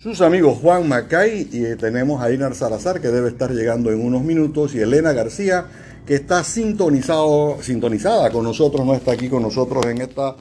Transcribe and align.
Sus 0.00 0.20
amigos 0.20 0.58
Juan 0.62 0.88
Macay 0.88 1.48
y 1.50 1.64
eh, 1.64 1.74
tenemos 1.74 2.22
a 2.22 2.30
Inar 2.30 2.54
Salazar 2.54 3.00
que 3.00 3.08
debe 3.08 3.30
estar 3.30 3.50
llegando 3.50 3.90
en 3.90 4.00
unos 4.00 4.22
minutos 4.22 4.72
y 4.76 4.78
Elena 4.78 5.12
García 5.12 5.66
que 6.06 6.14
está 6.14 6.44
sintonizado, 6.44 7.60
sintonizada 7.60 8.30
con 8.30 8.44
nosotros, 8.44 8.86
no 8.86 8.94
está 8.94 9.10
aquí 9.10 9.28
con 9.28 9.42
nosotros 9.42 9.84
en 9.86 10.00
esta 10.00 10.36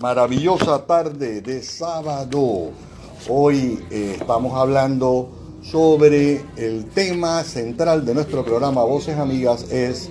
maravillosa 0.00 0.84
tarde 0.84 1.40
de 1.40 1.62
sábado. 1.62 2.72
Hoy 3.26 3.82
eh, 3.90 4.16
estamos 4.20 4.52
hablando 4.52 5.30
sobre 5.62 6.42
el 6.58 6.84
tema 6.90 7.42
central 7.42 8.04
de 8.04 8.12
nuestro 8.12 8.44
programa 8.44 8.84
Voces 8.84 9.16
Amigas 9.16 9.72
es 9.72 10.10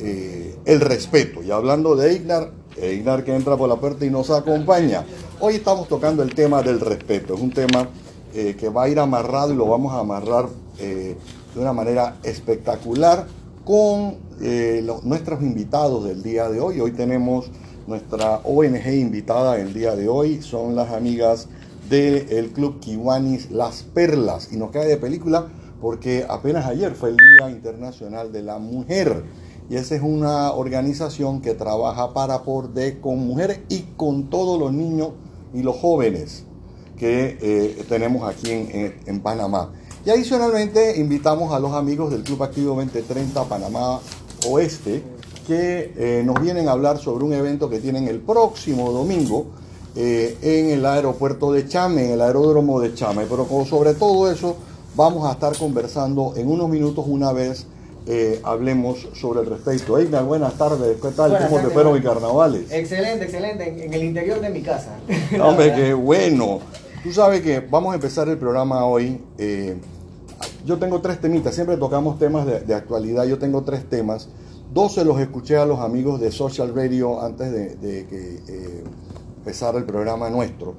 eh, 0.00 0.56
el 0.64 0.80
respeto. 0.80 1.40
Y 1.40 1.52
hablando 1.52 1.94
de 1.94 2.14
Ignar, 2.14 2.50
Ignar 2.82 3.22
que 3.22 3.32
entra 3.32 3.56
por 3.56 3.68
la 3.68 3.76
puerta 3.76 4.04
y 4.04 4.10
nos 4.10 4.28
acompaña. 4.30 5.04
Hoy 5.38 5.54
estamos 5.54 5.86
tocando 5.86 6.24
el 6.24 6.34
tema 6.34 6.62
del 6.62 6.80
respeto. 6.80 7.34
Es 7.34 7.40
un 7.40 7.52
tema 7.52 7.88
eh, 8.36 8.56
que 8.58 8.68
va 8.68 8.82
a 8.82 8.88
ir 8.88 8.98
amarrado 8.98 9.52
y 9.52 9.56
lo 9.56 9.64
vamos 9.66 9.92
a 9.92 10.00
amarrar 10.00 10.48
eh, 10.80 11.16
de 11.54 11.60
una 11.60 11.72
manera 11.72 12.16
espectacular 12.24 13.28
con 13.64 14.16
eh, 14.40 14.84
nuestros 15.04 15.40
invitados 15.40 16.02
del 16.04 16.20
día 16.24 16.48
de 16.48 16.58
hoy. 16.58 16.80
Hoy 16.80 16.90
tenemos 16.90 17.52
nuestra 17.86 18.40
ONG 18.42 18.88
invitada 18.88 19.60
el 19.60 19.72
día 19.72 19.94
de 19.94 20.08
hoy, 20.08 20.42
son 20.42 20.74
las 20.74 20.90
amigas 20.90 21.46
del 21.88 22.50
Club 22.50 22.80
Kiwanis 22.80 23.52
Las 23.52 23.84
Perlas. 23.84 24.52
Y 24.52 24.56
nos 24.56 24.72
cae 24.72 24.88
de 24.88 24.96
película 24.96 25.46
porque 25.80 26.26
apenas 26.28 26.66
ayer 26.66 26.92
fue 26.96 27.10
el 27.10 27.16
Día 27.16 27.50
Internacional 27.50 28.32
de 28.32 28.42
la 28.42 28.58
Mujer. 28.58 29.22
Y 29.70 29.76
esa 29.76 29.94
es 29.94 30.02
una 30.02 30.50
organización 30.50 31.40
que 31.40 31.54
trabaja 31.54 32.12
para 32.12 32.42
por 32.42 32.74
de 32.74 33.00
con 33.00 33.24
mujeres 33.24 33.60
y 33.68 33.82
con 33.96 34.28
todos 34.28 34.58
los 34.58 34.72
niños 34.72 35.10
y 35.52 35.62
los 35.62 35.76
jóvenes 35.76 36.46
que 37.04 37.36
eh, 37.42 37.84
tenemos 37.86 38.26
aquí 38.26 38.50
en, 38.50 39.20
Panamá. 39.20 39.70
Y 40.06 40.10
adicionalmente 40.10 40.98
invitamos 40.98 41.52
a 41.52 41.60
los 41.60 41.74
amigos 41.74 42.10
del 42.10 42.22
Club 42.22 42.42
Activo 42.42 42.76
2030 42.76 43.44
Panamá 43.44 44.00
Oeste 44.48 45.02
que 45.46 45.92
eh, 45.98 46.22
nos 46.24 46.40
vienen 46.40 46.66
a 46.66 46.72
hablar 46.72 46.96
sobre 46.96 47.26
un 47.26 47.34
evento 47.34 47.68
que 47.68 47.78
tienen 47.78 48.08
el 48.08 48.20
próximo 48.20 48.90
domingo 48.90 49.48
eh, 49.94 50.38
en 50.40 50.70
el 50.70 50.86
aeropuerto 50.86 51.52
de 51.52 51.68
Chame, 51.68 52.06
en 52.06 52.12
el 52.12 52.22
aeródromo 52.22 52.80
de 52.80 52.94
Chame. 52.94 53.26
Pero 53.28 53.46
sobre 53.66 53.92
todo 53.92 54.30
eso 54.32 54.56
vamos 54.96 55.28
a 55.28 55.32
estar 55.32 55.54
conversando 55.58 56.32
en 56.36 56.48
unos 56.48 56.70
minutos 56.70 57.04
una 57.06 57.34
vez 57.34 57.66
hablemos 58.44 59.08
sobre 59.14 59.40
el 59.40 59.46
respeto. 59.46 59.98
Eigna, 59.98 60.22
buenas 60.22 60.54
tardes, 60.54 60.96
¿qué 61.00 61.08
tal? 61.10 61.38
¿Cómo 61.38 61.60
te 61.60 61.68
fueron 61.68 61.92
mis 61.92 62.02
carnavales? 62.02 62.70
Excelente, 62.70 63.24
excelente, 63.24 63.68
en, 63.68 63.80
en, 63.80 63.94
el 63.94 64.04
interior 64.04 64.40
de 64.40 64.48
mi 64.48 64.62
casa. 64.62 64.96
Hombre, 65.42 65.74
qué 65.74 65.92
bueno. 65.92 66.60
Tú 67.04 67.12
sabes 67.12 67.42
que 67.42 67.60
vamos 67.60 67.92
a 67.92 67.96
empezar 67.96 68.30
el 68.30 68.38
programa 68.38 68.86
hoy. 68.86 69.20
Eh, 69.36 69.76
yo 70.64 70.78
tengo 70.78 71.02
tres 71.02 71.20
temitas, 71.20 71.54
siempre 71.54 71.76
tocamos 71.76 72.18
temas 72.18 72.46
de, 72.46 72.74
actualidad. 72.74 73.26
Yo 73.26 73.38
tengo 73.38 73.62
tres 73.62 73.86
temas. 73.90 74.30
Dos 74.72 74.94
se 74.94 75.04
los 75.04 75.20
escuché 75.20 75.58
a 75.58 75.66
los 75.66 75.80
amigos 75.80 76.18
de 76.18 76.32
Social 76.32 76.74
Radio 76.74 77.20
antes 77.20 77.52
de, 77.52 78.06
que 78.06 78.40
eh, 78.48 78.84
el 79.76 79.84
programa 79.84 80.30
nuestro. 80.30 80.76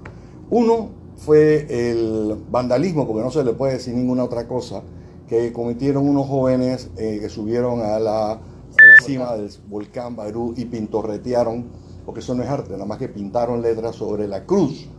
Uno 0.50 0.90
fue 1.16 1.68
el 1.70 2.36
vandalismo, 2.50 3.06
porque 3.06 3.22
no 3.22 3.30
se 3.30 3.44
le 3.44 3.53
puede 3.53 3.73
decir 3.73 3.94
ninguna 3.94 4.23
otra 4.23 4.48
cosa, 4.48 4.81
que 5.30 5.53
cometieron 5.53 6.09
unos 6.09 6.26
jóvenes 6.28 6.90
eh, 6.98 7.20
que 7.22 7.30
subieron 7.30 7.81
a 7.81 8.00
la 8.00 8.40
cima 9.06 9.36
del 9.36 9.52
volcán 9.68 10.16
Barú 10.16 10.56
y 10.58 10.66
pintorretearon, 10.66 11.66
porque 12.03 12.22
eso 12.22 12.34
no 12.34 12.42
es 12.42 12.50
arte, 12.50 12.72
nada 12.72 12.86
más 12.86 12.98
que 12.98 13.09
pintaron 13.09 13.62
letras 13.62 13.96
sobre 13.96 14.28
la 14.28 14.44
cruz 14.44 14.90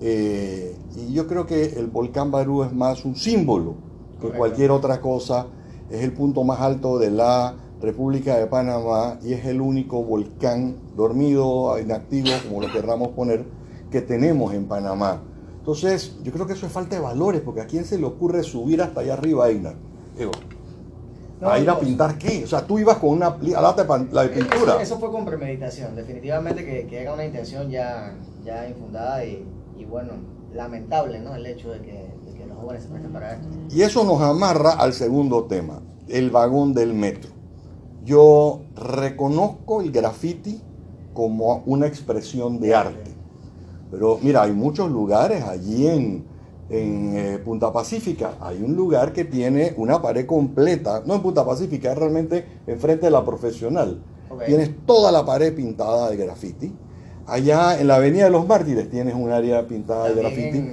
eh, 0.00 0.76
y 0.96 1.12
yo 1.12 1.26
creo 1.26 1.46
que 1.46 1.64
el 1.64 1.86
volcán 1.86 2.30
Barú 2.30 2.62
es 2.62 2.72
más 2.72 3.04
un 3.04 3.16
símbolo 3.16 3.74
que 4.20 4.28
cualquier 4.28 4.70
otra 4.70 5.00
cosa. 5.00 5.46
Es 5.90 6.02
el 6.02 6.12
punto 6.12 6.44
más 6.44 6.60
alto 6.60 6.98
de 6.98 7.10
la 7.10 7.54
República 7.80 8.36
de 8.36 8.46
Panamá 8.46 9.18
y 9.22 9.34
es 9.34 9.44
el 9.44 9.60
único 9.60 10.02
volcán 10.02 10.76
dormido, 10.96 11.78
inactivo, 11.78 12.30
como 12.48 12.62
lo 12.62 12.72
querramos 12.72 13.08
poner, 13.08 13.44
que 13.90 14.00
tenemos 14.00 14.54
en 14.54 14.66
Panamá. 14.66 15.20
Entonces, 15.58 16.16
yo 16.22 16.32
creo 16.32 16.46
que 16.46 16.54
eso 16.54 16.66
es 16.66 16.72
falta 16.72 16.96
de 16.96 17.02
valores, 17.02 17.40
porque 17.40 17.60
a 17.60 17.66
quién 17.66 17.84
se 17.84 17.98
le 17.98 18.04
ocurre 18.04 18.42
subir 18.42 18.82
hasta 18.82 19.00
allá 19.00 19.14
arriba, 19.14 19.46
Aina. 19.46 19.74
¿A 21.40 21.58
ir 21.58 21.68
a 21.68 21.78
pintar 21.78 22.16
qué? 22.16 22.44
O 22.44 22.46
sea, 22.46 22.66
tú 22.66 22.78
ibas 22.78 22.98
con 22.98 23.10
una 23.10 23.36
lata 23.60 23.82
de, 23.82 24.28
pintura. 24.28 24.80
Eso, 24.80 24.98
fue 24.98 25.10
con 25.10 25.24
premeditación, 25.24 25.94
definitivamente 25.94 26.64
que, 26.64 26.86
que, 26.86 27.02
era 27.02 27.12
una 27.12 27.24
intención 27.24 27.70
ya, 27.70 28.14
ya 28.44 28.68
infundada 28.68 29.24
y 29.24 29.44
y 29.76 29.84
bueno, 29.84 30.12
lamentable 30.54 31.20
¿no? 31.20 31.34
el 31.34 31.46
hecho 31.46 31.70
de 31.70 31.80
que, 31.80 32.14
los 32.46 32.58
jóvenes 32.58 32.82
se 32.82 32.88
presten 32.90 33.12
para 33.12 33.34
esto. 33.34 33.48
Y 33.70 33.82
eso 33.82 34.04
nos 34.04 34.20
amarra 34.20 34.72
al 34.72 34.92
segundo 34.92 35.44
tema, 35.44 35.80
el 36.08 36.30
vagón 36.30 36.74
del 36.74 36.94
metro. 36.94 37.30
Yo 38.04 38.60
reconozco 38.76 39.80
el 39.80 39.90
graffiti 39.90 40.60
como 41.14 41.62
una 41.66 41.86
expresión 41.86 42.60
de 42.60 42.74
arte. 42.74 43.10
Pero 43.90 44.18
mira, 44.20 44.42
hay 44.42 44.52
muchos 44.52 44.90
lugares 44.90 45.42
allí 45.44 45.86
en, 45.86 46.24
en 46.68 47.16
eh, 47.16 47.38
Punta 47.38 47.72
Pacífica. 47.72 48.34
Hay 48.40 48.62
un 48.62 48.74
lugar 48.74 49.12
que 49.12 49.24
tiene 49.24 49.74
una 49.76 50.02
pared 50.02 50.26
completa, 50.26 51.02
no 51.06 51.14
en 51.14 51.22
Punta 51.22 51.46
Pacífica, 51.46 51.92
es 51.92 51.98
realmente 51.98 52.44
enfrente 52.66 53.06
de 53.06 53.10
la 53.10 53.24
profesional. 53.24 54.02
Tienes 54.46 54.72
toda 54.84 55.12
la 55.12 55.24
pared 55.24 55.54
pintada 55.54 56.10
de 56.10 56.16
graffiti. 56.16 56.72
Allá 57.26 57.80
en 57.80 57.86
la 57.86 57.96
Avenida 57.96 58.24
de 58.24 58.30
los 58.30 58.46
Mártires 58.46 58.90
tienes 58.90 59.14
un 59.14 59.30
área 59.30 59.66
pintada 59.66 60.08
de 60.10 60.14
graffiti. 60.14 60.68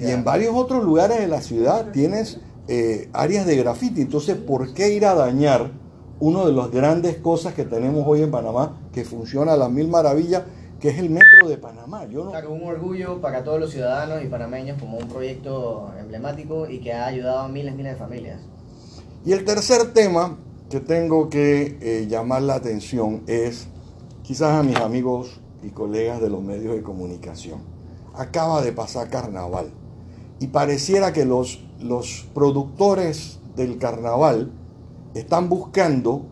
y 0.00 0.10
en 0.10 0.24
varios 0.24 0.54
otros 0.54 0.82
lugares 0.82 1.20
de 1.20 1.28
la 1.28 1.42
ciudad 1.42 1.90
tienes 1.92 2.40
eh, 2.68 3.10
áreas 3.12 3.46
de 3.46 3.56
graffiti. 3.56 4.00
Entonces, 4.00 4.36
¿por 4.36 4.72
qué 4.72 4.94
ir 4.94 5.04
a 5.04 5.14
dañar 5.14 5.70
una 6.18 6.46
de 6.46 6.52
las 6.52 6.70
grandes 6.70 7.16
cosas 7.16 7.52
que 7.52 7.64
tenemos 7.64 8.04
hoy 8.06 8.22
en 8.22 8.30
Panamá, 8.30 8.78
que 8.92 9.04
funciona 9.04 9.52
a 9.52 9.56
las 9.56 9.70
mil 9.70 9.88
maravillas, 9.88 10.44
que 10.80 10.88
es 10.88 10.98
el 10.98 11.10
metro 11.10 11.46
de 11.46 11.58
Panamá? 11.58 12.06
Yo 12.06 12.30
Claro, 12.30 12.52
un 12.52 12.62
orgullo 12.62 13.20
para 13.20 13.44
todos 13.44 13.60
los 13.60 13.70
ciudadanos 13.70 14.24
y 14.24 14.28
panameños 14.28 14.80
como 14.80 14.96
un 14.96 15.08
proyecto 15.08 15.92
emblemático 16.00 16.70
y 16.70 16.80
que 16.80 16.94
ha 16.94 17.06
ayudado 17.06 17.40
a 17.40 17.48
miles, 17.48 17.74
miles 17.74 17.92
de 17.92 17.98
familias. 17.98 18.40
Y 19.26 19.32
el 19.32 19.44
tercer 19.44 19.92
tema 19.92 20.38
que 20.70 20.80
tengo 20.80 21.28
que 21.28 21.76
eh, 21.82 22.06
llamar 22.08 22.40
la 22.40 22.54
atención 22.54 23.24
es, 23.26 23.66
quizás 24.22 24.52
a 24.52 24.62
mis 24.62 24.76
amigos 24.76 25.41
y 25.62 25.70
colegas 25.70 26.20
de 26.20 26.30
los 26.30 26.42
medios 26.42 26.74
de 26.74 26.82
comunicación. 26.82 27.60
Acaba 28.14 28.62
de 28.62 28.72
pasar 28.72 29.08
carnaval 29.08 29.70
y 30.40 30.48
pareciera 30.48 31.12
que 31.12 31.24
los, 31.24 31.64
los 31.80 32.26
productores 32.34 33.38
del 33.56 33.78
carnaval 33.78 34.50
están 35.14 35.48
buscando 35.48 36.22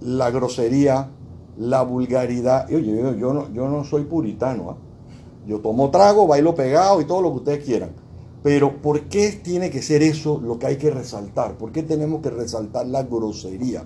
la 0.00 0.30
grosería, 0.30 1.10
la 1.58 1.82
vulgaridad. 1.82 2.66
Oye, 2.72 3.16
yo, 3.18 3.34
no, 3.34 3.52
yo 3.52 3.68
no 3.68 3.84
soy 3.84 4.04
puritano, 4.04 4.70
¿ah? 4.70 4.76
yo 5.46 5.60
tomo 5.60 5.90
trago, 5.90 6.26
bailo 6.26 6.54
pegado 6.54 7.00
y 7.00 7.04
todo 7.04 7.22
lo 7.22 7.30
que 7.32 7.38
ustedes 7.38 7.64
quieran. 7.64 7.90
Pero 8.42 8.80
¿por 8.80 9.02
qué 9.02 9.32
tiene 9.32 9.70
que 9.70 9.82
ser 9.82 10.02
eso 10.02 10.40
lo 10.40 10.58
que 10.58 10.66
hay 10.66 10.76
que 10.76 10.90
resaltar? 10.90 11.58
¿Por 11.58 11.72
qué 11.72 11.82
tenemos 11.82 12.22
que 12.22 12.30
resaltar 12.30 12.86
la 12.86 13.02
grosería? 13.02 13.84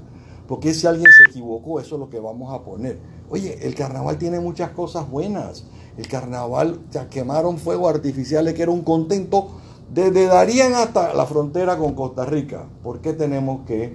Porque 0.50 0.75
si 0.75 0.84
alguien 0.84 1.12
se 1.12 1.22
equivocó, 1.22 1.78
eso 1.78 1.94
es 1.94 2.00
lo 2.00 2.11
que 2.11 2.19
vamos 2.19 2.53
a 2.53 2.65
poner. 2.65 2.99
Oye, 3.31 3.56
el 3.62 3.77
carnaval 3.77 4.19
tiene 4.19 4.41
muchas 4.41 4.71
cosas 4.71 5.09
buenas. 5.09 5.62
El 5.97 6.09
carnaval, 6.09 6.81
ya 6.91 7.09
quemaron 7.09 7.56
fuegos 7.56 7.94
artificiales 7.94 8.55
que 8.55 8.62
era 8.62 8.72
un 8.72 8.83
contento 8.83 9.53
desde 9.94 10.27
Darían 10.27 10.75
hasta 10.75 11.15
la 11.15 11.25
frontera 11.25 11.77
con 11.77 11.94
Costa 11.94 12.25
Rica. 12.25 12.65
¿Por 12.83 13.00
qué 13.00 13.12
tenemos 13.12 13.65
que 13.65 13.93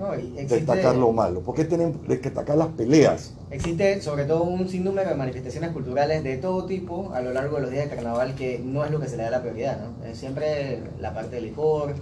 destacar 0.47 0.95
lo 0.95 1.11
malo? 1.11 1.41
¿Por 1.41 1.55
qué 1.55 1.65
tenemos 1.65 1.97
que 2.07 2.15
destacar 2.15 2.55
las 2.55 2.69
peleas? 2.69 3.33
Existe 3.51 3.99
sobre 3.99 4.23
todo 4.23 4.43
un 4.43 4.69
sinnúmero 4.69 5.09
de 5.09 5.15
manifestaciones 5.15 5.71
culturales 5.71 6.23
de 6.23 6.37
todo 6.37 6.65
tipo 6.65 7.11
a 7.13 7.19
lo 7.19 7.33
largo 7.33 7.57
de 7.57 7.63
los 7.63 7.71
días 7.71 7.89
de 7.89 7.95
carnaval 7.97 8.33
que 8.33 8.59
no 8.59 8.85
es 8.85 8.91
lo 8.91 9.01
que 9.01 9.09
se 9.09 9.17
le 9.17 9.23
da 9.23 9.29
la 9.29 9.41
prioridad, 9.41 9.81
¿no? 9.81 10.05
Es 10.05 10.17
siempre 10.19 10.79
la 11.01 11.13
parte 11.13 11.35
del 11.35 11.47
licor, 11.47 11.95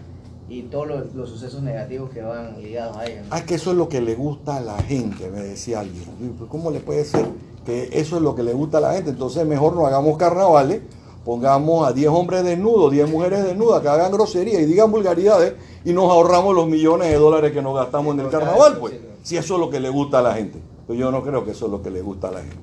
y 0.50 0.64
todos 0.64 0.88
los, 1.14 1.30
sucesos 1.30 1.62
negativos 1.62 2.10
que 2.10 2.22
van 2.22 2.62
ligados 2.62 2.98
a 2.98 3.06
ella. 3.06 3.24
Ah, 3.30 3.42
que 3.42 3.56
eso 3.56 3.72
es 3.72 3.78
lo 3.78 3.88
que 3.88 4.02
le 4.02 4.16
gusta 4.16 4.58
a 4.58 4.62
la 4.62 4.78
gente, 4.82 5.30
me 5.30 5.42
decía 5.42 5.80
alguien. 5.80 6.04
Pues, 6.38 6.50
¿Cómo 6.50 6.72
le 6.72 6.80
puede 6.80 7.06
ser 7.06 7.26
que 7.66 7.90
eso 7.94 8.18
es 8.18 8.22
lo 8.22 8.36
que 8.36 8.44
le 8.44 8.54
gusta 8.54 8.80
a 8.80 8.82
la 8.82 8.94
gente? 8.94 9.12
Entonces 9.12 9.46
mejor 9.46 9.76
no 9.76 9.86
hagamos 9.86 10.18
carnavales, 10.18 10.82
pongamos 11.24 11.88
a 11.88 11.94
10 11.94 12.10
hombres 12.10 12.44
desnudos, 12.44 12.92
10 12.92 13.10
mujeres 13.10 13.44
desnudas, 13.44 13.82
que 13.82 13.88
hagan 13.88 14.12
grosería 14.12 14.60
y 14.60 14.66
digan 14.66 14.92
vulgaridades 14.92 15.54
y 15.86 15.94
nos 15.94 16.12
ahorramos 16.12 16.54
los 16.54 16.68
millones 16.68 17.10
de 17.10 17.16
dólares 17.16 17.52
que 17.52 17.62
nos 17.62 17.76
gastamos 17.76 18.14
en 18.16 18.22
el 18.22 18.30
carnaval, 18.30 18.78
pues. 18.80 18.96
Si 19.24 19.38
eso 19.38 19.54
es 19.54 19.60
lo 19.62 19.70
que 19.70 19.80
le 19.80 19.90
gusta 19.90 20.20
a 20.20 20.22
la 20.22 20.34
gente. 20.34 20.60
Pues 20.86 21.00
yo 21.00 21.10
no 21.10 21.24
creo 21.24 21.46
que 21.46 21.52
eso 21.52 21.68
es 21.68 21.72
lo 21.72 21.82
que 21.82 21.90
le 21.90 22.02
gusta 22.02 22.28
a 22.28 22.32
la 22.32 22.40
gente. 22.40 22.58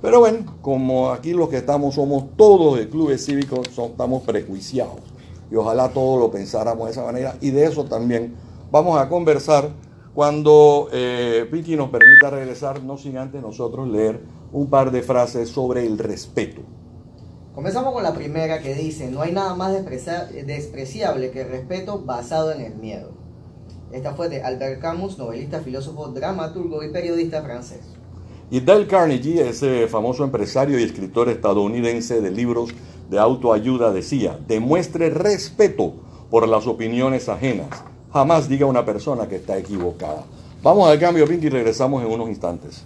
Pero 0.00 0.20
bueno, 0.20 0.54
como 0.62 1.10
aquí 1.10 1.34
los 1.34 1.50
que 1.50 1.58
estamos 1.58 1.96
somos 1.96 2.24
todos 2.34 2.78
de 2.78 2.88
clubes 2.88 3.26
cívicos, 3.26 3.68
estamos 3.68 4.22
prejuiciados 4.22 5.17
y 5.50 5.56
ojalá 5.56 5.88
todos 5.90 6.20
lo 6.20 6.30
pensáramos 6.30 6.86
de 6.86 6.92
esa 6.92 7.04
manera 7.04 7.36
y 7.40 7.50
de 7.50 7.64
eso 7.64 7.84
también 7.84 8.34
vamos 8.70 9.00
a 9.00 9.08
conversar 9.08 9.70
cuando 10.14 10.88
eh, 10.92 11.48
nos 11.50 11.90
permita 11.90 12.30
regresar, 12.30 12.82
no 12.82 12.98
sin 12.98 13.18
antes 13.18 13.40
nosotros 13.40 13.86
leer 13.88 14.20
un 14.52 14.68
par 14.68 14.90
de 14.90 15.02
frases 15.02 15.48
sobre 15.48 15.86
el 15.86 15.98
respeto. 15.98 16.62
Comenzamos 17.54 17.92
con 17.92 18.02
la 18.02 18.14
primera 18.14 18.60
que 18.60 18.74
dice, 18.74 19.10
no 19.10 19.20
hay 19.20 19.32
nada 19.32 19.54
más 19.54 19.72
despreciable 19.72 21.30
que 21.30 21.42
el 21.42 21.48
respeto 21.48 22.02
basado 22.04 22.52
en 22.52 22.62
el 22.62 22.74
miedo. 22.76 23.10
Esta 23.92 24.14
fue 24.14 24.28
de 24.28 24.42
Albert 24.42 24.80
Camus, 24.80 25.18
novelista, 25.18 25.60
filósofo, 25.60 26.08
dramaturgo 26.08 26.82
y 26.82 26.90
periodista 26.90 27.42
francés. 27.42 27.80
Y 28.50 28.60
Dale 28.60 28.86
Carnegie, 28.86 29.48
ese 29.48 29.88
famoso 29.88 30.24
empresario 30.24 30.78
y 30.78 30.82
escritor 30.82 31.28
estadounidense 31.28 32.20
de 32.20 32.30
libros 32.30 32.70
de 33.08 33.18
autoayuda, 33.18 33.92
decía, 33.92 34.38
demuestre 34.46 35.10
respeto 35.10 35.94
por 36.30 36.48
las 36.48 36.66
opiniones 36.66 37.28
ajenas. 37.28 37.68
Jamás 38.12 38.48
diga 38.48 38.66
una 38.66 38.84
persona 38.84 39.28
que 39.28 39.36
está 39.36 39.56
equivocada. 39.58 40.24
Vamos 40.62 40.88
al 40.88 40.98
cambio, 40.98 41.26
Pinky, 41.26 41.46
y 41.46 41.50
regresamos 41.50 42.02
en 42.02 42.10
unos 42.10 42.28
instantes. 42.28 42.84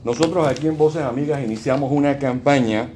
nosotros 0.03 0.49
aquí 0.49 0.67
en 0.67 0.79
Voces 0.79 1.03
Amigas 1.03 1.45
iniciamos 1.45 1.93
una 1.93 2.19
campaña 2.19 2.91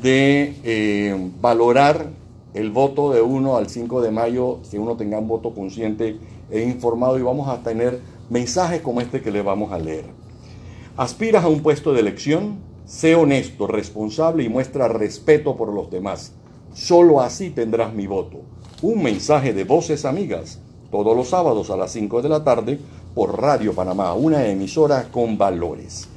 de 0.00 0.54
eh, 0.64 1.30
valorar 1.40 2.08
el 2.54 2.70
voto 2.70 3.12
de 3.12 3.20
1 3.20 3.56
al 3.58 3.68
5 3.68 4.00
de 4.00 4.10
mayo, 4.10 4.60
que 4.70 4.78
uno 4.78 4.96
tenga 4.96 5.18
un 5.18 5.28
voto 5.28 5.52
consciente 5.52 6.16
e 6.50 6.62
informado 6.62 7.18
y 7.18 7.22
vamos 7.22 7.48
a 7.48 7.62
tener 7.62 8.00
mensajes 8.30 8.80
como 8.80 9.02
este 9.02 9.20
que 9.20 9.30
le 9.30 9.42
vamos 9.42 9.70
a 9.72 9.78
leer. 9.78 10.06
Aspiras 10.96 11.44
a 11.44 11.48
un 11.48 11.60
puesto 11.60 11.92
de 11.92 12.00
elección, 12.00 12.56
sé 12.86 13.14
honesto, 13.14 13.66
responsable 13.66 14.42
y 14.42 14.48
muestra 14.48 14.88
respeto 14.88 15.56
por 15.56 15.70
los 15.70 15.90
demás. 15.90 16.32
Solo 16.72 17.20
así 17.20 17.50
tendrás 17.50 17.92
mi 17.92 18.06
voto. 18.06 18.38
Un 18.80 19.02
mensaje 19.02 19.52
de 19.52 19.64
voces 19.64 20.06
amigas, 20.06 20.58
todos 20.90 21.14
los 21.14 21.28
sábados 21.28 21.68
a 21.68 21.76
las 21.76 21.92
5 21.92 22.22
de 22.22 22.28
la 22.30 22.44
tarde 22.44 22.78
por 23.14 23.38
Radio 23.38 23.74
Panamá, 23.74 24.14
una 24.14 24.46
emisora 24.46 25.08
con 25.10 25.36
valores. 25.36 26.08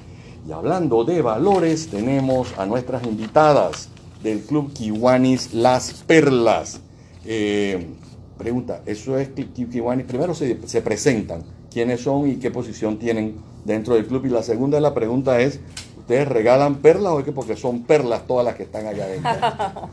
Y 0.49 0.51
hablando 0.51 1.03
de 1.03 1.21
valores, 1.21 1.89
tenemos 1.91 2.57
a 2.57 2.65
nuestras 2.65 3.03
invitadas 3.03 3.87
del 4.23 4.41
Club 4.41 4.73
Kiwanis 4.73 5.53
Las 5.53 5.93
Perlas. 6.07 6.81
Eh, 7.23 7.89
pregunta, 8.35 8.81
¿eso 8.87 9.19
es 9.19 9.29
Kiwanis? 9.29 10.07
Primero 10.07 10.33
se, 10.33 10.67
se 10.67 10.81
presentan 10.81 11.43
quiénes 11.71 12.01
son 12.01 12.27
y 12.27 12.37
qué 12.37 12.49
posición 12.49 12.97
tienen 12.97 13.35
dentro 13.63 13.93
del 13.93 14.07
club. 14.07 14.25
Y 14.25 14.29
la 14.29 14.41
segunda 14.41 14.77
de 14.77 14.81
la 14.81 14.95
pregunta 14.95 15.39
es, 15.39 15.59
¿ustedes 15.99 16.27
regalan 16.27 16.77
perlas 16.77 17.13
o 17.13 17.19
es 17.19 17.25
que 17.25 17.31
porque 17.31 17.55
son 17.55 17.83
perlas 17.83 18.25
todas 18.25 18.43
las 18.43 18.55
que 18.55 18.63
están 18.63 18.87
allá 18.87 19.03
adentro? 19.03 19.29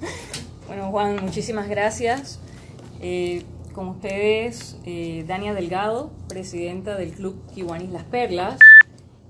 bueno, 0.69 0.91
Juan, 0.91 1.23
muchísimas 1.23 1.69
gracias. 1.69 2.39
Eh, 3.03 3.43
con 3.75 3.89
ustedes, 3.89 4.79
eh, 4.87 5.23
Dania 5.29 5.53
Delgado, 5.53 6.11
presidenta 6.29 6.97
del 6.97 7.13
club 7.13 7.37
Kiwanis 7.55 7.91
Las 7.91 8.05
Perlas. 8.05 8.59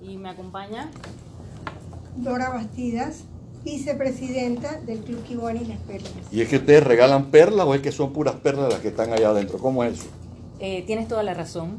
Y 0.06 0.17
me 0.17 0.31
acompaña 0.31 0.88
Dora 2.17 2.50
Bastidas, 2.50 3.25
vicepresidenta 3.64 4.81
del 4.81 5.00
Club 5.00 5.23
Kiwanis 5.25 5.69
Las 5.69 5.81
Perlas. 5.81 6.12
¿Y 6.31 6.41
es 6.41 6.49
que 6.49 6.56
ustedes 6.56 6.85
regalan 6.85 7.26
perlas 7.26 7.67
o 7.67 7.75
es 7.75 7.81
que 7.81 7.91
son 7.91 8.12
puras 8.12 8.37
perlas 8.37 8.73
las 8.73 8.81
que 8.81 8.88
están 8.88 9.12
allá 9.12 9.31
adentro? 9.31 9.58
¿Cómo 9.58 9.82
es 9.82 9.94
eso? 9.94 10.08
Eh, 10.61 10.85
tienes 10.87 11.08
toda 11.08 11.23
la 11.23 11.35
razón. 11.35 11.79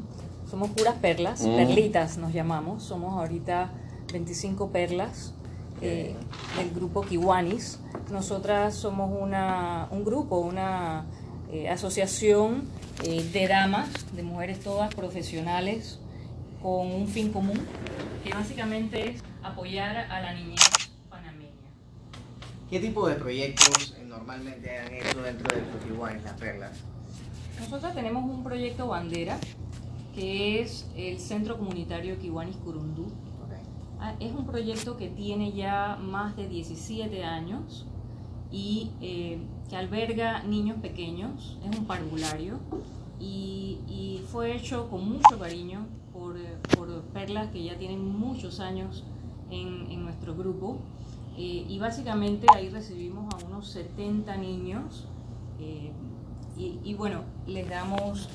Somos 0.50 0.70
puras 0.70 0.94
perlas, 0.96 1.42
mm. 1.42 1.56
perlitas 1.56 2.18
nos 2.18 2.32
llamamos. 2.32 2.82
Somos 2.82 3.14
ahorita 3.14 3.70
25 4.12 4.70
perlas 4.70 5.32
eh, 5.80 6.14
del 6.56 6.70
grupo 6.70 7.02
Kiwanis. 7.02 7.78
Nosotras 8.10 8.74
somos 8.74 9.10
una, 9.18 9.88
un 9.90 10.04
grupo, 10.04 10.38
una 10.38 11.06
eh, 11.50 11.68
asociación 11.68 12.64
eh, 13.04 13.22
de 13.32 13.48
damas, 13.48 13.88
de 14.14 14.22
mujeres 14.22 14.60
todas 14.60 14.94
profesionales, 14.94 15.98
con 16.62 16.92
un 16.92 17.06
fin 17.06 17.32
común, 17.32 17.58
que 18.24 18.32
básicamente 18.32 19.10
es 19.10 19.22
apoyar 19.42 19.96
a 19.96 20.20
la 20.20 20.34
niñez 20.34 20.60
panameña. 21.08 21.52
¿Qué 22.70 22.80
tipo 22.80 23.08
de 23.08 23.14
proyectos 23.14 23.94
normalmente 24.06 24.78
han 24.78 24.92
hecho 24.94 25.22
dentro 25.22 25.48
Club 25.48 25.94
Kiwanis, 25.94 26.22
las 26.24 26.34
perlas? 26.34 26.78
Nosotros 27.60 27.94
tenemos 27.94 28.24
un 28.24 28.42
proyecto 28.42 28.88
bandera 28.88 29.38
que 30.14 30.60
es 30.60 30.88
el 30.96 31.20
Centro 31.20 31.58
Comunitario 31.58 32.18
Kiwanis 32.18 32.56
Curundú. 32.56 33.06
Ah, 34.00 34.14
es 34.20 34.32
un 34.32 34.46
proyecto 34.46 34.96
que 34.96 35.08
tiene 35.08 35.52
ya 35.52 35.96
más 36.00 36.36
de 36.36 36.48
17 36.48 37.24
años 37.24 37.84
y 38.50 38.90
eh, 39.00 39.38
que 39.68 39.76
alberga 39.76 40.44
niños 40.44 40.78
pequeños, 40.80 41.58
es 41.68 41.76
un 41.76 41.84
parvulario 41.84 42.60
y, 43.20 44.22
fue 44.30 44.54
hecho 44.54 44.90
con 44.90 45.08
mucho 45.08 45.38
cariño 45.38 45.86
por, 46.76 47.02
perlas 47.12 47.50
que 47.50 47.62
ya 47.62 47.78
tienen 47.78 48.04
muchos 48.06 48.60
años 48.60 49.04
en, 49.50 50.02
nuestro 50.04 50.34
grupo 50.34 50.78
eh, 51.36 51.66
y 51.68 51.78
básicamente 51.78 52.46
ahí 52.54 52.68
recibimos 52.68 53.32
a 53.34 53.46
unos 53.46 53.68
70 53.70 54.36
niños 54.36 55.06
eh, 55.60 55.92
y, 56.56 56.80
y, 56.82 56.94
bueno, 56.94 57.22
les 57.46 57.68
damos 57.68 58.28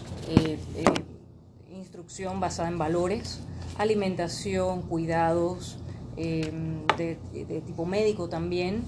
instrucción 1.84 2.40
basada 2.40 2.70
en 2.70 2.78
valores, 2.78 3.40
alimentación, 3.78 4.84
cuidados, 4.84 5.78
em, 6.18 6.86
de, 6.98 7.18
tipo 7.66 7.86
médico 7.86 8.30
también, 8.30 8.84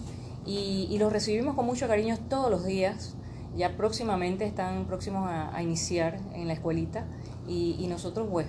y, 0.45 0.95
los 0.99 1.11
recibimos 1.11 1.55
con 1.55 1.65
mucho 1.65 1.87
cariño 1.87 2.17
todos 2.29 2.51
los 2.51 2.65
días. 2.65 3.15
Ya 3.55 3.77
próximamente 3.77 4.45
están 4.45 4.85
próximos 4.85 5.29
a, 5.29 5.61
iniciar 5.61 6.19
en 6.33 6.47
la 6.47 6.53
escuelita 6.53 7.05
y, 7.47 7.85
nosotros 7.89 8.27
pues 8.29 8.47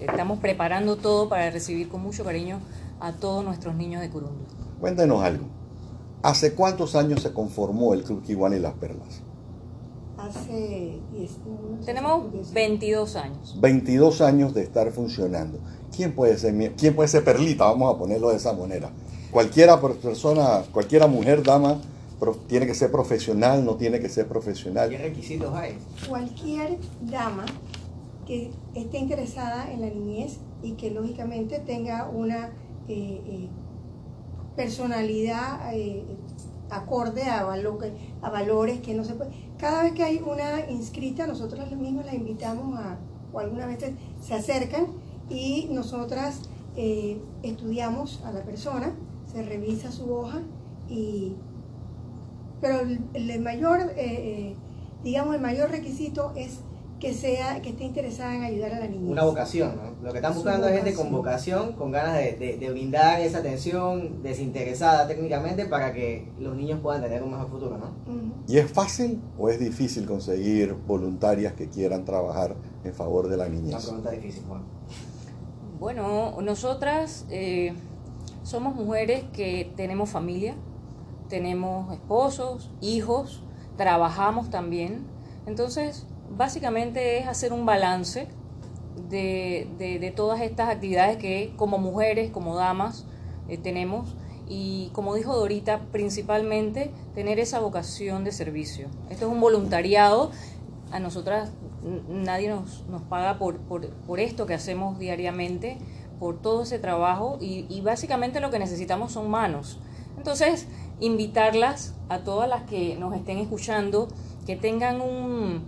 estamos 0.00 0.38
preparando 0.38 0.96
todo 0.96 1.28
para 1.28 1.50
recibir 1.50 1.88
con 1.88 2.02
mucho 2.02 2.24
cariño 2.24 2.60
a 3.00 3.12
todos 3.12 3.44
nuestros 3.44 3.74
niños 3.74 4.00
de 4.00 4.10
Curundu. 4.10 4.44
Cuéntenos 4.80 5.22
algo. 5.22 5.46
¿Hace 6.22 6.54
cuántos 6.54 6.96
años 6.96 7.22
se 7.22 7.32
conformó 7.32 7.94
el 7.94 8.02
Club 8.02 8.22
Kiwan 8.22 8.54
y 8.54 8.58
las 8.58 8.74
Perlas? 8.74 9.22
hace 10.20 11.00
Tenemos 11.84 12.52
22 12.52 13.16
años. 13.16 13.56
22 13.60 14.20
años 14.20 14.54
de 14.54 14.62
estar 14.62 14.90
funcionando. 14.92 15.58
¿Quién 15.94 16.14
puede 16.14 16.36
ser, 16.38 16.74
quién 16.76 16.94
puede 16.94 17.08
ser 17.08 17.24
perlita? 17.24 17.64
Vamos 17.64 17.94
a 17.94 17.98
ponerlo 17.98 18.30
de 18.30 18.36
esa 18.36 18.52
manera. 18.52 18.90
Cualquiera 19.30 19.80
persona, 19.80 20.62
cualquiera 20.72 21.06
mujer, 21.06 21.42
dama, 21.42 21.80
tiene 22.46 22.66
que 22.66 22.74
ser 22.74 22.90
profesional, 22.90 23.64
no 23.64 23.76
tiene 23.76 24.00
que 24.00 24.08
ser 24.08 24.28
profesional. 24.28 24.90
¿Qué 24.90 24.98
requisitos 24.98 25.54
hay? 25.54 25.78
Cualquier 26.08 26.78
dama 27.00 27.46
que 28.26 28.50
esté 28.74 28.98
interesada 28.98 29.72
en 29.72 29.80
la 29.80 29.88
niñez 29.88 30.38
y 30.62 30.72
que 30.72 30.90
lógicamente 30.90 31.58
tenga 31.60 32.08
una 32.08 32.50
eh, 32.88 33.22
eh, 33.26 33.48
personalidad 34.54 35.74
eh, 35.74 36.04
acorde 36.70 37.22
a, 37.24 37.40
a 37.40 38.30
valores 38.30 38.80
que 38.80 38.94
no 38.94 39.04
se 39.04 39.14
puede. 39.14 39.30
Cada 39.58 39.82
vez 39.82 39.92
que 39.92 40.02
hay 40.02 40.22
una 40.24 40.70
inscrita, 40.70 41.26
nosotros 41.26 41.70
mismos 41.72 42.04
la 42.04 42.14
invitamos 42.14 42.78
a, 42.78 42.98
o 43.32 43.38
algunas 43.38 43.66
veces 43.66 43.94
se 44.20 44.34
acercan 44.34 44.86
y 45.28 45.68
nosotras 45.70 46.42
eh, 46.76 47.20
estudiamos 47.42 48.22
a 48.24 48.32
la 48.32 48.42
persona, 48.42 48.92
se 49.30 49.42
revisa 49.42 49.90
su 49.90 50.12
hoja 50.12 50.40
y 50.88 51.34
pero 52.60 52.80
el, 53.14 53.40
mayor 53.40 53.80
eh, 53.80 53.92
eh, 53.96 54.56
digamos 55.02 55.34
el 55.34 55.40
mayor 55.40 55.70
requisito 55.70 56.32
es 56.36 56.60
que 57.00 57.14
sea, 57.14 57.62
que 57.62 57.70
esté 57.70 57.84
interesada 57.84 58.36
en 58.36 58.42
ayudar 58.42 58.74
a 58.74 58.80
la 58.80 58.86
niña. 58.86 59.10
Una 59.10 59.24
vocación, 59.24 59.74
¿no? 59.74 60.06
Lo 60.06 60.12
que 60.12 60.18
están 60.18 60.34
buscando 60.34 60.68
es 60.68 60.74
gente 60.74 60.94
con 60.94 61.10
vocación, 61.10 61.72
con 61.72 61.90
ganas 61.90 62.14
de, 62.14 62.68
brindar 62.70 63.20
esa 63.20 63.38
atención 63.38 64.22
desinteresada 64.22 65.08
técnicamente 65.08 65.64
para 65.64 65.94
que 65.94 66.30
los 66.38 66.54
niños 66.54 66.78
puedan 66.80 67.00
tener 67.00 67.22
un 67.22 67.30
mejor 67.30 67.48
futuro, 67.48 67.78
¿no? 67.78 67.94
¿Y 68.46 68.58
es 68.58 68.70
fácil 68.70 69.18
o 69.38 69.48
es 69.48 69.58
difícil 69.58 70.06
conseguir 70.06 70.74
voluntarias 70.74 71.54
que 71.54 71.68
quieran 71.70 72.04
trabajar 72.04 72.54
en 72.84 72.92
favor 72.92 73.28
de 73.28 73.38
la 73.38 73.48
niñez? 73.48 73.70
Una 73.70 73.80
pregunta 73.80 74.10
difícil, 74.10 74.44
Juan. 74.46 74.62
Bueno, 75.80 76.36
nosotras 76.42 77.24
eh, 77.30 77.72
somos 78.42 78.74
mujeres 78.74 79.24
que 79.32 79.72
tenemos 79.74 80.10
familia, 80.10 80.54
tenemos 81.30 81.90
esposos, 81.94 82.70
hijos, 82.82 83.42
trabajamos 83.78 84.50
también. 84.50 85.06
Entonces, 85.46 86.06
básicamente 86.36 87.18
es 87.18 87.26
hacer 87.26 87.54
un 87.54 87.64
balance 87.64 88.28
de, 89.08 89.68
de, 89.78 90.10
todas 90.10 90.42
estas 90.42 90.68
actividades 90.68 91.16
que 91.16 91.54
como 91.56 91.78
mujeres, 91.78 92.30
como 92.30 92.56
damas, 92.56 93.06
eh, 93.48 93.56
tenemos. 93.56 94.14
Y 94.46 94.90
como 94.92 95.14
dijo 95.14 95.34
Dorita, 95.34 95.80
principalmente 95.92 96.92
tener 97.14 97.38
esa 97.38 97.60
vocación 97.60 98.24
de 98.24 98.32
servicio. 98.32 98.88
Esto 99.08 99.26
es 99.26 99.32
un 99.32 99.40
voluntariado. 99.40 100.32
A 100.90 100.98
nosotras 100.98 101.52
nadie 102.08 102.48
nos, 102.48 102.84
nos 102.88 103.02
paga 103.02 103.38
por, 103.38 103.58
por, 103.58 103.88
por 103.88 104.18
esto 104.18 104.46
que 104.46 104.54
hacemos 104.54 104.98
diariamente, 104.98 105.78
por 106.18 106.42
todo 106.42 106.64
ese 106.64 106.80
trabajo 106.80 107.38
y, 107.40 107.64
y 107.68 107.80
básicamente 107.80 108.40
lo 108.40 108.50
que 108.50 108.58
necesitamos 108.58 109.12
son 109.12 109.30
manos. 109.30 109.78
Entonces, 110.16 110.66
invitarlas 111.00 111.94
a 112.08 112.20
todas 112.20 112.48
las 112.48 112.62
que 112.62 112.96
nos 112.96 113.14
estén 113.14 113.38
escuchando, 113.38 114.08
que 114.46 114.56
tengan 114.56 115.00
un, 115.00 115.64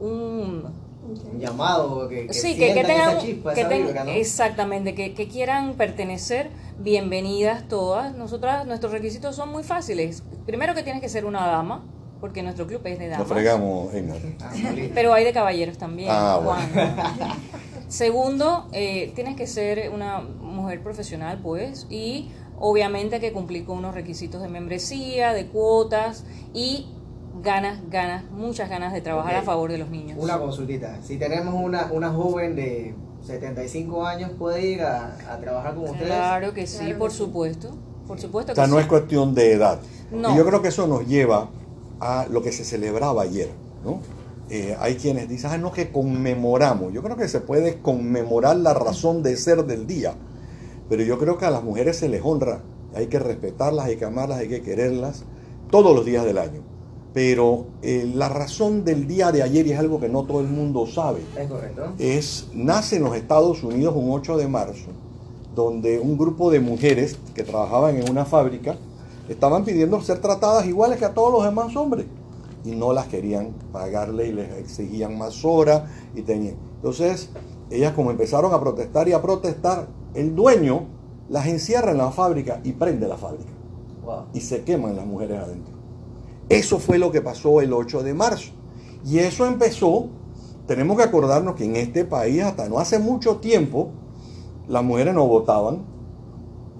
un, 0.00 0.64
llamado, 1.38 2.08
que, 2.08 2.32
sí, 2.32 2.56
que, 2.56 2.72
tengan, 2.74 3.18
que 3.18 4.20
exactamente, 4.20 4.94
que, 4.94 5.14
que, 5.14 5.28
quieran 5.28 5.74
pertenecer, 5.74 6.50
bienvenidas 6.78 7.68
todas. 7.68 8.16
Nosotras, 8.16 8.66
nuestros 8.66 8.92
requisitos 8.92 9.36
son 9.36 9.50
muy 9.50 9.62
fáciles. 9.62 10.22
Primero 10.46 10.74
que 10.74 10.82
tienes 10.82 11.02
que 11.02 11.08
ser 11.08 11.24
una 11.24 11.46
dama, 11.46 11.84
porque 12.20 12.42
nuestro 12.42 12.66
club 12.66 12.80
es 12.84 12.98
de 12.98 13.08
damas. 13.08 13.28
Nos 13.28 13.36
fregamos, 13.36 13.88
ah, 14.40 14.52
Pero 14.94 15.12
hay 15.12 15.24
de 15.24 15.32
caballeros 15.32 15.78
también. 15.78 16.08
Ah, 16.10 16.40
Segundo, 17.88 18.66
eh, 18.72 19.12
tienes 19.14 19.36
que 19.36 19.46
ser 19.46 19.90
una 19.90 20.20
mujer 20.20 20.82
profesional, 20.82 21.38
pues, 21.40 21.86
y 21.88 22.30
obviamente 22.58 23.20
que 23.20 23.32
cumplir 23.32 23.64
con 23.64 23.78
unos 23.78 23.94
requisitos 23.94 24.42
de 24.42 24.48
membresía, 24.48 25.32
de 25.32 25.46
cuotas 25.46 26.24
y 26.54 26.86
ganas, 27.42 27.78
ganas, 27.90 28.24
muchas 28.30 28.68
ganas 28.68 28.92
de 28.92 29.00
trabajar 29.00 29.36
a 29.36 29.42
favor 29.42 29.70
de 29.70 29.78
los 29.78 29.90
niños. 29.90 30.18
Una 30.20 30.38
consultita, 30.38 31.00
si 31.02 31.18
tenemos 31.18 31.54
una, 31.54 31.90
una 31.92 32.10
joven 32.10 32.56
de 32.56 32.94
75 33.26 34.06
años, 34.06 34.30
¿puede 34.38 34.66
ir 34.66 34.82
a, 34.82 35.16
trabajar 35.40 35.74
con 35.74 35.84
ustedes? 35.84 36.06
Claro 36.06 36.54
que 36.54 36.66
sí, 36.66 36.94
por 36.94 37.10
supuesto. 37.10 37.70
Por 38.06 38.20
supuesto 38.20 38.52
o 38.52 38.54
sea, 38.54 38.68
no 38.68 38.78
es 38.78 38.86
cuestión 38.86 39.34
de 39.34 39.52
edad. 39.52 39.80
Y 40.12 40.36
yo 40.36 40.46
creo 40.46 40.62
que 40.62 40.68
eso 40.68 40.86
nos 40.86 41.06
lleva 41.06 41.48
a 41.98 42.26
lo 42.30 42.40
que 42.42 42.52
se 42.52 42.64
celebraba 42.64 43.22
ayer, 43.22 43.50
¿no? 43.84 44.00
Eh, 44.48 44.76
hay 44.78 44.94
quienes 44.94 45.28
dicen, 45.28 45.50
ah, 45.52 45.58
no, 45.58 45.72
que 45.72 45.90
conmemoramos. 45.90 46.92
Yo 46.92 47.02
creo 47.02 47.16
que 47.16 47.26
se 47.26 47.40
puede 47.40 47.80
conmemorar 47.80 48.56
la 48.56 48.74
razón 48.74 49.24
de 49.24 49.36
ser 49.36 49.64
del 49.64 49.88
día, 49.88 50.14
pero 50.88 51.02
yo 51.02 51.18
creo 51.18 51.38
que 51.38 51.44
a 51.44 51.50
las 51.50 51.62
mujeres 51.62 51.96
se 51.96 52.08
les 52.08 52.22
honra. 52.24 52.62
Hay 52.94 53.08
que 53.08 53.18
respetarlas, 53.18 53.86
hay 53.86 53.96
que 53.96 54.04
amarlas, 54.04 54.38
hay 54.38 54.48
que 54.48 54.62
quererlas 54.62 55.24
todos 55.70 55.94
los 55.94 56.04
días 56.04 56.24
del 56.24 56.38
año. 56.38 56.62
Pero 57.12 57.66
eh, 57.82 58.10
la 58.14 58.28
razón 58.28 58.84
del 58.84 59.06
día 59.06 59.32
de 59.32 59.42
ayer, 59.42 59.66
y 59.66 59.72
es 59.72 59.78
algo 59.78 60.00
que 60.00 60.08
no 60.08 60.24
todo 60.24 60.40
el 60.40 60.48
mundo 60.48 60.86
sabe, 60.86 61.20
es, 61.36 61.48
correcto. 61.48 61.94
es 61.98 62.48
nace 62.52 62.96
en 62.96 63.04
los 63.04 63.16
Estados 63.16 63.62
Unidos 63.62 63.94
un 63.96 64.10
8 64.10 64.36
de 64.36 64.48
marzo, 64.48 64.90
donde 65.54 65.98
un 65.98 66.18
grupo 66.18 66.50
de 66.50 66.60
mujeres 66.60 67.18
que 67.34 67.42
trabajaban 67.42 67.96
en 67.96 68.10
una 68.10 68.26
fábrica 68.26 68.76
estaban 69.28 69.64
pidiendo 69.64 70.00
ser 70.02 70.20
tratadas 70.20 70.66
iguales 70.66 70.98
que 70.98 71.06
a 71.06 71.14
todos 71.14 71.32
los 71.32 71.44
demás 71.44 71.74
hombres 71.74 72.06
y 72.66 72.72
no 72.72 72.92
las 72.92 73.06
querían 73.06 73.52
pagarle 73.72 74.28
y 74.28 74.32
les 74.32 74.52
exigían 74.58 75.16
más 75.16 75.44
horas 75.44 75.84
y 76.14 76.22
tenían. 76.22 76.56
Entonces, 76.76 77.30
ellas 77.70 77.94
como 77.94 78.10
empezaron 78.10 78.52
a 78.52 78.60
protestar 78.60 79.08
y 79.08 79.12
a 79.12 79.22
protestar, 79.22 79.86
el 80.16 80.34
dueño 80.34 80.86
las 81.28 81.46
encierra 81.46 81.92
en 81.92 81.98
la 81.98 82.10
fábrica 82.10 82.60
y 82.64 82.72
prende 82.72 83.06
la 83.06 83.16
fábrica. 83.16 83.50
Y 84.32 84.40
se 84.40 84.62
queman 84.62 84.96
las 84.96 85.06
mujeres 85.06 85.40
adentro. 85.40 85.74
Eso 86.48 86.78
fue 86.78 86.98
lo 86.98 87.10
que 87.10 87.20
pasó 87.20 87.60
el 87.60 87.72
8 87.72 88.02
de 88.02 88.14
marzo. 88.14 88.52
Y 89.04 89.18
eso 89.18 89.46
empezó, 89.46 90.08
tenemos 90.66 90.96
que 90.96 91.02
acordarnos 91.02 91.56
que 91.56 91.64
en 91.64 91.76
este 91.76 92.04
país 92.04 92.42
hasta 92.42 92.68
no 92.68 92.78
hace 92.78 92.98
mucho 92.98 93.36
tiempo, 93.38 93.90
las 94.68 94.84
mujeres 94.84 95.14
no 95.14 95.26
votaban, 95.26 95.84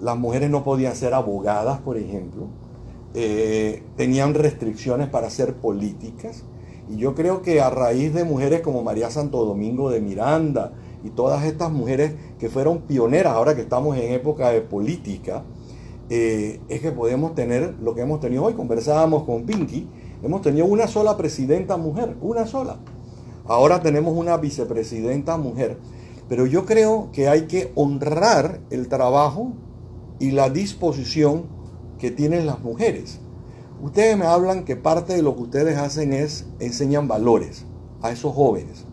las 0.00 0.16
mujeres 0.16 0.50
no 0.50 0.62
podían 0.62 0.95
ser 0.95 1.14
abogadas, 1.14 1.81
por 1.81 1.97
ejemplo, 1.97 2.47
eh, 3.14 3.83
tenían 3.97 4.35
restricciones 4.35 5.09
para 5.09 5.31
ser 5.31 5.55
políticas. 5.57 6.45
Y 6.88 6.97
yo 6.97 7.14
creo 7.14 7.43
que 7.43 7.61
a 7.61 7.71
raíz 7.71 8.14
de 8.14 8.25
mujeres 8.25 8.61
como 8.61 8.83
María 8.83 9.11
Santo 9.11 9.45
Domingo 9.45 9.90
de 9.90 10.00
Miranda 10.00 10.73
y 11.07 11.11
todas 11.11 11.45
estas 11.45 11.71
mujeres 11.71 12.15
que 12.41 12.49
fueron 12.49 12.79
pioneras 12.83 13.35
ahora 13.35 13.55
que 13.55 13.63
estamos 13.63 13.97
en 13.97 14.13
época 14.13 14.51
de 14.51 14.61
política, 14.61 15.45
eh, 16.11 16.61
es 16.69 16.81
que 16.81 16.91
podemos 16.91 17.37
tener 17.37 17.77
lo 17.81 17.95
que 17.95 18.01
hemos 18.01 18.19
tenido 18.19 18.43
hoy. 18.43 18.55
Conversábamos 18.55 19.23
con 19.23 19.45
Pinky, 19.45 19.89
hemos 20.25 20.43
tenido 20.43 20.67
una 20.67 20.89
sola 20.89 21.17
presidenta 21.17 21.77
mujer, 21.77 22.17
una 22.21 22.45
sola. 22.47 22.79
Ahora 23.47 23.83
tenemos 23.83 24.17
una 24.17 24.37
vicepresidenta 24.37 25.37
mujer. 25.37 25.79
Pero 26.29 26.45
yo 26.45 26.67
creo 26.67 27.11
que 27.13 27.29
hay 27.29 27.43
que 27.43 27.71
honrar 27.77 28.59
el 28.71 28.89
trabajo 28.89 29.53
y 30.19 30.33
la 30.33 30.51
disposición 30.51 31.45
que 32.01 32.11
tienen 32.11 32.47
las 32.47 32.61
mujeres. 32.61 33.21
Ustedes 33.81 34.19
me 34.19 34.27
hablan 34.27 34.65
que 34.65 34.75
parte 34.75 35.15
de 35.15 35.23
lo 35.23 35.37
que 35.37 35.43
ustedes 35.43 35.79
hacen 35.79 36.13
es 36.13 36.47
enseñan 36.59 37.07
valores 37.07 37.65
a 38.03 38.11
esos 38.11 38.35
jóvenes. 38.35 38.86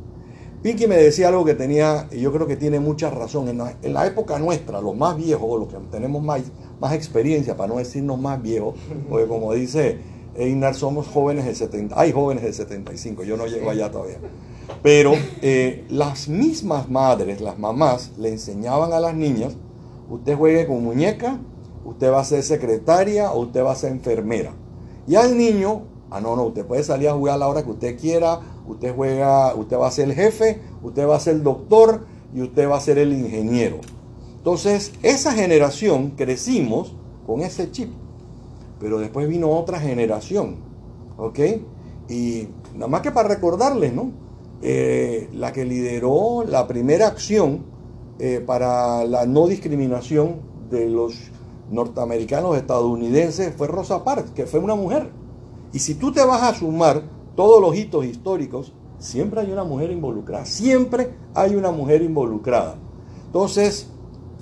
Pinky 0.63 0.87
me 0.87 0.95
decía 0.95 1.27
algo 1.27 1.45
que 1.45 1.53
tenía, 1.53 2.07
y 2.11 2.21
yo 2.21 2.31
creo 2.31 2.47
que 2.47 2.55
tiene 2.55 2.79
mucha 2.79 3.09
razón. 3.09 3.49
En 3.49 3.93
la, 3.93 4.07
época 4.07 4.39
nuestra, 4.39 4.81
los 4.81 4.95
más 4.95 5.17
viejos, 5.17 5.59
los 5.59 5.67
que 5.67 5.77
tenemos 5.91 6.23
más, 6.23 6.41
más 6.79 6.93
experiencia, 6.93 7.55
para 7.55 7.73
no 7.73 7.79
decirnos 7.79 8.19
más 8.19 8.41
viejos, 8.41 8.75
porque 9.09 9.27
como 9.27 9.53
dice 9.53 9.99
Einar, 10.35 10.73
somos 10.73 11.07
jóvenes 11.07 11.45
de 11.45 11.53
70, 11.53 11.99
hay 11.99 12.11
jóvenes 12.11 12.43
de 12.43 12.53
75, 12.53 13.23
yo 13.23 13.37
no 13.37 13.45
llego 13.45 13.69
allá 13.69 13.91
todavía. 13.91 14.17
Pero 14.81 15.13
eh, 15.41 15.85
las 15.89 16.29
mismas 16.29 16.89
madres, 16.89 17.41
las 17.41 17.59
mamás, 17.59 18.13
le 18.17 18.29
enseñaban 18.29 18.93
a 18.93 18.99
las 18.99 19.13
niñas 19.13 19.57
Usted 20.09 20.37
juegue 20.37 20.67
con 20.67 20.83
muñeca, 20.83 21.39
usted 21.85 22.11
va 22.11 22.19
a 22.19 22.23
ser 22.23 22.43
secretaria 22.43 23.31
o 23.31 23.41
usted 23.41 23.63
va 23.63 23.71
a 23.71 23.75
ser 23.75 23.91
enfermera. 23.91 24.53
Y 25.07 25.15
al 25.15 25.37
niño, 25.37 25.83
ah, 26.13 26.21
no, 26.21 26.35
no, 26.35 26.43
usted 26.43 26.65
puede 26.65 26.83
salir 26.83 27.09
a 27.09 27.13
jugar 27.13 27.35
a 27.35 27.37
la 27.39 27.47
hora 27.47 27.63
que 27.63 27.71
usted 27.71 27.99
quiera, 27.99 28.39
usted 28.67 28.95
juega, 28.95 29.55
usted 29.55 29.77
va 29.77 29.87
a 29.87 29.91
ser 29.91 30.09
el 30.09 30.15
jefe, 30.15 30.61
usted 30.81 31.07
va 31.07 31.15
a 31.15 31.19
ser 31.19 31.35
el 31.35 31.43
doctor 31.43 32.05
y 32.33 32.41
usted 32.41 32.69
va 32.69 32.77
a 32.77 32.79
ser 32.79 32.97
el 32.97 33.13
ingeniero. 33.13 33.77
Entonces, 34.37 34.93
esa 35.01 35.31
generación 35.33 36.11
crecimos 36.11 36.93
con 37.25 37.41
ese 37.41 37.71
chip. 37.71 37.89
Pero 38.79 38.99
después 38.99 39.27
vino 39.27 39.49
otra 39.49 39.79
generación, 39.79 40.57
¿ok? 41.17 41.39
Y 42.09 42.49
nada 42.73 42.87
más 42.87 43.01
que 43.01 43.11
para 43.11 43.29
recordarles, 43.29 43.93
¿no? 43.93 44.11
Eh, 44.61 45.29
la 45.33 45.51
que 45.51 45.65
lideró 45.65 46.43
la 46.45 46.67
primera 46.67 47.07
acción 47.07 47.65
eh, 48.19 48.41
para 48.45 49.05
la 49.05 49.25
no 49.25 49.47
discriminación 49.47 50.41
de 50.69 50.89
los 50.89 51.15
norteamericanos 51.71 52.57
estadounidenses 52.57 53.53
fue 53.55 53.67
Rosa 53.67 54.03
Parks, 54.03 54.31
que 54.31 54.45
fue 54.45 54.59
una 54.59 54.75
mujer. 54.75 55.09
Y 55.73 55.79
si 55.79 55.95
tú 55.95 56.11
te 56.11 56.23
vas 56.23 56.43
a 56.43 56.53
sumar 56.53 57.01
todos 57.35 57.59
los 57.59 57.75
hitos 57.75 58.05
históricos, 58.05 58.73
siempre 58.99 59.41
hay 59.41 59.51
una 59.51 59.63
mujer 59.63 59.91
involucrada, 59.91 60.45
siempre 60.45 61.15
hay 61.33 61.55
una 61.55 61.71
mujer 61.71 62.03
involucrada. 62.03 62.75
Entonces, 63.25 63.87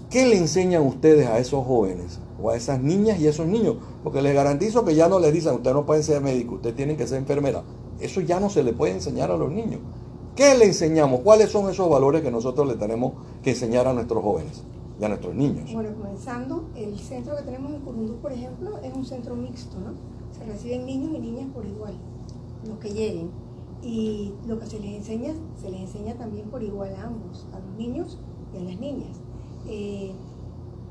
¿qué 0.10 0.28
le 0.28 0.38
enseñan 0.38 0.86
ustedes 0.86 1.28
a 1.28 1.40
esos 1.40 1.66
jóvenes 1.66 2.20
o 2.42 2.50
a 2.50 2.58
esas 2.58 2.82
niñas 2.82 3.18
y 3.22 3.28
esos 3.28 3.48
niños? 3.48 3.78
Porque 4.04 4.22
les 4.22 4.36
garantizo 4.36 4.84
que 4.84 4.94
ya 4.94 5.08
no 5.08 5.20
les 5.20 5.32
dicen, 5.32 5.56
usted 5.56 5.72
no 5.72 5.86
puede 5.86 6.04
ser 6.04 6.22
médico, 6.22 6.56
usted 6.56 6.76
tiene 6.76 6.98
que 6.98 7.08
ser 7.08 7.20
enfermera. 7.20 7.64
Eso 8.02 8.20
ya 8.20 8.42
no 8.42 8.50
se 8.50 8.62
le 8.62 8.74
puede 8.74 8.92
enseñar 8.92 9.32
a 9.32 9.38
los 9.38 9.50
niños. 9.50 9.80
¿Qué 10.36 10.58
le 10.58 10.66
enseñamos? 10.66 11.22
¿Cuáles 11.22 11.50
son 11.50 11.70
esos 11.70 11.90
valores 11.90 12.22
que 12.22 12.32
nosotros 12.32 12.68
le 12.68 12.76
tenemos 12.76 13.14
que 13.42 13.52
enseñar 13.52 13.88
a 13.88 13.94
nuestros 13.94 14.22
jóvenes 14.22 14.64
y 15.00 15.06
a 15.06 15.08
nuestros 15.08 15.34
niños? 15.34 15.72
Bueno, 15.74 15.92
comenzando, 15.96 16.66
el 16.76 17.00
centro 17.00 17.38
que 17.38 17.44
tenemos 17.44 17.74
en 17.74 17.80
Curundú, 17.80 18.16
por 18.18 18.34
ejemplo, 18.34 18.80
es 18.84 18.94
un 18.94 19.06
centro 19.06 19.36
mixto, 19.36 19.78
¿no? 19.80 20.21
Se 20.42 20.52
reciben 20.52 20.86
niños 20.86 21.12
y 21.16 21.20
niñas 21.20 21.48
por 21.54 21.66
igual, 21.66 21.94
los 22.68 22.80
que 22.80 22.90
lleguen. 22.90 23.30
Y 23.84 24.34
lo 24.48 24.60
que 24.60 24.66
se 24.66 24.80
les 24.80 24.96
enseña, 24.96 25.34
se 25.60 25.70
les 25.70 25.82
enseña 25.82 26.16
también 26.16 26.50
por 26.50 26.64
igual 26.64 26.96
a 26.96 27.06
ambos, 27.06 27.48
a 27.54 27.60
los 27.60 27.78
niños 27.78 28.20
y 28.54 28.58
a 28.58 28.62
las 28.62 28.80
niñas. 28.80 29.20
Eh, 29.68 30.14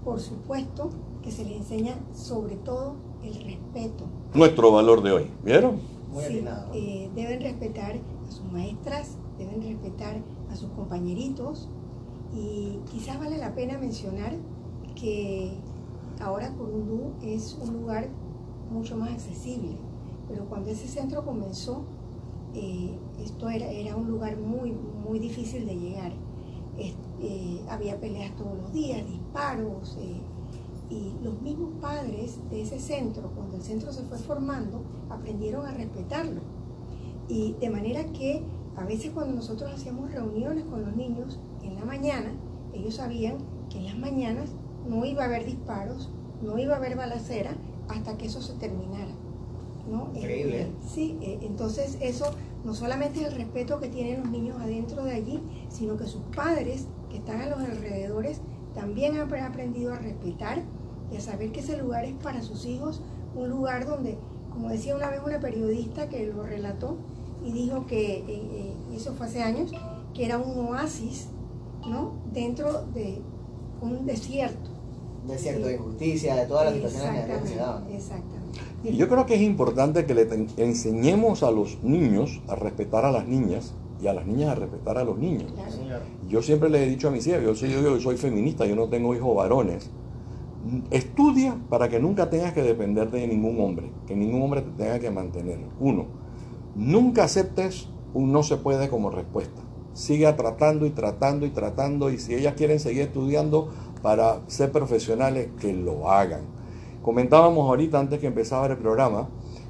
por 0.05 0.21
supuesto 0.21 0.91
que 1.23 1.31
se 1.31 1.45
les 1.45 1.57
enseña 1.59 1.97
sobre 2.15 2.57
todo 2.57 2.95
el 3.23 3.35
respeto. 3.35 4.05
Nuestro 4.35 4.73
valor 4.73 5.03
de 5.03 5.13
hoy, 5.13 5.31
¿vieron? 5.45 5.79
Muy 6.13 6.25
sí, 6.25 6.45
eh, 6.75 7.11
deben 7.15 7.41
respetar 7.41 7.97
a 8.29 8.31
sus 8.31 8.45
maestras, 8.53 9.17
deben 9.39 9.63
respetar 9.63 10.17
a 10.51 10.57
sus 10.57 10.71
compañeritos 10.71 11.69
y 12.35 12.79
quizás 12.91 13.19
vale 13.19 13.39
la 13.39 13.55
pena 13.55 13.79
mencionar 13.79 14.35
que 14.95 15.53
ahora 16.21 16.53
Curundú 16.55 17.13
es 17.23 17.57
un 17.61 17.75
lugar 17.75 18.09
mucho 18.71 18.97
más 18.97 19.11
accesible, 19.11 19.77
pero 20.29 20.47
cuando 20.47 20.71
ese 20.71 20.87
centro 20.87 21.25
comenzó, 21.25 21.85
eh, 22.55 22.99
esto 23.23 23.49
era, 23.49 23.67
era, 23.67 23.97
un 23.97 24.11
lugar 24.11 24.37
muy, 24.37 24.73
muy 24.73 25.19
difícil 25.19 25.67
de 25.67 25.77
llegar. 25.77 26.13
Eh, 27.23 27.61
había 27.69 28.01
peleas 28.01 28.35
todos 28.37 28.57
los 28.57 28.73
días, 28.73 29.07
disparos, 29.07 29.99
eh, 30.01 30.21
y 30.89 31.13
los 31.23 31.41
mismos 31.43 31.71
padres 31.81 32.39
de 32.51 32.63
ese 32.63 32.81
centro, 32.81 33.31
cuando 33.35 33.57
el 33.57 33.63
centro 33.63 33.93
se 33.93 34.03
fue 34.05 34.19
formando, 34.19 34.83
aprendieron 35.11 35.67
a 35.67 35.73
respetarlo. 35.73 36.41
Y 37.29 37.53
de 37.61 37.71
manera 37.71 38.05
que 38.13 38.43
a 38.77 38.85
veces 38.85 39.11
cuando 39.13 39.35
nosotros 39.35 39.71
hacíamos 39.73 40.11
reuniones 40.11 40.65
con 40.65 40.83
los 40.83 40.97
niños 40.97 41.39
en 41.63 41.77
la 41.77 41.85
mañana, 41.85 42.33
ellos 42.73 42.95
sabían 42.95 43.39
que 43.69 43.79
en 43.79 43.85
las 43.85 43.99
mañanas 43.99 44.51
no 44.89 45.05
iba 45.05 45.23
a 45.23 45.27
haber 45.27 45.45
disparos, 45.45 46.11
no 46.43 46.59
iba 46.59 46.75
a 46.75 46.79
haber 46.79 46.97
balacera 46.97 47.55
hasta 47.91 48.17
que 48.17 48.27
eso 48.27 48.41
se 48.43 48.55
terminara. 48.55 49.13
¿no? 49.91 50.11
Increíble. 50.15 50.63
Eh, 50.63 50.73
sí, 50.87 51.19
eh, 51.21 51.39
entonces 51.43 51.99
eso 52.01 52.27
no 52.65 52.75
solamente 52.75 53.21
es 53.21 53.27
el 53.27 53.35
respeto 53.35 53.81
que 53.81 53.89
tienen 53.89 54.21
los 54.21 54.31
niños 54.31 54.61
adentro 54.61 55.05
de 55.05 55.13
allí, 55.13 55.43
sino 55.69 55.97
que 55.97 56.07
sus 56.07 56.23
padres 56.35 56.87
que 57.09 57.17
están 57.19 57.41
a 57.41 57.47
los 57.47 57.59
alrededores 57.59 58.41
también 58.75 59.17
han 59.17 59.33
aprendido 59.43 59.93
a 59.93 59.99
respetar 59.99 60.63
y 61.13 61.17
a 61.17 61.21
saber 61.21 61.53
que 61.53 61.61
ese 61.61 61.77
lugar 61.77 62.05
es 62.05 62.15
para 62.15 62.43
sus 62.43 62.65
hijos, 62.67 63.03
un 63.35 63.49
lugar 63.49 63.87
donde, 63.87 64.19
como 64.51 64.69
decía 64.69 64.95
una 64.95 65.11
vez 65.11 65.21
una 65.25 65.41
periodista 65.41 66.09
que 66.09 66.27
lo 66.27 66.43
relató 66.43 66.97
y 67.45 67.53
dijo 67.53 67.87
que, 67.87 68.19
eh, 68.19 68.25
eh, 68.29 68.75
eso 68.95 69.15
fue 69.15 69.27
hace 69.27 69.43
años, 69.43 69.73
que 70.15 70.25
era 70.25 70.39
un 70.39 70.67
oasis, 70.67 71.29
¿no? 71.87 72.15
Dentro 72.33 72.83
de 72.95 73.23
un 73.81 74.07
desierto. 74.07 74.70
De 75.31 75.75
injusticia, 75.75 76.35
de 76.35 76.47
todas 76.47 76.67
las 76.67 76.75
situaciones 76.75 77.25
que 77.25 77.49
se 77.49 77.57
daban. 77.57 77.85
Exactamente, 77.91 77.97
exactamente. 77.97 78.61
Y 78.83 78.97
yo 78.97 79.09
creo 79.09 79.27
que 79.27 79.35
es 79.35 79.43
importante 79.43 80.07
que 80.07 80.15
le 80.15 80.29
enseñemos 80.57 81.43
a 81.43 81.51
los 81.51 81.83
niños 81.83 82.41
a 82.49 82.57
respetar 82.57 83.05
a 83.05 83.13
las 83.13 83.27
niñas 83.29 83.75
y 84.03 84.07
a 84.07 84.15
las 84.15 84.27
niñas 84.27 84.51
a 84.51 84.55
respetar 84.55 84.99
a 84.99 85.05
los 85.05 85.19
niños. 85.19 85.53
Claro. 85.53 86.03
Yo 86.29 86.43
siempre 86.43 86.71
le 86.71 86.85
he 86.85 86.89
dicho 86.89 87.09
a 87.09 87.11
mis 87.11 87.27
hijas, 87.27 87.43
yo 87.43 87.55
soy, 87.55 87.71
yo 87.71 88.01
soy 88.01 88.17
feminista, 88.17 88.67
yo 88.67 88.75
no 88.75 88.89
tengo 88.89 89.15
hijos 89.15 89.37
varones. 89.37 89.91
Estudia 90.91 91.57
para 91.69 91.89
que 91.89 92.01
nunca 92.01 92.29
tengas 92.29 92.53
que 92.53 92.63
depender 92.63 93.11
de 93.11 93.27
ningún 93.27 93.61
hombre, 93.61 93.91
que 94.07 94.15
ningún 94.15 94.43
hombre 94.43 94.63
te 94.63 94.71
tenga 94.71 94.99
que 94.99 95.11
mantener. 95.11 95.59
Uno, 95.79 96.07
nunca 96.75 97.25
aceptes 97.25 97.89
un 98.15 98.33
no 98.33 98.43
se 98.43 98.57
puede 98.57 98.89
como 98.89 99.11
respuesta. 99.11 99.63
Siga 99.93 100.37
tratando 100.37 100.87
y 100.87 100.91
tratando 100.91 101.47
y 101.47 101.51
tratando 101.51 102.11
y 102.11 102.19
si 102.19 102.35
ellas 102.35 102.55
quieren 102.55 102.81
seguir 102.81 103.03
estudiando 103.03 103.69
para 104.03 104.41
ser 104.49 104.73
profesionales, 104.73 105.49
que 105.61 105.73
lo 105.73 106.11
hagan. 106.11 106.43
Comentábamos 107.03 107.69
ahorita 107.69 107.99
antes 107.99 108.19
que 108.21 108.27
empezara 108.27 108.75
el 108.75 108.79
programa 108.79 109.29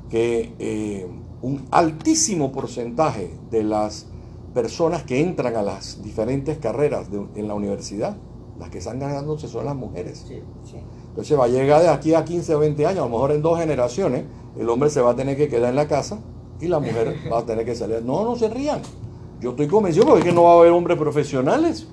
que 0.08 0.52
eh, 0.58 1.06
un 1.42 1.66
altísimo 1.70 2.50
porcentaje 2.52 3.30
de 3.50 3.62
las 3.62 4.06
personas 4.54 5.04
que 5.04 5.20
entran 5.20 5.54
a 5.56 5.62
las 5.62 6.02
diferentes 6.02 6.58
carreras 6.58 7.10
de- 7.10 7.25
en 7.37 7.46
la 7.49 7.54
universidad, 7.54 8.16
las 8.58 8.68
que 8.70 8.78
están 8.78 8.99
ganándose 8.99 9.46
son 9.49 9.64
las 9.64 9.76
mujeres. 9.76 10.25
Sí. 10.26 10.42
Sí. 10.64 10.76
Entonces 11.08 11.38
va 11.38 11.44
a 11.44 11.49
llegar 11.49 11.82
de 11.82 11.88
aquí 11.88 12.14
a 12.14 12.25
15 12.25 12.54
o 12.54 12.58
20 12.58 12.84
años, 12.87 13.00
a 13.00 13.04
lo 13.04 13.10
mejor 13.10 13.32
en 13.32 13.42
dos 13.42 13.58
generaciones, 13.58 14.25
el 14.58 14.68
hombre 14.68 14.90
se 14.90 15.00
va 15.00 15.10
a 15.12 15.16
tener 15.16 15.37
que 15.37 15.49
quedar 15.49 15.70
en 15.70 15.76
la 15.76 15.87
casa 15.88 16.18
y 16.60 16.66
la 16.66 16.80
mujer 16.80 17.14
va 17.32 17.38
a 17.38 17.46
tener 17.46 17.64
que 17.64 17.75
salir. 17.76 18.02
No, 18.04 18.25
no 18.25 18.34
se 18.37 18.49
rían. 18.49 18.80
Yo 19.40 19.50
estoy 19.50 19.68
convencido 19.68 20.04
porque 20.06 20.20
es 20.20 20.26
que 20.26 20.32
no 20.34 20.42
va 20.42 20.52
a 20.54 20.58
haber 20.58 20.72
hombres 20.72 20.99
profesionales. 20.99 21.87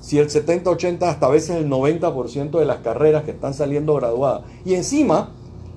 Si 0.00 0.18
el 0.18 0.30
70, 0.30 0.70
80, 0.70 1.08
hasta 1.10 1.26
a 1.26 1.30
veces 1.30 1.56
el 1.56 1.68
90% 1.68 2.58
de 2.58 2.64
las 2.64 2.78
carreras 2.78 3.24
que 3.24 3.32
están 3.32 3.52
saliendo 3.54 3.94
graduadas. 3.94 4.42
Y 4.64 4.74
encima, 4.74 5.30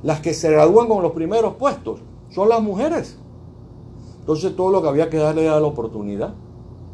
las 0.04 0.20
que 0.22 0.34
se 0.34 0.52
gradúan 0.52 0.88
con 0.88 1.02
los 1.04 1.12
primeros 1.14 1.56
puestos 1.56 2.00
son 2.30 2.50
las 2.50 2.62
mujeres. 2.62 3.18
Entonces 4.20 4.56
todo 4.56 4.72
lo 4.72 4.82
que 4.82 4.88
había 4.90 5.10
que 5.10 5.18
darle 5.18 5.46
era 5.46 5.60
la 5.60 5.68
oportunidad. 5.68 6.34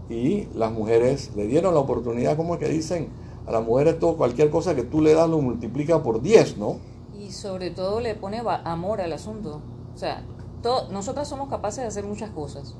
Y 0.10 0.48
las 0.56 0.72
mujeres 0.72 1.32
le 1.36 1.48
dieron 1.48 1.74
la 1.74 1.82
oportunidad, 1.82 2.38
como 2.38 2.54
es 2.54 2.60
que 2.62 2.70
dicen, 2.70 3.10
a 3.46 3.52
las 3.52 3.64
mujeres 3.66 4.00
todo, 4.00 4.16
cualquier 4.16 4.50
cosa 4.50 4.74
que 4.76 4.84
tú 4.84 5.02
le 5.02 5.14
das 5.14 5.30
lo 5.30 5.40
multiplica 5.42 6.02
por 6.02 6.22
10, 6.22 6.58
¿no? 6.58 6.78
Y 7.20 7.32
sobre 7.32 7.72
todo 7.72 8.00
le 8.00 8.16
pone 8.16 8.42
amor 8.64 9.02
al 9.02 9.12
asunto. 9.12 9.62
O 9.94 9.98
sea, 9.98 10.24
to- 10.64 10.88
nosotras 10.92 11.28
somos 11.28 11.50
capaces 11.50 11.82
de 11.82 11.88
hacer 11.88 12.06
muchas 12.06 12.30
cosas. 12.30 12.76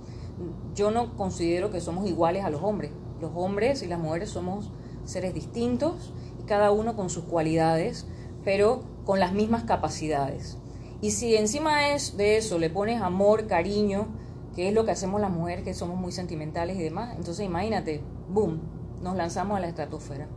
Yo 0.74 0.92
no 0.92 1.16
considero 1.18 1.70
que 1.70 1.82
somos 1.82 2.08
iguales 2.08 2.46
a 2.46 2.50
los 2.50 2.64
hombres. 2.64 2.92
Los 3.22 3.32
hombres 3.36 3.84
y 3.84 3.88
las 3.88 4.00
mujeres 4.00 4.30
somos 4.30 4.72
seres 5.06 5.34
distintos 5.34 6.14
y 6.40 6.44
cada 6.44 6.72
uno 6.72 6.96
con 6.96 7.10
sus 7.10 7.24
cualidades, 7.24 8.06
pero 8.44 8.82
con 9.06 9.20
las 9.20 9.34
mismas 9.34 9.64
capacidades. 9.64 10.58
Y 11.02 11.12
si 11.12 11.36
encima 11.36 11.90
es 11.90 12.18
de 12.18 12.38
eso 12.38 12.60
le 12.60 12.70
pones 12.70 13.02
amor, 13.02 13.48
cariño, 13.48 14.08
que 14.56 14.68
es 14.68 14.74
lo 14.74 14.86
que 14.86 14.92
hacemos 14.92 15.22
las 15.22 15.32
mujeres, 15.32 15.64
que 15.64 15.74
somos 15.74 15.98
muy 15.98 16.12
sentimentales 16.12 16.78
y 16.78 16.84
demás, 16.84 17.16
entonces 17.16 17.46
imagínate, 17.46 18.02
boom, 18.30 18.60
nos 19.02 19.16
lanzamos 19.16 19.58
a 19.58 19.60
la 19.60 19.68
estratosfera. 19.68 20.28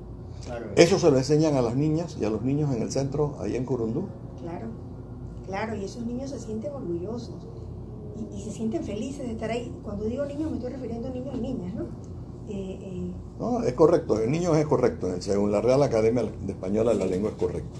Claro. 0.44 0.66
Eso 0.76 0.98
se 0.98 1.10
lo 1.10 1.18
enseñan 1.18 1.54
a 1.54 1.62
las 1.62 1.74
niñas 1.76 2.16
y 2.20 2.24
a 2.24 2.30
los 2.30 2.42
niños 2.42 2.74
en 2.74 2.82
el 2.82 2.90
centro, 2.90 3.36
ahí 3.40 3.56
en 3.56 3.64
Curundú. 3.64 4.08
Claro, 4.40 4.68
claro, 5.46 5.76
y 5.76 5.84
esos 5.84 6.04
niños 6.04 6.30
se 6.30 6.38
sienten 6.38 6.72
orgullosos 6.72 7.34
y, 8.16 8.36
y 8.36 8.42
se 8.42 8.50
sienten 8.50 8.84
felices 8.84 9.26
de 9.26 9.32
estar 9.32 9.50
ahí. 9.50 9.74
Cuando 9.82 10.04
digo 10.04 10.26
niños 10.26 10.50
me 10.50 10.56
estoy 10.58 10.72
refiriendo 10.72 11.08
a 11.08 11.10
niños 11.10 11.34
y 11.34 11.40
niñas, 11.40 11.74
¿no? 11.74 11.86
Eh, 12.50 13.12
No, 13.38 13.62
es 13.62 13.72
correcto, 13.74 14.20
en 14.20 14.30
niños 14.30 14.56
es 14.56 14.66
correcto, 14.66 15.08
según 15.20 15.52
la 15.52 15.60
Real 15.60 15.82
Academia 15.82 16.22
de 16.22 16.52
Española 16.52 16.92
la 16.92 17.06
lengua 17.06 17.30
es 17.30 17.36
correcta. 17.36 17.78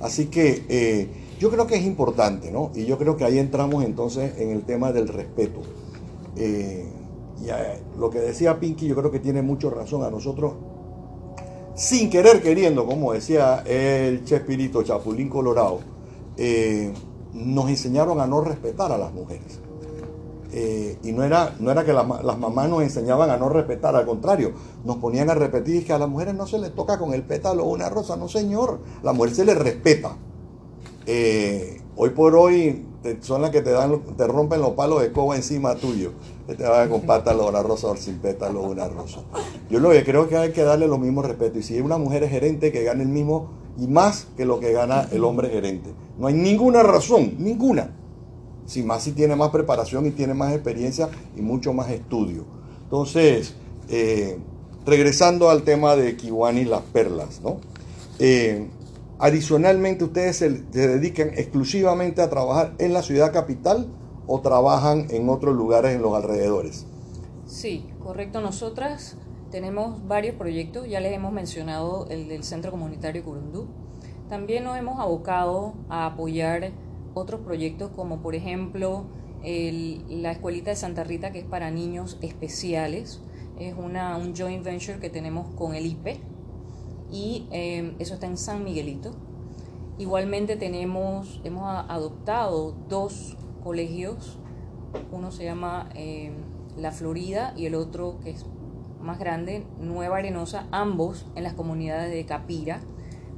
Así 0.00 0.26
que 0.26 0.64
eh, 0.68 1.08
yo 1.38 1.50
creo 1.50 1.66
que 1.66 1.76
es 1.76 1.84
importante, 1.84 2.50
¿no? 2.50 2.70
Y 2.74 2.86
yo 2.86 2.98
creo 2.98 3.16
que 3.16 3.24
ahí 3.24 3.38
entramos 3.38 3.84
entonces 3.84 4.38
en 4.38 4.50
el 4.50 4.62
tema 4.62 4.92
del 4.92 5.08
respeto. 5.08 5.60
Eh, 6.36 6.86
y 7.40 7.98
lo 7.98 8.10
que 8.10 8.20
decía 8.20 8.58
Pinky, 8.58 8.86
yo 8.86 8.94
creo 8.94 9.10
que 9.10 9.18
tiene 9.18 9.42
mucho 9.42 9.68
razón 9.70 10.04
a 10.04 10.10
nosotros, 10.10 10.54
sin 11.74 12.08
querer 12.08 12.40
queriendo, 12.40 12.86
como 12.86 13.12
decía 13.12 13.64
el 13.66 14.24
Chespirito, 14.24 14.82
Chapulín 14.84 15.28
Colorado, 15.28 15.80
nos 17.34 17.68
enseñaron 17.68 18.20
a 18.20 18.26
no 18.26 18.42
respetar 18.42 18.92
a 18.92 18.98
las 18.98 19.12
mujeres. 19.12 19.60
Eh, 20.54 20.98
y 21.02 21.12
no 21.12 21.24
era, 21.24 21.54
no 21.60 21.70
era 21.70 21.82
que 21.82 21.94
las 21.94 22.06
mamás 22.06 22.68
nos 22.68 22.82
enseñaban 22.82 23.30
a 23.30 23.38
no 23.38 23.48
respetar, 23.48 23.96
al 23.96 24.04
contrario, 24.04 24.52
nos 24.84 24.96
ponían 24.98 25.30
a 25.30 25.34
repetir 25.34 25.86
que 25.86 25.94
a 25.94 25.98
las 25.98 26.10
mujeres 26.10 26.34
no 26.34 26.46
se 26.46 26.58
les 26.58 26.74
toca 26.74 26.98
con 26.98 27.14
el 27.14 27.22
pétalo 27.22 27.64
una 27.64 27.88
rosa, 27.88 28.16
no 28.16 28.28
señor, 28.28 28.80
la 29.02 29.14
mujer 29.14 29.34
se 29.34 29.44
le 29.46 29.54
respeta. 29.54 30.14
Eh, 31.06 31.80
hoy 31.96 32.10
por 32.10 32.36
hoy 32.36 32.84
te- 33.02 33.22
son 33.22 33.42
las 33.42 33.50
que 33.50 33.62
te 33.62 33.70
dan, 33.70 34.00
te 34.16 34.26
rompen 34.26 34.60
los 34.60 34.72
palos 34.72 35.00
de 35.00 35.10
coba 35.10 35.36
encima 35.36 35.74
tuyo, 35.74 36.12
que 36.46 36.54
te 36.54 36.64
van 36.64 36.88
con 36.90 37.00
pétalo 37.00 37.48
una 37.48 37.62
rosa 37.62 37.88
o 37.88 37.96
sin 37.96 38.18
pétalo 38.18 38.60
una 38.62 38.88
rosa. 38.88 39.20
Yo 39.70 39.80
lo 39.80 39.90
que 39.90 40.04
creo 40.04 40.28
que 40.28 40.36
hay 40.36 40.52
que 40.52 40.62
darle 40.64 40.86
lo 40.86 40.98
mismo 40.98 41.22
respeto, 41.22 41.58
y 41.58 41.62
si 41.62 41.80
una 41.80 41.96
mujer 41.96 42.24
es 42.24 42.30
gerente, 42.30 42.70
que 42.72 42.84
gane 42.84 43.02
el 43.04 43.08
mismo 43.08 43.48
y 43.78 43.86
más 43.86 44.26
que 44.36 44.44
lo 44.44 44.60
que 44.60 44.72
gana 44.72 45.08
el 45.12 45.24
hombre 45.24 45.48
gerente. 45.48 45.94
No 46.18 46.26
hay 46.26 46.34
ninguna 46.34 46.82
razón, 46.82 47.36
ninguna 47.38 47.90
si 48.66 48.82
más 48.82 49.02
si 49.02 49.12
tiene 49.12 49.36
más 49.36 49.50
preparación 49.50 50.06
y 50.06 50.10
tiene 50.10 50.34
más 50.34 50.52
experiencia 50.52 51.08
y 51.36 51.42
mucho 51.42 51.72
más 51.72 51.90
estudio. 51.90 52.44
Entonces, 52.84 53.54
eh, 53.88 54.38
regresando 54.86 55.50
al 55.50 55.62
tema 55.62 55.96
de 55.96 56.16
Kiwani 56.16 56.60
y 56.60 56.64
las 56.64 56.82
perlas, 56.82 57.40
¿no? 57.42 57.58
Eh, 58.18 58.68
adicionalmente, 59.18 60.04
¿ustedes 60.04 60.36
se, 60.36 60.64
se 60.72 60.88
dedican 60.88 61.30
exclusivamente 61.30 62.22
a 62.22 62.30
trabajar 62.30 62.74
en 62.78 62.92
la 62.92 63.02
ciudad 63.02 63.32
capital 63.32 63.86
o 64.26 64.40
trabajan 64.40 65.06
en 65.10 65.28
otros 65.28 65.54
lugares 65.54 65.94
en 65.94 66.02
los 66.02 66.14
alrededores? 66.14 66.86
Sí, 67.46 67.86
correcto. 68.02 68.40
Nosotras 68.40 69.16
tenemos 69.50 70.06
varios 70.08 70.36
proyectos, 70.36 70.88
ya 70.88 71.00
les 71.00 71.12
hemos 71.12 71.32
mencionado 71.32 72.06
el 72.08 72.28
del 72.28 72.44
Centro 72.44 72.70
Comunitario 72.70 73.22
Curundú. 73.22 73.66
También 74.28 74.64
nos 74.64 74.78
hemos 74.78 74.98
abocado 74.98 75.74
a 75.90 76.06
apoyar 76.06 76.72
otros 77.14 77.40
proyectos 77.40 77.90
como 77.90 78.22
por 78.22 78.34
ejemplo 78.34 79.06
la 79.42 80.30
Escuelita 80.30 80.70
de 80.70 80.76
Santa 80.76 81.04
Rita 81.04 81.32
que 81.32 81.40
es 81.40 81.44
para 81.44 81.70
niños 81.70 82.18
especiales. 82.22 83.20
Es 83.58 83.74
una, 83.76 84.16
un 84.16 84.34
joint 84.34 84.64
venture 84.64 84.98
que 84.98 85.10
tenemos 85.10 85.48
con 85.56 85.74
el 85.74 85.86
IPE 85.86 86.20
y 87.10 87.46
eh, 87.50 87.94
eso 87.98 88.14
está 88.14 88.26
en 88.26 88.36
San 88.36 88.64
Miguelito. 88.64 89.12
Igualmente 89.98 90.56
tenemos, 90.56 91.40
hemos 91.44 91.64
adoptado 91.66 92.74
dos 92.88 93.36
colegios, 93.62 94.38
uno 95.12 95.30
se 95.30 95.44
llama 95.44 95.90
eh, 95.94 96.32
La 96.76 96.92
Florida 96.92 97.52
y 97.56 97.66
el 97.66 97.74
otro 97.74 98.18
que 98.24 98.30
es 98.30 98.46
más 99.00 99.18
grande, 99.18 99.66
Nueva 99.80 100.18
Arenosa, 100.18 100.66
ambos 100.70 101.26
en 101.34 101.42
las 101.42 101.54
comunidades 101.54 102.10
de 102.10 102.24
Capira, 102.24 102.80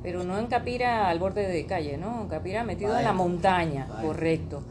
pero 0.05 0.23
no 0.23 0.39
en 0.39 0.47
Capira 0.47 1.09
al 1.09 1.19
borde 1.19 1.49
de 1.49 1.67
calle, 1.67 1.97
¿no? 1.97 2.29
Capira 2.29 2.63
metido 2.63 2.97
en 2.97 3.03
la 3.05 3.13
montaña, 3.15 3.87
Vaya. 3.89 4.07
correcto. 4.07 4.63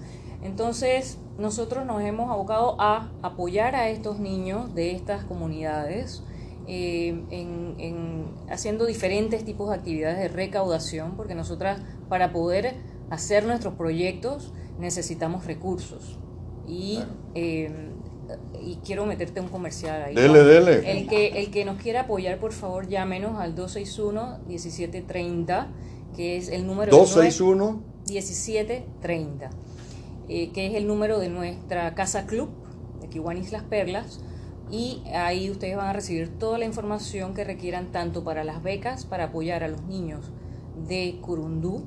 Entonces, 0.44 1.18
nosotros 1.40 1.86
nos 1.86 2.02
hemos 2.04 2.30
abocado 2.30 2.76
a 2.80 3.10
apoyar 3.24 3.76
a 3.76 3.90
estos 3.90 4.20
niños 4.20 4.76
de 4.76 4.92
estas 4.92 5.26
comunidades 5.26 6.24
eh, 6.68 7.24
en, 7.32 7.76
en 7.80 8.26
haciendo 8.50 8.86
diferentes 8.86 9.44
tipos 9.44 9.70
de 9.70 9.76
actividades 9.76 10.20
de 10.20 10.28
recaudación, 10.28 11.16
porque 11.18 11.34
nosotras 11.34 11.82
para 12.10 12.32
poder 12.32 12.76
hacer 13.10 13.44
nuestros 13.46 13.74
proyectos 13.74 14.54
necesitamos 14.80 15.46
recursos. 15.46 16.20
Y, 16.68 16.96
Claro. 16.98 17.12
eh, 17.36 17.90
y 18.62 18.78
quiero 18.78 19.06
meterte 19.06 19.42
un 19.42 19.50
comercial 19.50 20.04
ahí. 20.04 20.16
Dele, 20.16 20.44
dele. 20.44 20.92
El 20.92 21.08
que, 21.08 21.40
el 21.40 21.52
que 21.52 21.66
nos 21.66 21.82
quiera 21.82 22.02
apoyar, 22.02 22.40
por 22.40 22.54
favor, 22.54 22.88
llámenos 22.88 23.40
al 23.40 23.56
261-1730 23.56 25.68
que 26.14 26.38
es 26.38 26.50
el 26.50 26.66
número 26.66 26.92
261 26.92 27.82
1730, 28.08 29.50
eh, 30.30 30.52
que 30.52 30.68
es 30.68 30.76
el 30.76 30.88
número 30.88 31.20
de 31.20 31.30
nuestra 31.30 31.94
casa 31.96 32.26
club 32.26 32.50
de 33.02 33.10
Kiwanis 33.10 33.52
Las 33.52 33.64
Perlas. 33.64 34.22
Y 34.72 35.04
ahí 35.14 35.52
ustedes 35.52 35.76
van 35.76 35.88
a 35.88 35.94
recibir 35.94 36.30
toda 36.40 36.58
la 36.58 36.66
información 36.66 37.34
que 37.34 37.44
requieran 37.44 37.92
tanto 37.92 38.24
para 38.24 38.44
las 38.44 38.64
becas, 38.64 39.06
para 39.06 39.26
apoyar 39.26 39.64
a 39.64 39.68
los 39.68 39.84
niños 39.84 40.32
de 40.88 41.20
Curundú, 41.22 41.86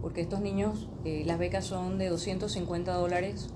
porque 0.00 0.22
estos 0.22 0.40
niños, 0.40 0.88
eh, 1.04 1.24
las 1.26 1.38
becas 1.38 1.64
son 1.64 1.98
de 1.98 2.08
250 2.08 2.94
dólares 2.94 3.50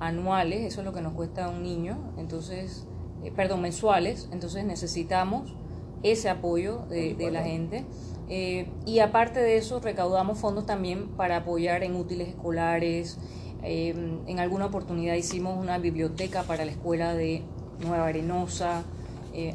anuales, 0.00 0.62
eso 0.62 0.80
es 0.80 0.84
lo 0.84 0.92
que 0.92 1.00
nos 1.00 1.14
cuesta 1.14 1.48
un 1.48 1.62
niño, 1.62 2.12
entonces, 2.18 2.86
eh, 3.22 3.32
perdón, 3.34 3.62
mensuales, 3.62 4.28
entonces 4.32 4.64
necesitamos 4.64 5.54
ese 6.02 6.28
apoyo 6.28 6.84
de, 6.88 7.30
la 7.30 7.42
gente. 7.42 7.84
Eh, 8.28 8.68
y 8.84 8.98
aparte 8.98 9.40
de 9.40 9.56
eso, 9.56 9.80
recaudamos 9.80 10.38
fondos 10.38 10.66
también 10.66 11.08
para 11.16 11.38
apoyar 11.38 11.82
en 11.82 11.96
útiles 11.96 12.28
escolares. 12.28 13.18
en 13.62 14.38
alguna 14.38 14.66
oportunidad 14.66 15.14
hicimos 15.14 15.58
una 15.58 15.78
biblioteca 15.78 16.44
para 16.44 16.64
la 16.64 16.70
escuela 16.70 17.14
de 17.14 17.42
Nueva 17.80 18.06
Arenosa, 18.06 18.84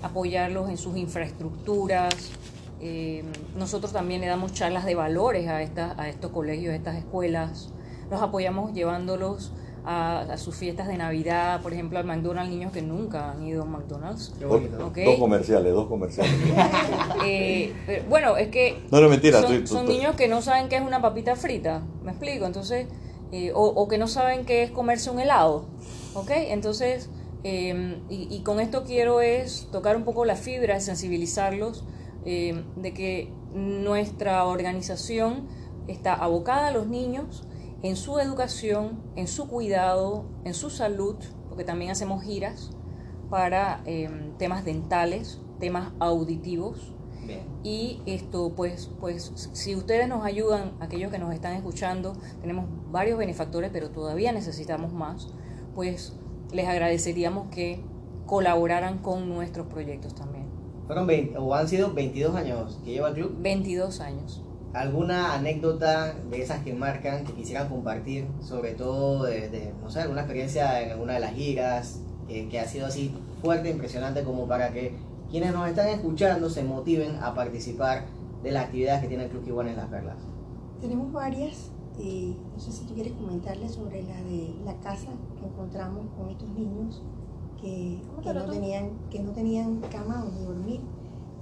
apoyarlos 0.01 0.69
en 0.69 0.77
sus 0.77 0.97
infraestructuras. 0.97 2.31
Eh, 2.83 3.23
nosotros 3.55 3.93
también 3.93 4.21
le 4.21 4.27
damos 4.27 4.53
charlas 4.53 4.85
de 4.85 4.95
valores 4.95 5.47
a, 5.47 5.57
a 5.57 6.09
estos 6.09 6.31
colegios, 6.31 6.73
a 6.73 6.75
estas 6.75 6.95
escuelas. 6.97 7.69
Los 8.09 8.21
apoyamos 8.21 8.73
llevándolos 8.73 9.53
a, 9.85 10.37
sus 10.37 10.55
fiestas 10.55 10.87
de 10.87 10.97
Navidad, 10.97 11.61
por 11.61 11.73
ejemplo, 11.73 11.99
al 11.99 12.05
McDonald's, 12.05 12.51
niños 12.51 12.71
que 12.71 12.81
nunca 12.81 13.31
han 13.31 13.45
ido 13.45 13.63
a 13.63 13.65
McDonald's. 13.65 14.33
Dos 14.39 15.19
comerciales, 15.19 15.73
dos 15.73 15.87
comerciales. 15.87 16.33
Eh, 17.23 18.03
bueno, 18.09 18.37
es 18.37 18.47
que 18.47 18.81
no, 18.89 18.99
no, 18.99 19.07
mentira, 19.07 19.41
son, 19.65 19.85
niños 19.87 20.15
que 20.15 20.27
no 20.27 20.41
saben 20.41 20.69
qué 20.69 20.77
es 20.77 20.81
una 20.81 21.01
papita 21.01 21.35
frita, 21.35 21.83
me 22.03 22.11
explico, 22.11 22.45
entonces, 22.45 22.87
eh, 23.31 23.51
o, 23.53 23.87
que 23.87 23.97
no 23.97 24.07
saben 24.07 24.45
qué 24.45 24.63
es 24.63 24.71
comerse 24.71 25.09
un 25.11 25.19
helado, 25.19 25.65
¿ok? 26.15 26.31
Entonces, 26.31 27.09
y, 27.43 27.71
y, 28.09 28.41
con 28.43 28.59
esto 28.59 28.83
quiero 28.83 29.21
es 29.21 29.67
tocar 29.71 29.95
un 29.95 30.03
poco 30.03 30.25
la 30.25 30.35
fibra, 30.35 30.79
sensibilizarlos 30.79 31.83
eh, 32.23 32.63
de 32.75 32.93
que 32.93 33.33
nuestra 33.55 34.45
organización 34.45 35.47
está 35.87 36.13
abocada 36.13 36.67
a 36.67 36.71
los 36.71 36.85
niños 36.85 37.43
en 37.83 37.95
su 37.95 38.19
educación, 38.19 39.01
en 39.15 39.27
su 39.27 39.47
cuidado, 39.47 40.25
en 40.43 40.53
su 40.53 40.69
salud, 40.69 41.15
porque 41.49 41.63
también 41.63 41.91
hacemos 41.91 42.23
giras 42.23 42.71
para 43.29 43.81
eh, 43.85 44.09
temas 44.37 44.65
dentales, 44.65 45.41
temas 45.59 45.91
auditivos. 45.99 46.93
Y 47.63 48.01
esto, 48.07 48.53
pues, 48.57 48.89
pues, 48.99 49.31
si 49.53 49.75
ustedes 49.75 50.09
nos 50.09 50.25
ayudan, 50.25 50.73
aquellos 50.81 51.11
que 51.11 51.19
nos 51.19 51.33
están 51.33 51.53
escuchando, 51.53 52.13
tenemos 52.41 52.65
varios 52.91 53.17
benefactores, 53.17 53.69
pero 53.71 53.89
todavía 53.89 54.33
necesitamos 54.33 54.91
más, 54.91 55.29
pues 55.75 56.13
les 56.51 56.67
agradeceríamos 56.67 57.47
que 57.49 57.79
colaboraran 58.25 58.97
con 58.97 59.29
nuestros 59.29 59.67
proyectos 59.67 60.15
también. 60.15 60.47
Fueron 60.87 61.07
20, 61.07 61.37
o 61.37 61.53
han 61.53 61.67
sido 61.67 61.93
22 61.93 62.35
años 62.35 62.79
que 62.83 62.91
lleva 62.91 63.09
el 63.09 63.13
club. 63.13 63.35
22 63.39 64.01
años. 64.01 64.43
¿Alguna 64.73 65.33
anécdota 65.33 66.13
de 66.13 66.41
esas 66.41 66.63
que 66.63 66.73
marcan 66.73 67.25
que 67.25 67.33
quisieran 67.33 67.67
compartir? 67.67 68.25
Sobre 68.41 68.73
todo 68.73 69.23
de, 69.23 69.73
no 69.81 69.89
sé, 69.89 70.01
alguna 70.01 70.21
experiencia 70.21 70.81
en 70.81 70.91
alguna 70.91 71.13
de 71.13 71.19
las 71.19 71.33
giras 71.33 71.99
que, 72.27 72.59
ha 72.59 72.65
sido 72.65 72.85
así 72.85 73.13
fuerte, 73.41 73.69
impresionante, 73.69 74.23
como 74.23 74.47
para 74.47 74.71
que 74.71 74.95
quienes 75.29 75.53
nos 75.53 75.67
están 75.67 75.89
escuchando 75.89 76.49
se 76.49 76.63
motiven 76.63 77.17
a 77.17 77.33
participar 77.33 78.05
de 78.43 78.51
las 78.51 78.65
actividades 78.65 79.01
que 79.01 79.07
tiene 79.09 79.25
el 79.25 79.29
Club 79.29 79.43
Kiwan 79.43 79.67
en 79.67 79.75
Las 79.75 79.87
Perlas. 79.87 80.17
Tenemos 80.79 81.11
varias. 81.11 81.71
y 81.99 82.37
no 82.53 82.59
sé 82.59 82.71
si 82.71 82.85
tú 82.85 82.93
quieres 82.93 83.13
comentarles 83.13 83.73
sobre 83.73 84.03
la 84.03 84.21
de 84.23 84.55
la 84.63 84.73
casa 84.79 85.09
que 85.37 85.45
encontramos 85.45 86.05
con 86.17 86.29
estos 86.29 86.47
niños 86.49 87.03
que, 87.61 87.99
no, 88.33 88.45
tenían, 88.45 88.89
que 89.11 89.19
no 89.19 89.31
tenían 89.31 89.81
cama 89.91 90.23
donde 90.23 90.43
dormir 90.43 90.81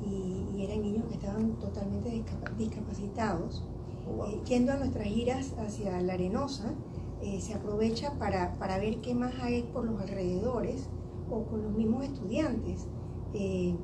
y, 0.05 0.63
eran 0.63 0.81
niños 0.81 1.05
que 1.07 1.13
estaban 1.15 1.53
totalmente 1.59 2.23
discapacitados. 2.57 3.63
Oh, 4.07 4.25
eh, 4.25 4.41
yendo 4.45 4.73
a 4.73 4.77
nuestras 4.77 5.07
giras 5.07 5.53
hacia 5.57 6.01
la 6.01 6.13
arenosa, 6.13 6.73
eh, 7.21 7.39
se 7.39 7.53
aprovecha 7.53 8.13
para, 8.19 8.57
para, 8.59 8.77
ver 8.77 8.99
qué 9.01 9.15
más 9.15 9.33
hay 9.41 9.63
por 9.63 9.85
los 9.85 10.01
alrededores 10.01 10.89
o 11.29 11.43
con 11.43 11.63
los 11.63 11.71
mismos 11.71 12.03
estudiantes. 12.03 12.87
Eh, 13.33 13.75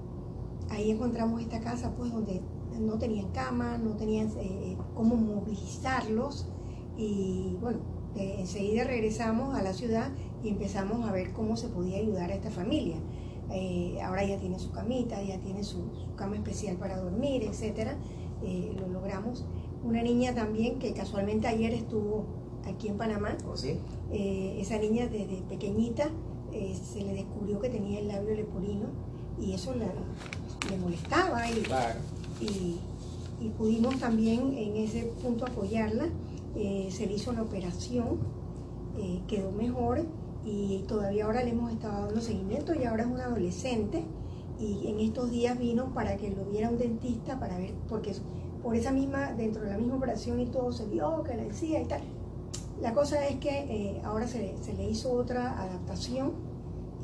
ahí 0.69 0.91
encontramos 0.91 1.41
esta 1.41 1.62
casa 1.62 1.93
pues 1.95 2.12
donde 2.12 2.41
no 2.80 2.97
tenían 2.97 3.32
cama, 3.32 3.78
no 3.78 3.95
tenían 3.95 4.30
cómo 4.95 5.15
movilizarlos 5.15 6.49
y 6.97 7.56
bueno, 7.62 7.80
enseguida 8.15 8.84
regresamos 8.84 9.56
a 9.56 9.62
la 9.62 9.71
ciudad 9.73 10.12
y 10.43 10.49
empezamos 10.49 11.08
a 11.08 11.12
ver 11.12 11.32
cómo 11.32 11.56
se 11.56 11.69
podía 11.69 11.99
ayudar 11.99 12.32
a 12.32 12.36
esta 12.36 12.51
familia. 12.51 12.97
Eh, 13.51 13.99
ahora 14.01 14.25
ya 14.25 14.38
tiene 14.38 14.58
su 14.60 14.71
camita, 14.71 15.21
ya 15.21 15.39
tiene 15.39 15.63
su, 15.63 15.84
cama 16.15 16.38
especial 16.38 16.77
para 16.77 16.97
dormir, 16.97 17.43
etc. 17.43 17.91
Eh, 18.43 18.73
lo 18.79 18.88
logramos. 18.88 19.45
Una 19.84 20.01
niña 20.01 20.34
también 20.34 20.79
que 20.79 20.93
casualmente 20.93 21.47
ayer 21.47 21.73
estuvo 21.73 22.25
aquí 22.65 22.88
en 22.88 22.97
Panamá. 22.97 23.38
¿Oh, 23.47 23.58
sí? 23.58 23.77
Eh, 24.12 24.58
esa 24.60 24.77
niña 24.77 25.08
desde 25.08 25.41
pequeñita 25.49 26.10
se 26.53 27.01
le 27.01 27.13
descubrió 27.13 27.60
que 27.60 27.67
tenía 27.67 27.99
el 27.99 28.08
labio 28.08 28.34
leporino 28.34 28.86
y 29.38 29.51
eso 29.51 29.73
le 29.75 30.77
molestaba 30.77 31.51
y, 31.51 31.62
y, 32.39 32.79
y, 33.41 33.49
pudimos 33.49 33.99
también 33.99 34.58
en 34.58 34.77
ese 34.77 35.03
punto 35.21 35.45
apoyarla. 35.45 36.05
se 36.53 37.08
le 37.08 37.13
hizo 37.13 37.34
la 37.34 37.41
operación, 37.41 38.19
quedó 39.27 39.51
mejor 39.51 40.05
y 40.45 40.84
todavía 40.88 41.25
ahora 41.25 41.43
le 41.43 41.51
hemos 41.51 41.71
estado 41.71 42.05
dando 42.05 42.21
seguimiento 42.21 42.73
y 42.75 42.86
ahora 42.86 43.03
es 43.03 43.10
un 43.10 43.19
adolescente 43.19 44.05
y 44.60 44.88
en 44.88 44.99
estos 44.99 45.31
días 45.31 45.58
vino 45.58 45.93
para 45.93 46.15
que 46.17 46.29
lo 46.29 46.45
viera 46.45 46.69
un 46.69 46.77
dentista 46.77 47.39
para 47.39 47.58
ver, 47.58 47.73
porque 47.89 48.13
por 48.63 48.75
esa 48.75 48.91
misma, 48.91 49.34
dentro 49.34 49.63
de 49.63 49.71
la 49.71 49.77
misma 49.77 49.95
operación 49.95 50.39
y 50.39 50.45
todo 50.45 50.71
se 50.71 50.86
vio 50.86 51.23
que 51.23 51.36
la 51.36 51.43
decía 51.43 51.81
y 51.81 51.86
tal. 51.86 52.01
La 52.81 52.93
cosa 52.93 53.25
es 53.27 53.38
que 53.38 53.49
eh, 53.49 54.01
ahora 54.03 54.27
se, 54.27 54.55
se, 54.62 54.73
le 54.73 54.89
hizo 54.89 55.12
otra 55.13 55.62
adaptación 55.62 56.34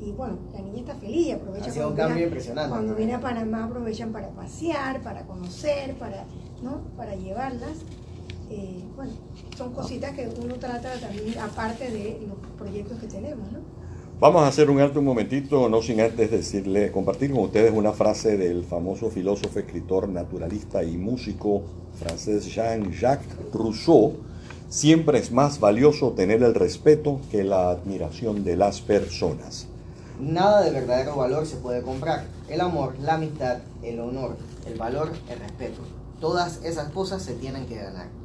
y 0.00 0.12
bueno, 0.12 0.38
la 0.52 0.60
niña 0.60 0.80
está 0.80 0.94
feliz 0.96 1.28
y 1.28 1.32
aprovecha. 1.32 1.82
Ha 1.82 1.86
un 1.86 1.94
cambio 1.94 2.24
impresionante. 2.24 2.70
Cuando 2.70 2.94
viene 2.94 3.14
a 3.14 3.20
Panamá 3.20 3.64
aprovechan 3.64 4.12
para 4.12 4.30
pasear, 4.30 5.00
para 5.02 5.24
conocer, 5.26 5.94
para, 5.96 6.24
¿no? 6.62 6.80
para 6.96 7.14
llevarlas. 7.14 7.84
Eh, 8.54 8.84
bueno, 8.94 9.12
son 9.56 9.72
cositas 9.72 10.12
que 10.12 10.28
uno 10.42 10.56
trata 10.56 10.92
también, 11.00 11.38
aparte 11.38 11.90
de 11.90 12.20
los 12.28 12.36
proyectos 12.58 12.98
que 12.98 13.06
tenemos, 13.06 13.50
¿no? 13.50 13.60
Vamos 14.20 14.42
a 14.42 14.48
hacer 14.48 14.68
un 14.68 14.78
alto 14.78 14.98
un 14.98 15.06
momentito, 15.06 15.70
no 15.70 15.80
sin 15.80 16.02
antes 16.02 16.30
decirle, 16.30 16.92
compartir 16.92 17.32
con 17.32 17.44
ustedes 17.44 17.72
una 17.72 17.92
frase 17.92 18.36
del 18.36 18.64
famoso 18.64 19.08
filósofo, 19.08 19.58
escritor, 19.58 20.06
naturalista 20.06 20.84
y 20.84 20.98
músico 20.98 21.62
francés 21.94 22.44
Jean-Jacques 22.54 23.34
Rousseau. 23.54 24.16
Siempre 24.68 25.18
es 25.18 25.32
más 25.32 25.58
valioso 25.58 26.10
tener 26.12 26.42
el 26.42 26.54
respeto 26.54 27.22
que 27.30 27.44
la 27.44 27.70
admiración 27.70 28.44
de 28.44 28.56
las 28.56 28.82
personas. 28.82 29.66
Nada 30.20 30.60
de 30.62 30.72
verdadero 30.72 31.16
valor 31.16 31.46
se 31.46 31.56
puede 31.56 31.80
comprar. 31.80 32.26
El 32.50 32.60
amor, 32.60 32.94
la 33.00 33.14
amistad, 33.14 33.60
el 33.82 33.98
honor, 33.98 34.36
el 34.66 34.78
valor, 34.78 35.10
el 35.30 35.38
respeto. 35.38 35.80
Todas 36.20 36.62
esas 36.64 36.90
cosas 36.90 37.22
se 37.22 37.32
tienen 37.32 37.66
que 37.66 37.76
ganar. 37.76 38.21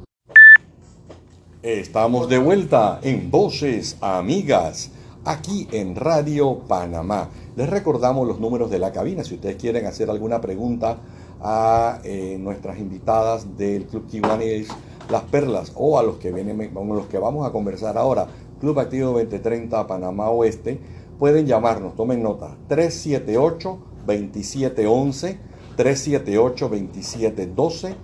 Estamos 1.64 2.28
de 2.28 2.38
vuelta 2.38 3.00
en 3.02 3.32
Voces 3.32 3.96
Amigas, 4.00 4.92
aquí 5.24 5.66
en 5.72 5.96
Radio 5.96 6.60
Panamá. 6.68 7.30
Les 7.56 7.68
recordamos 7.68 8.28
los 8.28 8.38
números 8.38 8.70
de 8.70 8.78
la 8.78 8.92
cabina 8.92 9.24
si 9.24 9.34
ustedes 9.34 9.56
quieren 9.56 9.84
hacer 9.84 10.08
alguna 10.08 10.40
pregunta 10.40 10.98
a 11.40 11.98
eh, 12.04 12.36
nuestras 12.38 12.78
invitadas 12.78 13.58
del 13.58 13.86
Club 13.86 14.06
Kiwanis 14.06 14.68
Las 15.10 15.24
Perlas 15.24 15.72
o 15.74 15.98
a 15.98 16.04
los 16.04 16.18
que 16.18 16.30
vienen, 16.30 16.70
los 16.72 17.06
que 17.06 17.18
vamos 17.18 17.44
a 17.44 17.50
conversar 17.50 17.98
ahora, 17.98 18.28
Club 18.60 18.78
Activo 18.78 19.10
2030 19.14 19.84
Panamá 19.88 20.30
Oeste, 20.30 20.78
pueden 21.18 21.44
llamarnos, 21.46 21.96
tomen 21.96 22.22
nota, 22.22 22.56
378 22.68 23.78
2711 24.06 25.40
378 25.76 26.68
2712 26.68 27.96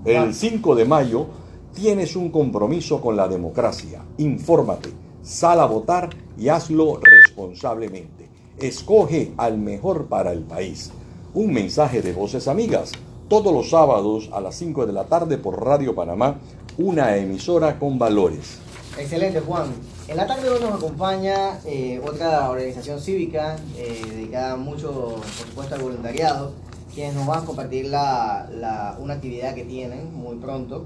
El 0.05 0.33
5 0.33 0.75
de 0.75 0.85
mayo 0.85 1.27
tienes 1.73 2.15
un 2.15 2.29
compromiso 2.29 3.01
con 3.01 3.15
la 3.15 3.27
democracia. 3.27 4.03
Infórmate, 4.17 4.89
sal 5.21 5.59
a 5.59 5.65
votar 5.65 6.09
y 6.37 6.49
hazlo 6.49 6.99
responsablemente. 7.01 8.29
Escoge 8.57 9.33
al 9.37 9.57
mejor 9.57 10.07
para 10.07 10.31
el 10.31 10.41
país. 10.41 10.91
Un 11.33 11.53
mensaje 11.53 12.01
de 12.01 12.13
voces 12.13 12.47
amigas 12.47 12.91
todos 13.29 13.53
los 13.53 13.69
sábados 13.69 14.29
a 14.33 14.41
las 14.41 14.55
5 14.55 14.87
de 14.87 14.93
la 14.93 15.05
tarde 15.05 15.37
por 15.37 15.63
Radio 15.63 15.93
Panamá, 15.93 16.39
una 16.77 17.15
emisora 17.15 17.77
con 17.77 17.99
valores. 17.99 18.57
Excelente, 18.97 19.39
Juan. 19.39 19.67
En 20.07 20.17
la 20.17 20.25
tarde 20.25 20.49
hoy 20.49 20.59
nos 20.59 20.73
acompaña 20.73 21.59
eh, 21.65 22.01
otra 22.03 22.49
organización 22.49 22.99
cívica 22.99 23.55
eh, 23.77 24.01
dedicada 24.09 24.55
mucho, 24.55 24.91
por 24.91 25.47
supuesto, 25.47 25.75
al 25.75 25.81
voluntariado, 25.81 26.53
quienes 26.99 27.15
nos 27.15 27.27
van 27.27 27.43
a 27.43 27.45
compartir 27.45 27.85
la, 27.85 28.97
una 28.99 29.13
actividad 29.13 29.55
que 29.55 29.63
tienen 29.63 30.13
muy 30.13 30.35
pronto. 30.35 30.85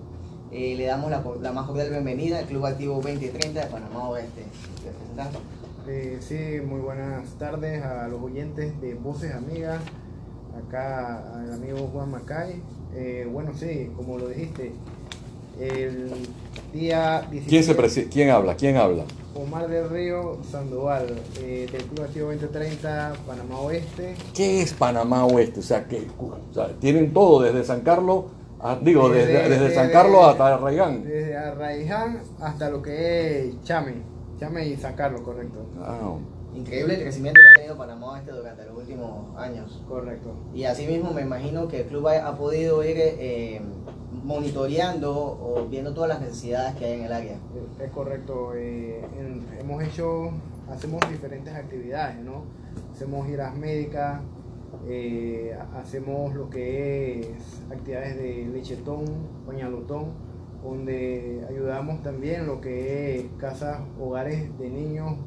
Eh, 0.52 0.76
le 0.78 0.86
damos 0.86 1.10
la, 1.10 1.24
la, 1.42 1.52
más 1.52 1.66
cordial 1.66 1.90
bienvenida 1.90 2.38
al 2.38 2.46
Club 2.46 2.68
Activo 2.68 3.02
2030 3.02 3.60
de 3.60 3.66
Panamá 3.66 4.10
Oeste. 4.10 4.44
sí, 6.22 6.62
muy 6.64 6.82
buenas 6.82 7.28
tardes 7.40 7.84
a 7.84 8.08
los 8.10 8.22
oyentes 8.22 8.80
de 8.80 8.94
Voces 8.94 9.34
Amigas, 9.34 9.82
acá 10.56 11.34
al 11.34 11.52
amigo 11.52 11.90
Juan 11.92 12.12
Macay. 12.12 12.62
bueno, 13.32 13.52
sí, 13.56 13.90
como 13.98 14.20
lo 14.20 14.28
dijiste, 14.28 14.72
el 15.64 16.12
día 16.74 17.28
¿Quién, 17.48 17.64
se 17.64 18.10
¿Quién 18.10 18.30
habla? 18.30 18.56
¿Quién 18.56 18.78
habla? 18.78 19.06
Omar 19.36 19.68
del 19.68 19.90
Río 19.90 20.38
Sandoval, 20.50 21.08
eh, 21.40 21.68
del 21.72 21.84
Club 21.86 22.06
Activo 22.06 22.28
2030, 22.28 23.14
Panamá 23.26 23.60
Oeste. 23.62 24.16
¿Qué 24.34 24.62
es 24.62 24.74
Panamá 24.74 25.26
Oeste? 25.26 25.60
O 25.60 25.64
sea, 25.64 25.88
que 25.88 26.08
tienen 26.80 27.14
todo 27.14 27.42
desde 27.42 27.64
San 27.64 27.82
Carlos, 27.82 28.26
digo, 28.82 29.10
desde, 29.10 29.50
desde, 29.50 29.74
San 29.74 29.90
Carlos 29.90 30.26
hasta 30.26 30.54
Arraiján. 30.54 31.04
Desde 31.04 31.36
Arraiján 31.36 32.22
hasta 32.40 32.70
lo 32.70 32.82
que 32.82 33.48
es 33.48 33.64
Chame, 33.64 33.96
Chame 34.40 34.68
y 34.68 34.78
San 34.78 34.96
Carlos, 34.96 35.22
correcto. 35.22 35.66
Ah, 35.82 36.16
Increíble 36.56 36.94
el 36.94 37.02
crecimiento 37.02 37.42
que 37.42 37.48
ha 37.48 37.54
tenido 37.56 37.78
Panamá 37.78 38.12
Oeste 38.12 38.32
durante 38.32 38.64
los 38.66 38.78
últimos 38.78 39.36
años. 39.36 39.82
Correcto. 39.88 40.36
Y 40.54 40.66
asimismo 40.66 41.12
me 41.12 41.22
imagino 41.24 41.68
que 41.68 41.82
el 41.82 41.88
club 41.88 42.08
ha, 42.10 42.38
podido 42.38 42.84
ir 42.84 42.96
eh, 43.00 43.60
monitoreando 44.24 45.12
o 45.14 45.68
viendo 45.70 45.94
todas 45.94 46.10
las 46.10 46.22
necesidades 46.22 46.76
que 46.76 46.86
hay 46.86 47.00
en 47.00 47.06
el 47.06 47.14
área. 47.14 47.38
Es 47.80 47.92
correcto. 47.92 48.54
Eh, 48.56 49.02
hemos 49.60 49.84
hecho, 49.84 50.32
hacemos 50.70 51.02
diferentes 51.10 51.54
actividades, 51.54 52.24
¿no? 52.24 52.44
Hacemos 52.92 53.28
giras 53.28 53.56
médicas, 53.56 54.22
eh, 54.88 55.56
hacemos 55.76 56.34
lo 56.34 56.50
que 56.50 57.20
es 57.20 57.62
actividades 57.72 58.18
de 58.18 58.50
lechetón, 58.52 59.06
pañalotón, 59.46 60.14
donde 60.64 61.46
ayudamos 61.50 62.02
también 62.02 62.48
lo 62.48 62.62
que 62.62 63.18
es 63.18 63.26
casas, 63.38 63.82
hogares 64.00 64.58
de 64.58 64.70
niños 64.70 65.18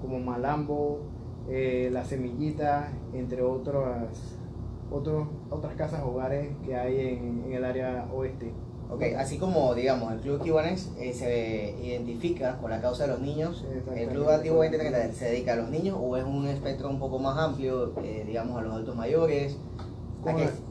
como 0.00 0.18
Malambo, 0.18 1.00
eh, 1.48 1.90
La 1.92 2.04
Semillita, 2.04 2.90
entre 3.12 3.42
otras, 3.42 4.38
otros, 4.90 5.28
otras 5.50 5.74
casas 5.74 6.02
hogares 6.02 6.50
que 6.64 6.76
hay 6.76 7.00
en, 7.00 7.52
el 7.52 7.64
área 7.64 8.06
oeste. 8.12 8.52
Ok, 8.88 9.02
así 9.18 9.36
como 9.36 9.74
digamos 9.74 10.12
el 10.12 10.20
Club 10.20 10.42
Kiwanex 10.42 10.92
eh, 11.00 11.12
se 11.12 11.74
identifica 11.84 12.58
con 12.58 12.70
la 12.70 12.80
causa 12.80 13.04
de 13.04 13.14
los 13.14 13.20
niños, 13.20 13.64
¿el 13.94 14.08
Club 14.08 14.28
Antiguo 14.28 14.58
2030 14.58 15.12
se 15.12 15.24
dedica 15.24 15.54
a 15.54 15.56
los 15.56 15.70
niños 15.70 15.98
o 16.00 16.16
es 16.16 16.24
un 16.24 16.46
espectro 16.46 16.88
un 16.88 17.00
poco 17.00 17.18
más 17.18 17.36
amplio, 17.36 17.94
eh, 18.04 18.22
digamos 18.24 18.56
a 18.58 18.62
los 18.62 18.72
adultos 18.72 18.94
mayores? 18.94 19.56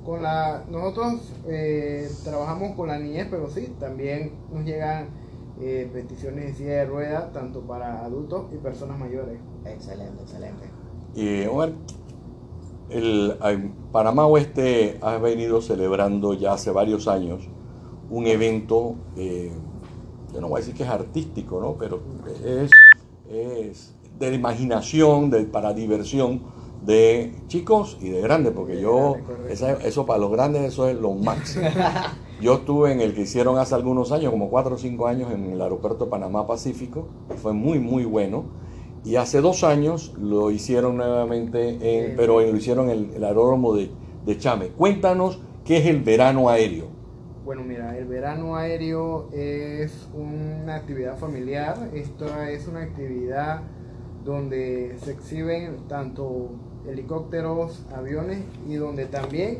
Con, 0.03 0.21
la, 0.21 0.63
nosotros 0.69 1.31
trabajamos 2.25 2.75
con 2.75 2.89
la 2.89 2.99
niñez, 2.99 3.27
pero 3.29 3.49
sí, 3.49 3.73
también 3.79 4.33
nos 4.51 4.65
llegan 4.65 5.07
eh, 5.61 5.89
peticiones 5.93 6.47
de 6.47 6.53
silla 6.53 6.71
de 6.71 6.85
rueda, 6.85 7.31
tanto 7.31 7.61
para 7.61 8.03
adultos 8.03 8.47
y 8.53 8.57
personas 8.57 8.99
mayores. 8.99 9.39
Excelente, 9.65 10.21
excelente. 10.21 10.65
Y 11.15 11.45
Omar, 11.45 11.71
el, 12.89 13.37
Panamá 13.91 14.27
Oeste 14.27 14.97
ha 15.01 15.17
venido 15.17 15.61
celebrando 15.61 16.33
ya 16.33 16.53
hace 16.53 16.71
varios 16.71 17.07
años 17.07 17.47
un 18.09 18.27
evento, 18.27 18.95
eh, 19.17 19.51
yo 20.33 20.41
no 20.41 20.49
voy 20.49 20.57
a 20.57 20.59
decir 20.59 20.75
que 20.75 20.83
es 20.83 20.89
artístico, 20.89 21.59
¿no? 21.59 21.75
pero 21.77 22.01
es, 22.45 22.71
es 23.29 23.95
de 24.19 24.33
imaginación, 24.33 25.29
de, 25.29 25.45
para 25.45 25.73
diversión 25.73 26.41
de 26.85 27.33
chicos 27.47 27.97
y 28.01 28.09
de 28.09 28.21
grandes, 28.21 28.53
porque 28.53 28.79
yo, 28.79 29.15
eso 29.49 30.05
para 30.05 30.19
los 30.19 30.31
grandes 30.31 30.63
eso 30.63 30.87
es 30.87 30.95
lo 30.95 31.13
máximo. 31.13 31.67
Yo 32.41 32.55
estuve 32.55 32.91
en 32.91 32.99
el 32.99 33.15
que 33.15 33.21
hicieron 33.21 33.57
hace 33.57 33.75
algunos 33.75 34.11
años, 34.11 34.29
como 34.29 34.49
cuatro 34.49 34.75
o 34.75 34.77
cinco 34.77 35.07
años, 35.07 35.31
en 35.31 35.51
el 35.51 35.61
aeropuerto 35.61 36.09
Panamá 36.09 36.45
Pacífico, 36.45 37.07
fue 37.41 37.53
muy, 37.53 37.79
muy 37.79 38.03
bueno. 38.03 38.43
Y 39.05 39.17
hace 39.17 39.39
dos 39.39 39.63
años 39.63 40.13
lo 40.19 40.49
hicieron 40.49 40.97
nuevamente, 40.97 42.13
pero 42.17 42.41
lo 42.41 42.57
hicieron 42.57 42.89
en 42.89 43.11
el, 43.15 43.23
aeródromo 43.23 43.75
de, 43.75 43.91
de, 44.25 44.37
Chame. 44.39 44.69
Cuéntanos 44.69 45.39
qué 45.63 45.77
es 45.77 45.85
el 45.85 46.01
verano 46.01 46.49
aéreo. 46.49 46.87
Bueno, 47.45 47.61
mira, 47.63 47.95
el 47.95 48.05
verano 48.05 48.55
aéreo 48.55 49.29
es 49.31 50.07
una 50.15 50.75
actividad 50.75 51.17
familiar. 51.19 51.91
Esto 51.93 52.25
es 52.41 52.67
una 52.67 52.81
actividad 52.81 53.61
donde 54.25 54.97
se 55.03 55.11
exhiben 55.11 55.87
tanto 55.87 56.49
helicópteros, 56.87 57.85
aviones 57.95 58.39
y 58.67 58.73
donde 58.73 59.05
también 59.05 59.59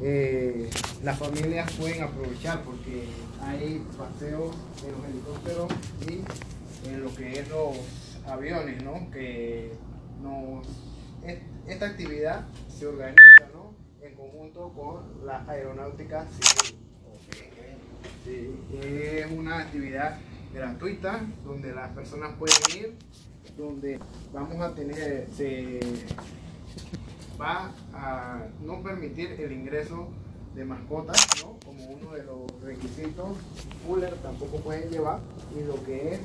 eh, 0.00 0.70
las 1.02 1.18
familias 1.18 1.70
pueden 1.72 2.04
aprovechar 2.04 2.62
porque 2.62 3.04
hay 3.42 3.84
paseos 3.98 4.54
en 4.86 4.92
los 4.92 5.10
helicópteros 5.10 5.72
y 6.08 6.88
en 6.88 7.04
lo 7.04 7.14
que 7.14 7.32
es 7.32 7.48
los 7.48 7.76
aviones, 8.26 8.82
¿no? 8.82 9.10
Que 9.10 9.72
nos, 10.22 10.66
esta 11.66 11.86
actividad 11.86 12.46
se 12.68 12.86
organiza, 12.86 13.48
¿no? 13.52 13.74
En 14.02 14.14
conjunto 14.14 14.72
con 14.72 15.26
la 15.26 15.44
aeronáutica 15.48 16.26
civil. 16.26 16.78
es 18.82 19.30
una 19.30 19.58
actividad 19.58 20.18
gratuita 20.52 21.20
donde 21.44 21.72
las 21.72 21.90
personas 21.90 22.34
pueden 22.38 22.56
ir, 22.76 22.94
donde 23.56 23.98
vamos 24.32 24.60
a 24.60 24.74
tener, 24.74 25.26
va 27.40 27.72
a 27.92 28.46
no 28.62 28.82
permitir 28.82 29.32
el 29.40 29.52
ingreso 29.52 30.08
de 30.54 30.64
mascotas, 30.64 31.26
¿no? 31.42 31.58
Como 31.64 31.84
uno 31.86 32.12
de 32.12 32.24
los 32.24 32.60
requisitos. 32.62 33.36
Cooler 33.86 34.14
tampoco 34.16 34.58
pueden 34.58 34.90
llevar 34.90 35.20
y 35.56 35.64
lo 35.64 35.82
que 35.84 36.14
es 36.14 36.20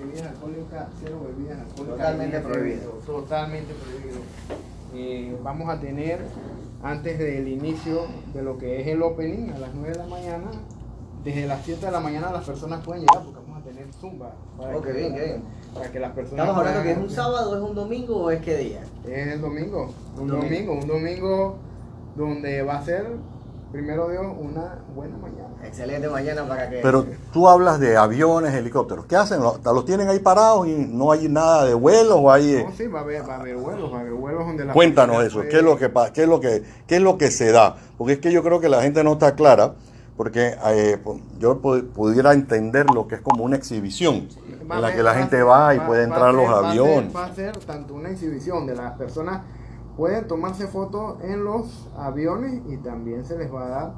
bebidas 0.00 0.26
alcohólicas, 0.28 0.88
cero 1.00 1.20
bebidas 1.26 1.58
alcohólicas. 1.60 1.96
Totalmente 1.98 2.40
prohibido. 2.40 2.90
Totalmente 3.06 3.74
prohibido. 3.74 4.20
Eh, 4.94 5.38
vamos 5.42 5.68
a 5.68 5.78
tener 5.78 6.20
antes 6.82 7.18
del 7.18 7.46
inicio 7.48 8.06
de 8.34 8.42
lo 8.42 8.58
que 8.58 8.80
es 8.80 8.86
el 8.88 9.02
opening 9.02 9.50
a 9.50 9.58
las 9.58 9.74
9 9.74 9.92
de 9.92 9.98
la 9.98 10.06
mañana, 10.06 10.50
desde 11.22 11.46
las 11.46 11.64
7 11.64 11.86
de 11.86 11.92
la 11.92 12.00
mañana 12.00 12.32
las 12.32 12.44
personas 12.44 12.82
pueden 12.84 13.02
llegar 13.02 13.22
porque 13.24 13.40
vamos 13.40 13.60
a 13.60 13.64
tener 13.64 13.92
zumba. 13.92 14.32
Para 14.56 14.80
que, 14.80 14.92
bien, 14.92 15.14
bien. 15.14 15.42
Para 15.74 15.92
que 15.92 16.00
las 16.00 16.12
personas 16.12 16.46
Estamos 16.46 16.56
hablando 16.58 16.82
que 16.82 16.92
es 16.92 16.98
un 16.98 17.10
sábado, 17.10 17.56
es 17.56 17.62
un 17.62 17.74
domingo 17.74 18.16
o 18.16 18.30
es 18.30 18.40
qué 18.40 18.56
día? 18.56 18.82
Es 19.06 19.28
el 19.28 19.40
domingo. 19.40 19.92
Un 20.18 20.28
domingo, 20.28 20.72
un 20.72 20.86
domingo 20.86 21.56
donde 22.16 22.62
va 22.62 22.78
a 22.78 22.84
ser 22.84 23.06
primero 23.70 24.08
Dios, 24.08 24.26
una 24.38 24.78
buena 24.94 25.16
mañana. 25.18 25.48
Excelente 25.64 26.08
mañana 26.08 26.46
para 26.46 26.68
que... 26.68 26.78
Pero 26.78 27.06
tú 27.32 27.48
hablas 27.48 27.78
de 27.78 27.96
aviones, 27.96 28.54
helicópteros. 28.54 29.06
¿Qué 29.06 29.16
hacen? 29.16 29.40
¿Los 29.40 29.84
tienen 29.84 30.08
ahí 30.08 30.18
parados 30.18 30.66
y 30.66 30.74
no 30.74 31.12
hay 31.12 31.28
nada 31.28 31.64
de 31.64 31.74
vuelos? 31.74 32.16
O 32.20 32.32
hay... 32.32 32.64
No, 32.64 32.72
sí, 32.72 32.86
va 32.86 33.00
a 33.00 33.02
haber, 33.02 33.28
va 33.28 33.34
a 33.34 33.40
haber 33.40 33.56
vuelos, 33.56 33.92
va 33.92 33.98
a 33.98 34.00
haber 34.00 34.12
vuelos 34.12 34.46
donde 34.46 34.64
la... 34.64 34.72
Cuéntanos 34.72 35.22
eso, 35.24 35.42
¿qué 35.42 35.58
es, 35.58 35.62
lo 35.62 35.76
que, 35.76 35.90
qué, 36.12 36.22
es 36.22 36.28
lo 36.28 36.40
que, 36.40 36.62
¿qué 36.86 36.96
es 36.96 37.02
lo 37.02 37.18
que 37.18 37.30
se 37.30 37.52
da? 37.52 37.76
Porque 37.96 38.14
es 38.14 38.18
que 38.18 38.32
yo 38.32 38.42
creo 38.42 38.60
que 38.60 38.68
la 38.68 38.82
gente 38.82 39.04
no 39.04 39.12
está 39.12 39.34
clara, 39.34 39.74
porque 40.16 40.54
eh, 40.66 40.98
yo 41.38 41.60
pudiera 41.60 42.32
entender 42.32 42.86
lo 42.92 43.06
que 43.06 43.16
es 43.16 43.20
como 43.20 43.44
una 43.44 43.56
exhibición, 43.56 44.28
en 44.70 44.80
la 44.80 44.94
que 44.94 45.02
la 45.02 45.14
gente 45.14 45.42
va 45.42 45.74
y 45.74 45.80
puede 45.80 46.04
entrar 46.04 46.30
a 46.30 46.32
los 46.32 46.48
aviones. 46.48 47.14
Va 47.14 47.26
a 47.26 47.34
ser 47.34 47.56
tanto 47.58 47.94
una 47.94 48.10
exhibición 48.10 48.66
de 48.66 48.74
las 48.74 48.92
personas 48.98 49.42
pueden 49.96 50.26
tomarse 50.28 50.66
fotos 50.66 51.22
en 51.22 51.44
los 51.44 51.88
aviones 51.96 52.62
y 52.68 52.76
también 52.78 53.24
se 53.24 53.36
les 53.38 53.52
va 53.52 53.66
a 53.66 53.68
dar 53.68 53.94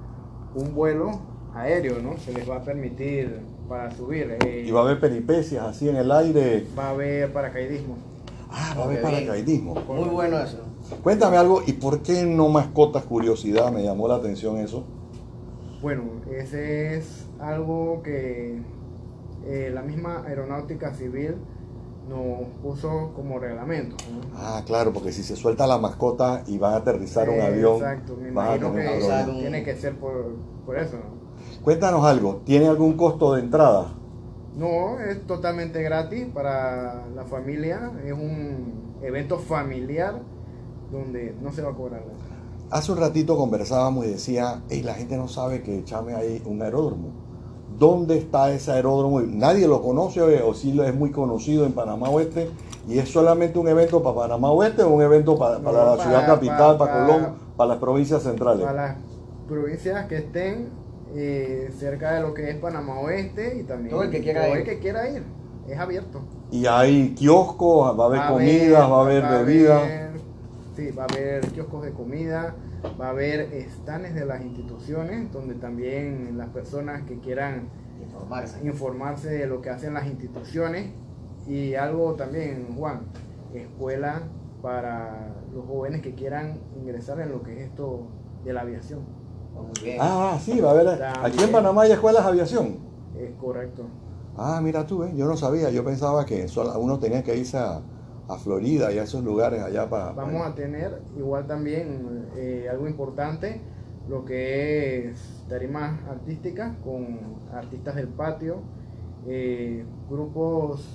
un 0.54 0.74
vuelo 0.74 1.10
aéreo, 1.54 2.00
¿no? 2.00 2.16
Se 2.18 2.32
les 2.32 2.48
va 2.48 2.56
a 2.56 2.62
permitir 2.62 3.40
para 3.68 3.90
subir. 3.90 4.36
Eh, 4.44 4.64
y 4.66 4.70
va 4.70 4.80
a 4.80 4.82
haber 4.84 5.00
peripecias 5.00 5.64
así 5.64 5.88
en 5.88 5.96
el 5.96 6.10
aire. 6.10 6.66
Va 6.78 6.88
a 6.88 6.90
haber 6.90 7.32
paracaidismo. 7.32 7.96
Ah, 8.50 8.74
va 8.76 8.82
a 8.82 8.86
haber 8.86 9.02
paracaidismo. 9.02 9.74
Muy 9.74 10.08
bueno 10.08 10.38
eso. 10.38 10.58
Cuéntame 11.02 11.36
algo, 11.36 11.62
¿y 11.66 11.72
por 11.74 12.02
qué 12.02 12.24
no 12.24 12.48
mascotas 12.48 13.04
curiosidad? 13.04 13.72
Me 13.72 13.82
llamó 13.82 14.08
la 14.08 14.16
atención 14.16 14.58
eso. 14.58 14.84
Bueno, 15.80 16.02
ese 16.30 16.96
es 16.96 17.26
algo 17.40 18.02
que 18.02 18.60
eh, 19.46 19.70
la 19.72 19.82
misma 19.82 20.24
aeronáutica 20.26 20.94
civil 20.94 21.36
nos 22.08 22.48
puso 22.62 23.12
como 23.14 23.38
reglamento. 23.38 23.96
¿no? 24.10 24.36
Ah, 24.36 24.62
claro, 24.66 24.92
porque 24.92 25.12
si 25.12 25.22
se 25.22 25.36
suelta 25.36 25.66
la 25.66 25.78
mascota 25.78 26.42
y 26.46 26.58
van 26.58 26.74
a 26.74 26.76
aterrizar 26.78 27.28
un 27.28 27.40
avión, 27.40 27.76
Exacto, 27.76 28.16
me 28.16 28.28
imagino 28.28 28.72
que 28.74 29.30
un 29.30 29.38
tiene 29.38 29.62
que 29.62 29.76
ser 29.76 29.96
por, 29.98 30.34
por 30.66 30.78
eso. 30.78 30.96
¿no? 30.96 31.62
Cuéntanos 31.62 32.04
algo, 32.04 32.42
¿tiene 32.44 32.66
algún 32.66 32.94
costo 32.94 33.34
de 33.34 33.40
entrada? 33.40 33.92
No, 34.56 35.00
es 35.00 35.26
totalmente 35.26 35.82
gratis 35.82 36.26
para 36.32 37.06
la 37.14 37.24
familia. 37.24 37.90
Es 38.04 38.12
un 38.12 38.98
evento 39.02 39.38
familiar 39.38 40.20
donde 40.90 41.34
no 41.40 41.52
se 41.52 41.62
va 41.62 41.70
a 41.70 41.74
cobrar 41.74 42.02
nada. 42.02 42.18
Hace 42.70 42.92
un 42.92 42.98
ratito 42.98 43.36
conversábamos 43.36 44.06
y 44.06 44.10
decía, 44.10 44.62
hey, 44.68 44.82
la 44.82 44.94
gente 44.94 45.16
no 45.16 45.28
sabe 45.28 45.62
que 45.62 45.84
Chame 45.84 46.14
hay 46.14 46.42
un 46.44 46.60
aeródromo. 46.62 47.21
¿Dónde 47.78 48.18
está 48.18 48.52
ese 48.52 48.70
aeródromo? 48.72 49.20
Nadie 49.20 49.66
lo 49.68 49.82
conoce 49.82 50.20
o, 50.22 50.48
o 50.48 50.54
sí 50.54 50.72
lo 50.72 50.84
es 50.84 50.94
muy 50.94 51.10
conocido 51.10 51.64
en 51.66 51.72
Panamá 51.72 52.08
Oeste 52.10 52.48
y 52.88 52.98
es 52.98 53.08
solamente 53.10 53.58
un 53.58 53.68
evento 53.68 54.02
para 54.02 54.16
Panamá 54.16 54.50
Oeste 54.52 54.82
o 54.82 54.88
un 54.90 55.02
evento 55.02 55.38
para, 55.38 55.58
No, 55.58 55.72
la 55.72 55.84
para- 55.96 56.02
ciudad 56.02 56.26
capital, 56.26 56.76
para, 56.78 56.92
para- 56.92 57.06
Colón, 57.06 57.26
para 57.56 57.68
las 57.68 57.78
provincias 57.78 58.22
centrales. 58.22 58.64
Para 58.64 58.86
las 58.88 58.96
provincias 59.48 60.06
que 60.06 60.16
estén 60.18 60.68
eh, 61.14 61.70
cerca 61.78 62.12
de 62.14 62.20
lo 62.22 62.32
que 62.34 62.50
es 62.50 62.56
Panamá 62.56 63.00
Oeste 63.00 63.58
y 63.60 63.64
también 63.64 63.90
Todo 63.90 64.02
el 64.04 64.10
que 64.10 64.20
quiera 64.22 64.42
todo 64.46 64.52
ir. 64.54 64.58
el 64.60 64.64
que 64.64 64.78
quiera 64.78 65.08
ir. 65.10 65.22
Es 65.68 65.78
abierto. 65.78 66.20
Y 66.50 66.66
hay 66.66 67.14
kioscos, 67.14 67.98
va 67.98 68.04
a 68.04 68.06
haber 68.08 68.20
Va 68.20 68.28
comidas, 68.30 68.90
va 68.90 68.96
a 68.98 69.00
haber 69.02 69.22
bebidas. 69.22 69.82
sí, 70.76 70.90
va 70.90 71.04
a 71.04 71.06
haber 71.06 71.46
kioscos 71.48 71.84
de 71.84 71.92
comida, 71.92 72.54
va 73.00 73.06
a 73.06 73.10
haber 73.10 73.40
estanes 73.54 74.14
de 74.14 74.24
las 74.24 74.42
instituciones 74.42 75.30
donde 75.32 75.54
también 75.54 76.36
las 76.36 76.48
personas 76.50 77.02
que 77.02 77.18
quieran 77.20 77.68
Informarse. 78.02 78.66
informarse 78.66 79.30
de 79.30 79.46
lo 79.46 79.60
que 79.60 79.70
hacen 79.70 79.94
las 79.94 80.06
instituciones 80.06 80.90
y 81.46 81.74
algo 81.74 82.14
también, 82.14 82.74
Juan, 82.76 83.02
escuela 83.54 84.22
para 84.60 85.34
los 85.54 85.66
jóvenes 85.66 86.02
que 86.02 86.14
quieran 86.14 86.58
ingresar 86.80 87.20
en 87.20 87.30
lo 87.32 87.42
que 87.42 87.52
es 87.60 87.68
esto 87.68 88.06
de 88.44 88.52
la 88.52 88.62
aviación. 88.62 89.00
Oh, 89.56 89.66
bien. 89.82 89.98
Ah, 90.00 90.38
sí, 90.40 90.60
va 90.60 90.70
a 90.70 90.72
haber. 90.72 90.98
También. 90.98 91.26
Aquí 91.26 91.44
en 91.44 91.52
Panamá 91.52 91.82
hay 91.82 91.92
escuelas 91.92 92.24
de 92.24 92.30
aviación. 92.30 92.78
Es 93.18 93.30
correcto. 93.40 93.84
Ah, 94.36 94.60
mira 94.62 94.86
tú, 94.86 95.04
¿eh? 95.04 95.12
yo 95.14 95.26
no 95.26 95.36
sabía, 95.36 95.68
yo 95.70 95.84
pensaba 95.84 96.24
que 96.24 96.48
solo- 96.48 96.78
uno 96.78 96.98
tenía 96.98 97.22
que 97.22 97.36
irse 97.36 97.58
a, 97.58 97.80
a 98.28 98.36
Florida 98.38 98.92
y 98.92 98.98
a 98.98 99.02
esos 99.02 99.22
lugares 99.24 99.62
allá 99.62 99.88
para... 99.90 100.12
Vamos 100.12 100.46
a 100.46 100.54
tener 100.54 101.00
igual 101.16 101.46
también 101.46 102.28
eh, 102.36 102.68
algo 102.70 102.86
importante, 102.86 103.60
lo 104.08 104.24
que 104.24 105.08
es 105.10 105.44
tarimas 105.48 105.98
artísticas 106.08 106.76
con 106.84 107.18
artistas 107.52 107.94
del 107.96 108.08
patio, 108.08 108.62
eh, 109.26 109.84
grupos 110.08 110.86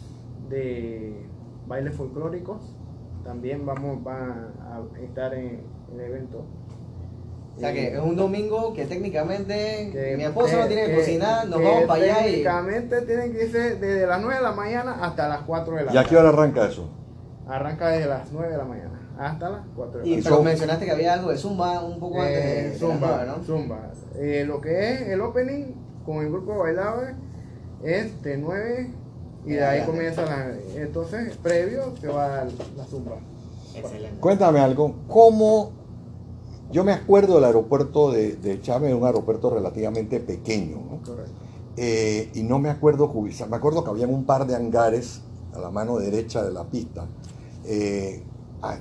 de 0.50 1.26
bailes 1.68 1.96
folclóricos, 1.96 2.76
también 3.24 3.66
vamos 3.66 4.00
va 4.06 4.50
a 4.62 5.00
estar 5.02 5.34
en 5.34 5.62
el 5.94 6.00
evento. 6.00 6.46
O 7.56 7.60
sea 7.60 7.74
que 7.74 7.88
Eh, 7.88 7.94
es 7.96 8.00
un 8.00 8.16
domingo 8.16 8.72
que 8.74 8.86
técnicamente 8.86 9.90
que- 9.92 10.16
mi 10.16 10.24
esposo 10.24 10.58
no 10.60 10.68
tiene 10.68 10.86
que, 10.86 10.96
cocinar, 10.96 11.48
nos 11.48 11.60
que 11.60 11.66
vamos 11.66 11.84
para 11.86 12.04
allá 12.04 12.20
y. 12.28 12.32
Técnicamente 12.32 13.02
tienen 13.02 13.32
que 13.34 13.46
irse 13.46 13.76
desde 13.76 14.06
las 14.06 14.22
9 14.22 14.36
de 14.36 14.44
la 14.44 14.52
mañana 14.52 14.98
hasta 15.04 15.28
las 15.28 15.42
4 15.42 15.76
de 15.76 15.86
la 15.86 15.94
¿Y 15.94 15.98
a 15.98 16.04
qué 16.04 16.16
hora 16.18 16.30
arranca 16.30 16.68
eso? 16.68 16.88
Arranca 17.48 17.88
desde 17.90 18.08
las 18.08 18.32
9 18.32 18.52
de 18.52 18.58
la 18.58 18.66
mañana 18.66 19.02
hasta 19.18 19.50
las 19.50 19.62
4 19.76 20.02
de 20.02 20.06
la 20.06 20.12
Y, 20.12 20.20
Y 20.20 20.44
mencionaste 20.44 20.86
que 20.86 20.92
había 20.92 21.14
algo 21.14 21.32
de 21.32 21.38
Zumba 21.38 21.84
un 21.84 22.00
poco 22.00 22.22
antes 22.22 22.36
de, 22.44 22.60
Eh, 22.60 22.70
de 22.72 22.78
Zumba, 22.78 23.08
nueve, 23.26 23.32
¿no? 23.38 23.44
Zumba. 23.44 23.80
Eh, 24.16 24.44
lo 24.46 24.62
que 24.62 24.94
es 24.94 25.02
el 25.10 25.22
opening 25.22 25.74
con 26.06 26.18
el 26.18 26.30
grupo 26.32 26.58
bailable 26.58 27.16
es 27.84 28.22
de 28.24 28.38
9 28.38 28.92
y 29.46 29.54
de 29.54 29.66
ahí 29.66 29.86
comienza 29.86 30.24
la. 30.26 30.52
Entonces, 30.76 31.36
previo 31.38 31.94
se 32.02 32.08
va 32.08 32.26
a 32.26 32.30
dar 32.30 32.48
la 32.76 32.84
Zumba. 32.86 33.18
Excelente. 33.76 34.20
Cuéntame 34.20 34.60
algo, 34.60 34.96
¿cómo... 35.08 35.72
Yo 36.72 36.84
me 36.84 36.92
acuerdo 36.92 37.36
del 37.36 37.46
aeropuerto 37.46 38.12
de, 38.12 38.36
de 38.36 38.60
Chávez, 38.62 38.94
un 38.94 39.06
aeropuerto 39.06 39.50
relativamente 39.50 40.20
pequeño, 40.20 40.76
¿no? 40.78 40.98
Correcto. 41.02 41.32
Eh, 41.78 42.30
y 42.34 42.44
no 42.44 42.60
me 42.60 42.70
acuerdo, 42.70 43.10
cubizar- 43.14 43.48
me 43.48 43.56
acuerdo 43.56 43.84
que 43.86 43.90
habían 43.90 44.14
un 44.14 44.26
par 44.26 44.46
de 44.48 44.56
hangares 44.56 45.22
a 45.56 45.60
la 45.60 45.70
mano 45.70 45.98
derecha 45.98 46.44
de 46.44 46.52
la 46.52 46.66
pista. 46.66 47.06
Eh, 47.67 48.23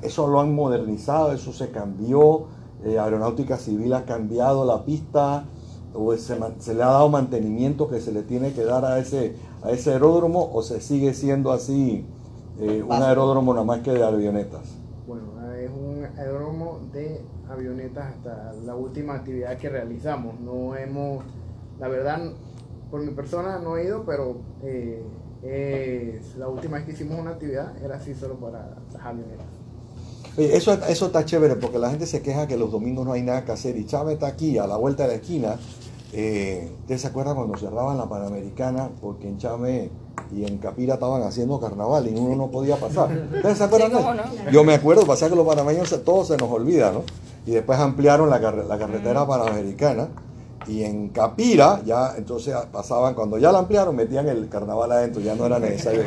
eso 0.03 0.27
lo 0.29 0.41
han 0.41 0.55
modernizado, 0.55 1.33
eso 1.33 1.53
se 1.53 1.71
cambió, 1.71 2.47
eh, 2.85 2.99
Aeronáutica 2.99 3.57
Civil 3.57 3.93
ha 3.93 4.05
cambiado 4.05 4.65
la 4.65 4.85
pista, 4.85 5.45
o 5.93 6.15
se, 6.17 6.37
le 6.39 6.83
ha 6.83 6.87
dado 6.87 7.09
mantenimiento 7.09 7.89
que 7.89 8.01
se 8.01 8.13
le 8.13 8.23
tiene 8.23 8.53
que 8.53 8.65
dar 8.65 8.85
a 8.85 8.99
ese, 8.99 9.35
a 9.63 9.71
ese 9.71 9.93
aeródromo, 9.93 10.51
o 10.53 10.63
se 10.63 10.81
sigue 10.81 11.15
siendo 11.15 11.53
así 11.53 12.07
eh, 12.61 12.83
un 12.83 12.93
aeródromo 12.93 13.53
nada 13.53 13.65
más 13.65 13.81
que 13.81 13.93
de 13.93 14.05
avionetas. 14.05 14.63
Bueno, 15.07 15.25
es 15.55 15.71
un 15.71 16.05
aeródromo 16.19 16.81
de 16.93 17.21
avionetas 17.51 18.15
hasta 18.15 18.53
la 18.65 18.75
última 18.75 19.15
actividad 19.15 19.57
que 19.59 19.69
realizamos. 19.69 20.39
No 20.41 20.77
hemos, 20.77 21.25
la 21.81 21.89
verdad, 21.89 22.33
por 22.91 23.01
mi 23.03 23.13
persona 23.13 23.59
no 23.59 23.77
he 23.77 23.85
ido, 23.85 24.05
pero 24.05 24.37
eh, 24.63 25.03
es- 25.49 26.37
la 26.37 26.49
última 26.49 26.77
vez 26.77 26.87
que 26.87 26.93
hicimos 26.93 27.19
una 27.19 27.31
actividad 27.33 27.73
era 27.83 27.97
así 27.97 28.15
solo 28.15 28.35
para 28.35 28.77
las 28.93 29.03
avionetas. 29.05 29.47
Oye, 30.39 30.55
eso, 30.57 30.73
eso 30.89 31.07
está 31.07 31.25
chévere 31.25 31.57
porque 31.57 31.79
la 31.79 31.91
gente 31.91 32.07
se 32.07 32.21
queja 32.21 32.47
que 32.47 32.57
los 32.57 32.71
domingos 32.71 33.07
no 33.07 33.13
hay 33.13 33.23
nada 33.23 33.45
que 33.45 33.53
hacer 33.53 33.77
y 33.77 33.87
Chávez 33.87 34.15
está 34.15 34.27
aquí 34.27 34.59
a 34.59 34.67
la 34.67 34.77
vuelta 34.77 35.05
de 35.05 35.09
la 35.11 35.15
esquina. 35.15 35.57
Eh, 36.13 36.71
¿Usted 36.83 36.99
se 36.99 37.07
acuerda 37.09 37.35
cuando 37.35 37.57
cerraban 37.57 37.97
la 37.99 38.09
Panamericana? 38.09 38.91
Porque 39.01 39.29
en 39.29 39.39
Chame 39.39 39.91
y 40.35 40.45
en 40.45 40.59
Capira 40.59 40.95
estaban 40.95 41.23
haciendo 41.23 41.59
carnaval 41.61 42.07
y 42.09 42.15
uno 42.19 42.37
no 42.37 42.51
podía 42.51 42.77
pasar. 42.77 43.11
¿Ustedes 43.35 43.59
se 43.59 43.65
acuerdan? 43.65 43.91
Sí, 43.93 43.97
no. 44.45 44.51
Yo 44.51 44.65
me 44.65 44.75
acuerdo, 44.75 45.07
pasa 45.07 45.29
que 45.29 45.37
los 45.37 45.47
panameños 45.47 45.89
se- 45.89 45.99
todo 45.99 46.25
se 46.25 46.37
nos 46.37 46.51
olvida, 46.51 46.93
¿no? 46.93 47.03
Y 47.47 47.53
después 47.53 47.79
ampliaron 47.79 48.29
la, 48.31 48.41
carre- 48.41 48.65
la 48.67 48.79
carretera 48.79 49.27
panamericana 49.27 50.09
y 50.69 50.83
en 50.83 51.11
Capira 51.11 51.81
ya 51.85 52.15
entonces 52.17 52.55
pasaban, 52.73 53.15
cuando 53.15 53.39
ya 53.39 53.53
la 53.53 53.59
ampliaron 53.61 53.95
metían 53.95 54.29
el 54.29 54.49
carnaval 54.49 54.91
adentro, 54.93 55.21
ya 55.23 55.35
no 55.35 55.47
era 55.47 55.59
necesario. 55.59 56.03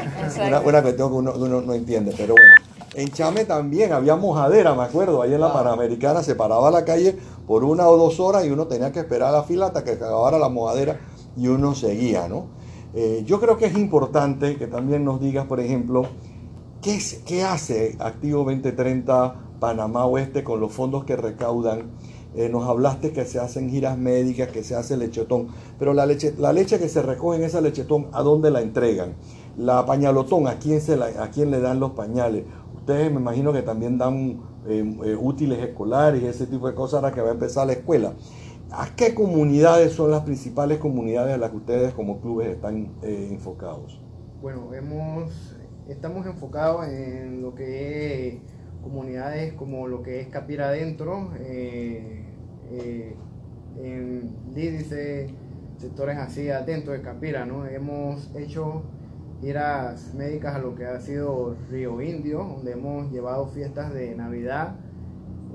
Una, 0.48 0.60
una 0.62 0.82
cuestión 0.82 1.10
que 1.10 1.16
uno, 1.16 1.34
uno 1.36 1.62
no 1.62 1.74
entiende, 1.74 2.14
pero 2.18 2.36
bueno. 2.36 2.54
En 2.96 3.08
Chame 3.12 3.46
también 3.46 3.94
había 3.94 4.16
mojadera, 4.16 4.74
me 4.74 4.84
acuerdo, 4.84 5.22
ahí 5.22 5.34
en 5.34 5.40
la 5.42 5.48
Ah. 5.48 5.54
Panamericana 5.54 6.24
se 6.24 6.36
paraba 6.36 6.72
la 6.72 6.84
calle 6.86 7.16
por 7.48 7.64
una 7.64 7.88
o 7.88 7.98
dos 7.98 8.20
horas 8.20 8.46
y 8.46 8.50
uno 8.50 8.66
tenía 8.68 8.92
que 8.92 9.00
esperar 9.00 9.32
la 9.32 9.44
fila 9.44 9.68
hasta 9.68 9.84
que 9.84 9.92
acabara 9.92 10.40
la 10.40 10.50
mojadera 10.50 11.00
y 11.38 11.48
uno 11.48 11.76
seguía, 11.76 12.28
¿no? 12.28 12.48
Eh, 12.96 13.24
yo 13.26 13.40
creo 13.40 13.58
que 13.58 13.68
es 13.68 13.78
importante 13.78 14.58
que 14.58 14.66
también 14.68 15.06
nos 15.06 15.22
digas, 15.22 15.46
por 15.46 15.60
ejemplo, 15.60 16.08
¿qué, 16.82 16.96
es- 16.96 17.22
qué 17.26 17.44
hace 17.44 17.96
Activo 18.00 18.44
2030 18.44 19.36
Panamá 19.60 20.06
Oeste 20.06 20.44
con 20.44 20.60
los 20.60 20.72
fondos 20.72 21.06
que 21.06 21.16
recaudan? 21.16 21.92
Eh, 22.40 22.48
nos 22.50 22.64
hablaste 22.70 23.12
que 23.12 23.26
se 23.26 23.38
hacen 23.40 23.70
giras 23.70 23.98
médicas, 23.98 24.48
que 24.50 24.64
se 24.64 24.74
hace 24.74 24.96
lechetón, 24.96 25.50
pero 25.78 25.94
la 25.94 26.06
leche, 26.06 26.34
la 26.38 26.54
leche 26.54 26.80
que 26.80 26.88
se 26.88 27.02
recoge 27.02 27.38
en 27.40 27.44
esa 27.44 27.60
lechetón, 27.60 28.08
¿a 28.14 28.22
dónde 28.22 28.50
la 28.50 28.62
entregan? 28.62 29.16
La 29.58 29.86
pañalotón, 29.86 30.48
¿a 30.48 30.58
quién, 30.58 30.80
se 30.80 30.96
la- 30.96 31.22
a 31.22 31.32
quién 31.32 31.52
le 31.52 31.60
dan 31.60 31.82
los 31.82 31.92
pañales? 31.92 32.46
Ustedes 32.74 33.12
me 33.12 33.20
imagino 33.20 33.52
que 33.52 33.62
también 33.62 33.98
dan 33.98 34.40
eh, 34.66 34.84
eh, 35.06 35.18
útiles 35.20 35.60
escolares 35.60 36.22
y 36.24 36.28
ese 36.28 36.48
tipo 36.48 36.68
de 36.70 36.76
cosas 36.76 37.04
ahora 37.04 37.14
que 37.14 37.22
va 37.22 37.30
a 37.30 37.34
empezar 37.34 37.68
la 37.68 37.74
escuela. 37.74 38.14
¿A 38.72 38.96
qué 38.96 39.14
comunidades 39.14 39.94
son 39.94 40.12
las 40.12 40.22
principales 40.24 40.78
comunidades 40.78 41.34
a 41.34 41.38
las 41.38 41.50
que 41.50 41.58
ustedes 41.58 41.94
como 41.94 42.22
clubes 42.22 42.48
están 42.50 42.90
enfocados? 43.02 44.00
Bueno, 44.42 44.70
estamos 45.88 46.26
enfocados 46.26 46.88
en 46.88 47.42
lo 47.42 47.54
que 47.56 48.28
es 48.28 48.36
comunidades 48.82 49.54
como 49.54 49.88
lo 49.88 50.02
que 50.04 50.22
es 50.22 50.28
Capira 50.28 50.70
Adentro, 50.70 51.32
eh, 52.72 53.16
en 53.82 54.30
Lídice, 54.54 55.30
sectores 55.78 56.18
así 56.18 56.50
adentro 56.50 56.94
de 56.94 57.02
Capira, 57.02 57.46
¿no? 57.46 57.66
Hemos 57.66 58.34
hecho 58.36 58.84
giras 59.42 60.14
médicas 60.16 60.56
a 60.56 60.60
lo 60.60 60.76
que 60.76 60.86
ha 60.86 61.00
sido 61.00 61.56
Río 61.70 62.02
Indio, 62.02 62.40
donde 62.44 62.74
hemos 62.74 63.12
llevado 63.12 63.48
fiestas 63.48 63.94
de 63.94 64.16
Navidad. 64.16 64.76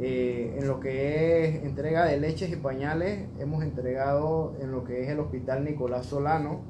Eh, 0.01 0.57
en 0.59 0.67
lo 0.67 0.81
que 0.81 1.45
es 1.45 1.63
entrega 1.65 2.05
de 2.07 2.19
leches 2.19 2.51
y 2.51 2.57
pañales, 2.57 3.29
hemos 3.39 3.63
entregado 3.63 4.55
en 4.61 4.73
lo 4.73 4.83
que 4.85 5.03
es 5.03 5.09
el 5.09 5.21
Hospital 5.21 5.65
Nicolás 5.65 6.07
Solano 6.07 6.63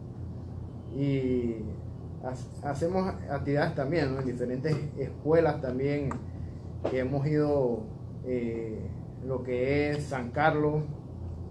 y 0.94 1.56
ha- 2.22 2.68
hacemos 2.70 3.08
actividades 3.30 3.74
también 3.74 4.12
¿no? 4.14 4.20
en 4.20 4.26
diferentes 4.26 4.76
escuelas 4.98 5.60
también 5.60 6.10
que 6.90 6.98
hemos 6.98 7.26
ido 7.26 7.80
eh, 8.26 8.78
lo 9.26 9.42
que 9.42 9.90
es 9.90 10.04
San 10.04 10.30
Carlos 10.30 10.84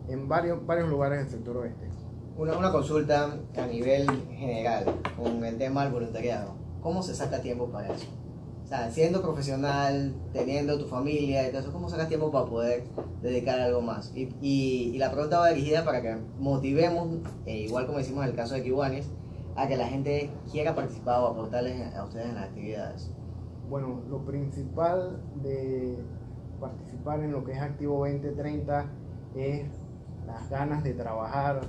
en 0.07 0.27
varios 0.27 0.65
varios 0.65 0.89
lugares 0.89 1.19
del 1.19 1.29
sector 1.29 1.57
oeste 1.57 1.89
Una, 2.37 2.57
una 2.57 2.71
consulta 2.71 3.37
a 3.57 3.65
nivel 3.67 4.07
general 4.31 4.85
con 5.17 5.43
el 5.45 5.57
tema 5.57 5.83
del 5.83 5.93
voluntariado. 5.93 6.55
¿Cómo 6.81 7.01
se 7.01 7.15
saca 7.15 7.41
tiempo 7.41 7.67
para 7.67 7.93
eso? 7.93 8.07
O 8.63 8.67
sea, 8.67 8.91
siendo 8.91 9.21
profesional, 9.21 10.13
teniendo 10.31 10.77
tu 10.79 10.85
familia 10.85 11.47
y 11.47 11.51
todo 11.51 11.61
eso, 11.61 11.71
¿cómo 11.71 11.89
sacas 11.89 12.07
tiempo 12.07 12.31
para 12.31 12.45
poder 12.45 12.83
dedicar 13.21 13.59
algo 13.59 13.81
más? 13.81 14.11
Y, 14.15 14.29
y, 14.41 14.91
y 14.93 14.97
la 14.97 15.11
pregunta 15.11 15.39
va 15.39 15.49
dirigida 15.49 15.85
para 15.85 16.01
que 16.01 16.17
motivemos, 16.39 17.19
eh, 17.45 17.57
igual 17.59 17.85
como 17.85 17.99
hicimos 17.99 18.23
en 18.23 18.31
el 18.31 18.35
caso 18.35 18.55
de 18.55 18.63
Kiwanis, 18.63 19.09
a 19.55 19.67
que 19.67 19.77
la 19.77 19.87
gente 19.87 20.31
quiera 20.51 20.75
participar 20.75 21.21
o 21.21 21.27
aportarles 21.27 21.93
a 21.95 22.03
ustedes 22.03 22.27
en 22.27 22.35
las 22.35 22.45
actividades? 22.45 23.11
Bueno, 23.69 24.01
lo 24.09 24.25
principal 24.25 25.21
de 25.41 25.97
participar 26.63 27.19
en 27.21 27.31
lo 27.31 27.43
que 27.43 27.51
es 27.51 27.61
Activo 27.61 27.99
2030 27.99 28.85
es 29.35 29.65
las 30.25 30.49
ganas 30.49 30.83
de 30.83 30.93
trabajar 30.93 31.61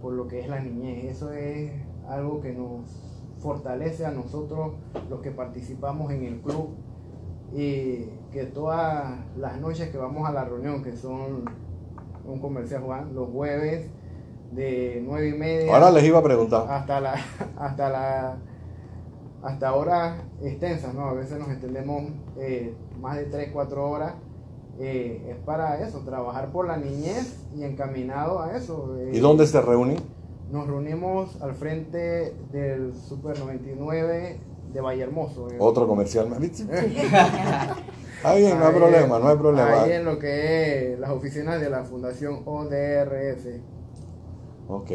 por 0.00 0.12
lo 0.12 0.28
que 0.28 0.40
es 0.40 0.48
la 0.48 0.60
niñez. 0.60 1.16
Eso 1.16 1.32
es 1.32 1.72
algo 2.08 2.40
que 2.40 2.52
nos 2.52 2.84
fortalece 3.38 4.04
a 4.04 4.10
nosotros 4.10 4.74
los 5.08 5.20
que 5.20 5.30
participamos 5.30 6.12
en 6.12 6.24
el 6.24 6.40
club 6.40 6.70
y 7.54 8.10
que 8.32 8.44
todas 8.52 9.18
las 9.38 9.60
noches 9.60 9.88
que 9.90 9.98
vamos 9.98 10.28
a 10.28 10.32
la 10.32 10.44
reunión, 10.44 10.82
que 10.82 10.92
son 10.92 11.44
un 12.26 12.40
comercial 12.40 12.82
Juan, 12.82 13.14
los 13.14 13.30
jueves 13.30 13.88
de 14.52 15.02
nueve 15.04 15.28
y 15.28 15.34
media. 15.34 15.74
Ahora 15.74 15.90
les 15.90 16.04
iba 16.04 16.18
a 16.18 16.22
preguntar. 16.22 16.66
Hasta 16.68 17.00
la, 17.00 17.14
hasta 17.58 17.88
la, 17.88 18.36
hasta 19.42 19.74
horas 19.74 20.18
extensas, 20.42 20.94
¿no? 20.94 21.08
A 21.08 21.14
veces 21.14 21.38
nos 21.38 21.48
extendemos 21.48 22.10
eh, 22.38 22.74
más 23.00 23.16
de 23.16 23.24
3, 23.24 23.50
4 23.52 23.90
horas. 23.90 24.14
Eh, 24.78 25.30
es 25.30 25.36
para 25.44 25.80
eso, 25.80 26.00
trabajar 26.00 26.52
por 26.52 26.66
la 26.66 26.76
niñez 26.76 27.38
y 27.56 27.64
encaminado 27.64 28.42
a 28.42 28.56
eso. 28.56 28.94
¿Y 29.12 29.18
dónde 29.18 29.46
se 29.46 29.60
reúnen? 29.60 29.98
Nos 30.50 30.66
reunimos 30.66 31.40
al 31.40 31.54
frente 31.54 32.34
del 32.52 32.94
Super 32.94 33.38
99 33.38 34.38
de 34.72 34.80
Valle 34.80 35.02
Hermoso. 35.02 35.48
Otro 35.58 35.86
comercial. 35.86 36.28
Ahí 38.22 38.42
no 38.54 38.66
hay 38.66 38.74
problema, 38.74 39.18
no 39.18 39.28
hay 39.28 39.36
problema. 39.36 39.82
Ahí 39.82 39.92
en 39.92 40.04
lo 40.04 40.18
que 40.18 40.92
es 40.92 40.98
las 41.00 41.10
oficinas 41.10 41.60
de 41.60 41.70
la 41.70 41.84
Fundación 41.84 42.42
ODRS. 42.44 43.60
Ok. 44.68 44.90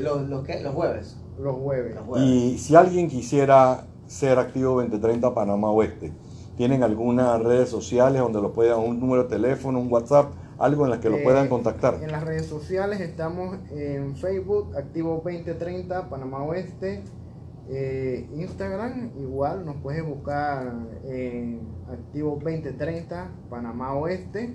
¿Los, 0.00 0.28
los, 0.28 0.62
¿Los 0.62 0.74
jueves? 0.74 1.16
Los 1.38 1.54
jueves. 1.54 1.96
Y 2.18 2.58
si 2.58 2.74
alguien 2.74 3.08
quisiera 3.08 3.86
ser 4.06 4.38
activo 4.38 4.80
2030 4.80 5.34
Panamá 5.34 5.70
Oeste, 5.70 6.12
¿tienen 6.56 6.82
algunas 6.82 7.42
redes 7.42 7.68
sociales 7.68 8.20
donde 8.20 8.40
lo 8.40 8.52
puedan, 8.52 8.80
un 8.80 8.98
número 8.98 9.24
de 9.24 9.28
teléfono, 9.28 9.78
un 9.78 9.92
WhatsApp, 9.92 10.32
algo 10.58 10.84
en 10.84 10.90
las 10.90 11.00
que 11.00 11.10
lo 11.10 11.22
puedan 11.22 11.46
eh, 11.46 11.48
contactar? 11.48 12.02
En 12.02 12.10
las 12.10 12.24
redes 12.24 12.46
sociales 12.46 13.00
estamos 13.00 13.56
en 13.70 14.16
Facebook, 14.16 14.74
Activo 14.76 15.22
2030 15.24 16.08
Panamá 16.08 16.42
Oeste. 16.42 17.02
Eh, 17.68 18.28
Instagram, 18.32 19.10
igual 19.20 19.66
nos 19.66 19.76
puedes 19.76 20.04
buscar 20.04 20.72
en 21.04 21.60
Activo 21.90 22.38
2030 22.42 23.28
Panamá 23.50 23.94
Oeste. 23.94 24.54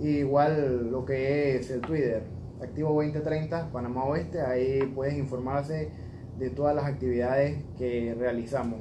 Igual 0.00 0.90
lo 0.90 1.04
que 1.04 1.56
es 1.56 1.70
el 1.70 1.80
Twitter, 1.80 2.24
Activo 2.62 2.94
2030 2.94 3.70
Panamá 3.72 4.04
Oeste, 4.04 4.40
ahí 4.40 4.82
puedes 4.94 5.14
informarse 5.18 5.90
de 6.38 6.50
todas 6.50 6.74
las 6.74 6.86
actividades 6.86 7.62
que 7.76 8.14
realizamos. 8.18 8.80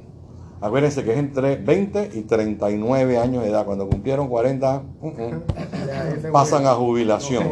Acuérdense 0.61 1.03
que 1.03 1.11
es 1.13 1.17
entre 1.17 1.55
20 1.55 2.11
y 2.13 2.21
39 2.21 3.17
años 3.17 3.43
de 3.43 3.49
edad. 3.49 3.65
Cuando 3.65 3.89
cumplieron 3.89 4.27
40, 4.27 4.83
uh, 5.01 5.07
uh, 5.07 6.31
pasan 6.31 6.67
a 6.67 6.75
jubilación. 6.75 7.43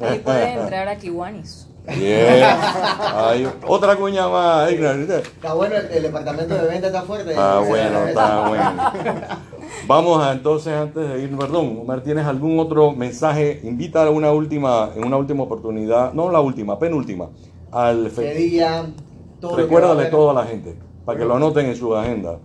Ahí 0.00 0.20
pueden 0.20 0.58
entrar 0.60 0.88
a 0.88 0.96
Kiwanis. 0.96 1.66
otra 3.66 3.96
cuña 3.96 4.28
más. 4.28 4.70
Está 4.70 5.54
bueno, 5.54 5.74
el, 5.76 6.02
departamento 6.04 6.54
de 6.54 6.68
venta 6.68 6.86
está 6.86 7.02
fuerte. 7.02 7.30
Está 7.30 7.58
bueno, 7.58 8.06
está 8.06 8.48
bueno. 8.48 8.82
Vamos 9.88 10.22
a 10.22 10.32
entonces, 10.32 10.72
antes 10.72 11.08
de 11.08 11.22
ir, 11.22 11.36
perdón, 11.36 11.78
Omar, 11.80 12.02
¿tienes 12.02 12.26
algún 12.26 12.60
otro 12.60 12.92
mensaje? 12.92 13.60
Invita 13.64 14.04
a 14.04 14.10
una 14.10 14.30
última, 14.30 14.90
en 14.94 15.04
una 15.04 15.16
última 15.16 15.42
oportunidad, 15.42 16.12
no 16.12 16.30
la 16.30 16.40
última, 16.40 16.78
penúltima, 16.78 17.30
al 17.72 18.10
fe... 18.10 18.62
todo 19.40 19.56
Recuérdale 19.56 20.06
todo 20.06 20.30
a 20.30 20.34
la 20.34 20.44
gente, 20.44 20.76
para 21.04 21.18
que 21.18 21.24
lo 21.24 21.36
anoten 21.36 21.66
en 21.66 21.76
su 21.76 21.94
agenda. 21.94 22.38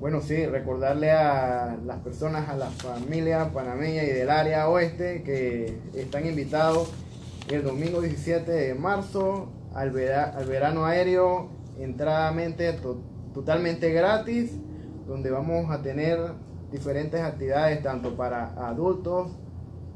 Bueno, 0.00 0.20
sí, 0.20 0.44
recordarle 0.46 1.10
a 1.10 1.76
las 1.84 1.98
personas, 2.00 2.48
a 2.48 2.56
la 2.56 2.66
familia 2.66 3.50
panameña 3.52 4.04
y 4.04 4.08
del 4.08 4.28
área 4.28 4.68
oeste 4.68 5.22
que 5.22 5.78
están 5.94 6.26
invitados 6.26 6.92
el 7.48 7.64
domingo 7.64 8.00
17 8.00 8.50
de 8.50 8.74
marzo 8.74 9.48
al, 9.74 9.88
al 9.88 10.46
verano 10.46 10.84
aéreo, 10.84 11.48
entradamente 11.78 12.78
totalmente 13.32 13.90
gratis, 13.92 14.52
donde 15.06 15.30
vamos 15.30 15.70
a 15.70 15.82
tener 15.82 16.18
diferentes 16.70 17.20
actividades 17.20 17.82
tanto 17.82 18.16
para 18.16 18.52
adultos, 18.68 19.30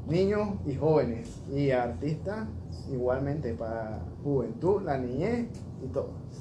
niños 0.07 0.49
y 0.65 0.75
jóvenes, 0.75 1.41
y 1.53 1.71
artistas 1.71 2.47
igualmente 2.91 3.53
para 3.53 3.99
juventud, 4.23 4.81
la 4.83 4.97
niñez. 4.97 5.47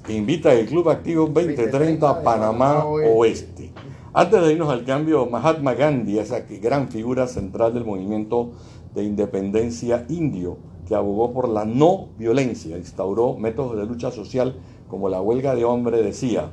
Invita 0.08 0.52
el 0.52 0.66
Club 0.66 0.88
Activo 0.88 1.26
2030 1.28 2.22
Panamá 2.22 2.84
Oeste. 2.84 3.72
Antes 4.12 4.42
de 4.42 4.52
irnos 4.52 4.70
al 4.70 4.84
cambio, 4.84 5.26
Mahatma 5.26 5.74
Gandhi, 5.74 6.18
esa 6.18 6.40
gran 6.40 6.88
figura 6.88 7.26
central 7.28 7.74
del 7.74 7.84
movimiento 7.84 8.50
de 8.94 9.04
independencia 9.04 10.04
indio, 10.08 10.58
que 10.86 10.94
abogó 10.96 11.32
por 11.32 11.48
la 11.48 11.64
no 11.64 12.08
violencia, 12.18 12.76
instauró 12.76 13.36
métodos 13.36 13.76
de 13.76 13.86
lucha 13.86 14.10
social 14.10 14.56
como 14.88 15.08
la 15.08 15.20
huelga 15.20 15.54
de 15.54 15.64
hombre, 15.64 16.02
decía, 16.02 16.50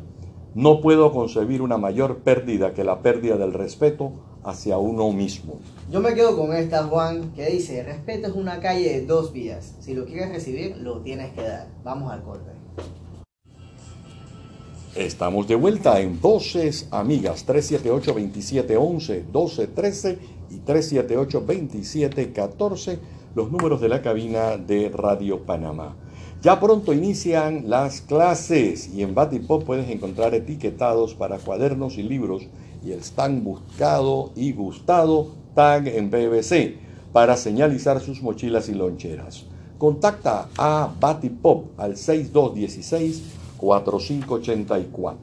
no 0.53 0.81
puedo 0.81 1.11
concebir 1.11 1.61
una 1.61 1.77
mayor 1.77 2.17
pérdida 2.17 2.73
que 2.73 2.83
la 2.83 3.01
pérdida 3.01 3.37
del 3.37 3.53
respeto 3.53 4.11
hacia 4.43 4.77
uno 4.77 5.11
mismo. 5.11 5.59
Yo 5.91 5.99
me 5.99 6.13
quedo 6.13 6.37
con 6.37 6.53
esta, 6.55 6.83
Juan, 6.83 7.31
que 7.33 7.47
dice, 7.47 7.83
respeto 7.83 8.27
es 8.27 8.35
una 8.35 8.59
calle 8.59 8.99
de 8.99 9.05
dos 9.05 9.33
vías. 9.33 9.75
Si 9.79 9.93
lo 9.93 10.05
quieres 10.05 10.29
recibir, 10.29 10.77
lo 10.77 11.01
tienes 11.01 11.33
que 11.33 11.41
dar. 11.41 11.67
Vamos 11.83 12.11
al 12.11 12.23
corte. 12.23 12.56
Estamos 14.97 15.47
de 15.47 15.53
vuelta 15.53 16.01
en 16.01 16.19
Voces 16.19 16.87
Amigas 16.89 17.45
378-2711, 17.45 19.25
1213 19.25 20.17
y 20.49 20.55
378-2714 20.61 22.97
los 23.35 23.51
números 23.51 23.79
de 23.79 23.89
la 23.89 24.01
cabina 24.01 24.57
de 24.57 24.89
Radio 24.89 25.45
Panamá. 25.45 25.95
Ya 26.41 26.59
pronto 26.59 26.93
inician 26.93 27.69
las 27.69 28.01
clases 28.01 28.91
y 28.91 29.03
en 29.03 29.13
Batipop 29.13 29.65
puedes 29.65 29.87
encontrar 29.87 30.33
etiquetados 30.33 31.13
para 31.13 31.37
cuadernos 31.37 31.99
y 31.99 32.03
libros 32.03 32.47
y 32.83 32.91
el 32.91 33.01
stand 33.01 33.43
buscado 33.43 34.31
y 34.35 34.53
gustado 34.53 35.27
tag 35.53 35.87
en 35.89 36.09
BBC 36.09 36.77
para 37.13 37.37
señalizar 37.37 38.01
sus 38.01 38.23
mochilas 38.23 38.67
y 38.67 38.73
loncheras. 38.73 39.45
Contacta 39.77 40.49
a 40.57 40.91
Batipop 40.99 41.79
al 41.79 41.95
6216-4584. 43.59 45.15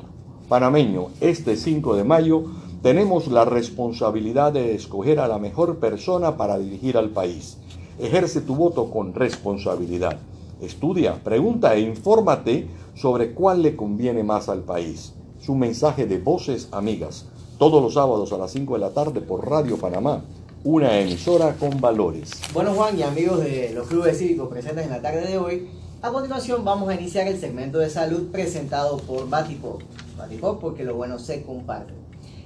Panameño, 0.49 1.09
este 1.21 1.57
5 1.57 1.97
de 1.97 2.05
mayo 2.05 2.45
tenemos 2.83 3.29
la 3.29 3.45
responsabilidad 3.47 4.53
de 4.53 4.75
escoger 4.75 5.19
a 5.19 5.27
la 5.27 5.39
mejor 5.39 5.79
persona 5.79 6.37
para 6.37 6.59
dirigir 6.59 6.99
al 6.99 7.09
país. 7.11 7.57
Ejerce 7.99 8.43
tu 8.43 8.55
voto 8.55 8.91
con 8.91 9.15
responsabilidad. 9.15 10.19
Estudia, 10.61 11.15
pregunta 11.25 11.75
e 11.75 11.81
infórmate 11.81 12.69
sobre 12.95 13.33
cuál 13.33 13.63
le 13.63 13.75
conviene 13.75 14.23
más 14.23 14.49
al 14.49 14.61
país. 14.61 15.15
Su 15.41 15.55
mensaje 15.55 16.07
de 16.07 16.19
Voces 16.19 16.69
Amigas, 16.73 17.27
todos 17.59 17.83
los 17.83 17.95
sábados 17.95 18.33
a 18.33 18.39
las 18.39 18.51
5 18.53 18.75
de 18.75 18.81
la 18.81 18.91
tarde 18.91 19.21
por 19.21 19.49
Radio 19.49 19.79
Panamá, 19.79 20.23
una 20.65 20.99
emisora 20.99 21.55
con 21.55 21.81
valores. 21.81 22.31
Bueno 22.53 22.73
Juan 22.73 22.99
y 22.99 23.03
amigos 23.03 23.41
de 23.41 23.73
los 23.75 23.87
clubes 23.87 24.19
cívicos 24.19 24.49
presentes 24.49 24.85
en 24.85 24.91
la 24.91 25.03
tarde 25.03 25.27
de 25.27 25.39
hoy, 25.39 25.69
a 26.05 26.13
continuación 26.13 26.67
vamos 26.67 26.91
a 26.91 26.95
iniciar 26.97 27.27
el 27.29 27.41
segmento 27.41 27.79
de 27.79 27.89
salud 27.89 28.31
presentado 28.31 28.99
por 28.99 29.27
Batipop. 29.31 29.81
Batipop 30.19 30.61
porque 30.61 30.85
lo 30.85 30.97
bueno 30.97 31.19
se 31.19 31.43
comparte. 31.43 31.95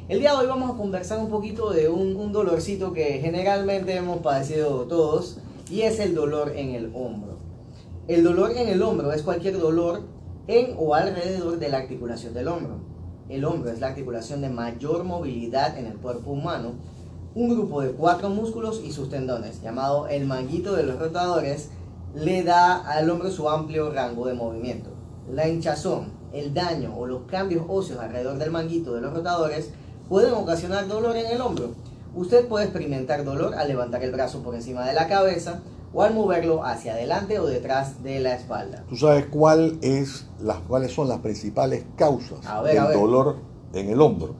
El 0.09 0.21
día 0.21 0.31
de 0.31 0.39
hoy 0.39 0.47
vamos 0.47 0.71
a 0.71 0.77
conversar 0.77 1.19
un 1.19 1.29
poquito 1.29 1.71
de 1.71 1.89
un, 1.89 2.31
dolorcito 2.31 2.93
que 2.93 3.19
generalmente 3.21 3.97
hemos 3.97 4.19
padecido 4.19 4.83
todos 4.85 5.39
y 5.69 5.81
es 5.81 5.99
el 5.99 6.15
dolor 6.15 6.53
en 6.55 6.77
el 6.77 6.93
hombro. 6.95 7.39
El 8.07 8.23
dolor 8.23 8.53
en 8.53 8.69
el 8.69 8.81
hombro 8.81 9.11
es 9.11 9.25
cualquier 9.25 9.59
dolor 9.59 10.03
en 10.47 10.77
o 10.79 10.95
alrededor 10.95 11.59
de 11.59 11.69
la 11.69 11.79
articulación 11.79 12.35
del 12.35 12.47
hombro. 12.47 12.77
El 13.29 13.45
hombro 13.45 13.73
es 13.73 13.81
la 13.81 13.89
articulación 13.89 14.41
de 14.41 14.51
mayor 14.51 15.03
movilidad 15.03 15.77
en 15.77 15.87
el 15.87 15.97
cuerpo 15.97 16.31
humano. 16.31 16.75
Un 17.35 17.49
grupo 17.49 17.81
de 17.81 17.91
cuatro 17.91 18.31
músculos 18.31 18.81
y 18.85 18.93
sus 18.93 19.11
tendones, 19.11 19.63
llamado 19.63 20.07
el 20.07 20.27
manguito 20.27 20.77
de 20.77 20.85
los 20.85 21.01
rotadores, 21.01 21.71
le 22.15 22.43
da 22.43 22.77
al 22.77 23.09
hombro 23.11 23.31
su 23.31 23.49
amplio 23.49 23.91
rango 23.91 24.27
de 24.27 24.35
movimiento. 24.35 24.91
La 25.31 25.49
hinchazón, 25.49 26.13
el 26.33 26.55
daño 26.55 26.95
o 26.97 27.07
los 27.07 27.23
cambios 27.23 27.65
óseos 27.69 28.01
alrededor 28.01 28.39
del 28.39 28.51
manguito 28.51 28.95
de 28.95 29.01
los 29.01 29.13
rotadores 29.13 29.71
pueden 30.09 30.33
ocasionar 30.35 30.89
dolor 30.89 31.17
en 31.17 31.27
el 31.27 31.41
hombro. 31.41 31.71
Usted 32.15 32.49
puede 32.49 32.65
experimentar 32.65 33.25
dolor 33.25 33.55
al 33.55 33.69
levantar 33.69 34.03
el 34.03 34.13
brazo 34.13 34.43
por 34.43 34.55
encima 34.55 34.87
de 34.87 34.95
la 34.95 35.07
cabeza 35.07 35.61
o 35.93 36.03
al 36.03 36.15
moverlo 36.15 36.65
hacia 36.65 36.93
adelante 36.93 37.39
o 37.39 37.47
detrás 37.47 38.03
de 38.03 38.21
la 38.21 38.35
espalda. 38.35 38.85
¿Tú 38.89 38.97
sabes 38.97 39.27
cuál 39.27 39.79
es 39.83 40.27
las, 40.41 40.59
cuáles 40.61 40.93
son 40.93 41.09
las 41.09 41.19
principales 41.19 41.85
causas 41.97 42.41
del 42.65 42.93
dolor 42.93 43.37
en 43.73 43.89
el 43.89 44.01
hombro? 44.01 44.35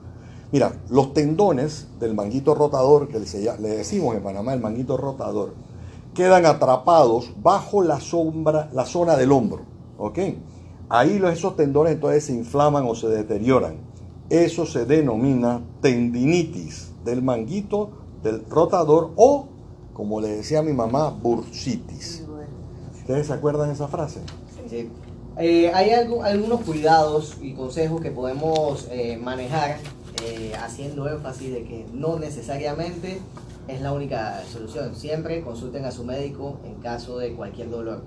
Mira, 0.51 0.73
los 0.89 1.13
tendones 1.13 1.87
del 1.99 2.15
manguito 2.15 2.55
rotador, 2.55 3.07
que 3.07 3.19
le 3.19 3.69
decimos 3.69 4.15
en 4.15 4.23
Panamá 4.23 4.53
el 4.53 4.59
manguito 4.59 4.97
rotador, 4.97 5.53
quedan 6.19 6.45
atrapados 6.45 7.31
bajo 7.41 7.81
la 7.81 8.01
sombra, 8.01 8.69
la 8.73 8.85
zona 8.85 9.15
del 9.15 9.31
hombro, 9.31 9.61
¿ok? 9.97 10.19
ahí 10.89 11.21
esos 11.31 11.55
tendones 11.55 11.93
entonces 11.93 12.25
se 12.25 12.33
inflaman 12.33 12.83
o 12.85 12.93
se 12.93 13.07
deterioran. 13.07 13.77
Eso 14.29 14.65
se 14.65 14.85
denomina 14.85 15.61
tendinitis 15.81 16.91
del 17.05 17.21
manguito, 17.21 17.91
del 18.21 18.43
rotador 18.49 19.11
o, 19.15 19.45
como 19.93 20.19
le 20.19 20.27
decía 20.27 20.61
mi 20.61 20.73
mamá, 20.73 21.09
bursitis. 21.09 22.25
¿Ustedes 22.99 23.27
se 23.27 23.33
acuerdan 23.33 23.69
de 23.69 23.75
esa 23.75 23.87
frase? 23.87 24.19
Sí. 24.69 24.89
Eh, 25.37 25.71
hay 25.73 25.91
algo- 25.91 26.23
algunos 26.23 26.59
cuidados 26.61 27.37
y 27.41 27.53
consejos 27.53 28.01
que 28.01 28.11
podemos 28.11 28.89
eh, 28.91 29.17
manejar 29.23 29.77
eh, 30.25 30.51
haciendo 30.61 31.07
énfasis 31.07 31.53
de 31.53 31.63
que 31.63 31.85
no 31.93 32.19
necesariamente 32.19 33.21
es 33.69 33.81
la 33.81 33.93
única 33.93 34.41
solución. 34.51 34.95
Siempre 34.95 35.41
consulten 35.41 35.85
a 35.85 35.91
su 35.91 36.03
médico 36.03 36.59
en 36.65 36.75
caso 36.75 37.17
de 37.19 37.33
cualquier 37.33 37.69
dolor. 37.69 38.01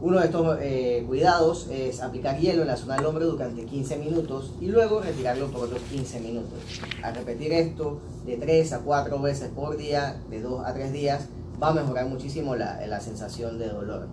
Uno 0.00 0.20
de 0.20 0.26
estos 0.26 0.58
eh, 0.60 1.04
cuidados 1.08 1.66
es 1.72 2.00
aplicar 2.00 2.38
hielo 2.38 2.62
en 2.62 2.68
la 2.68 2.76
zona 2.76 2.96
del 2.96 3.06
hombro 3.06 3.26
durante 3.26 3.64
15 3.64 3.98
minutos 3.98 4.52
y 4.60 4.66
luego 4.66 5.00
retirarlo 5.00 5.48
por 5.48 5.64
otros 5.64 5.80
15 5.90 6.20
minutos. 6.20 6.58
Al 7.02 7.16
repetir 7.16 7.52
esto 7.52 7.98
de 8.24 8.36
3 8.36 8.72
a 8.74 8.78
4 8.80 9.20
veces 9.20 9.48
por 9.48 9.76
día, 9.76 10.20
de 10.30 10.40
2 10.40 10.64
a 10.64 10.72
3 10.72 10.92
días, 10.92 11.26
va 11.60 11.70
a 11.70 11.74
mejorar 11.74 12.06
muchísimo 12.06 12.54
la, 12.54 12.86
la 12.86 13.00
sensación 13.00 13.58
de 13.58 13.68
dolor. 13.70 14.06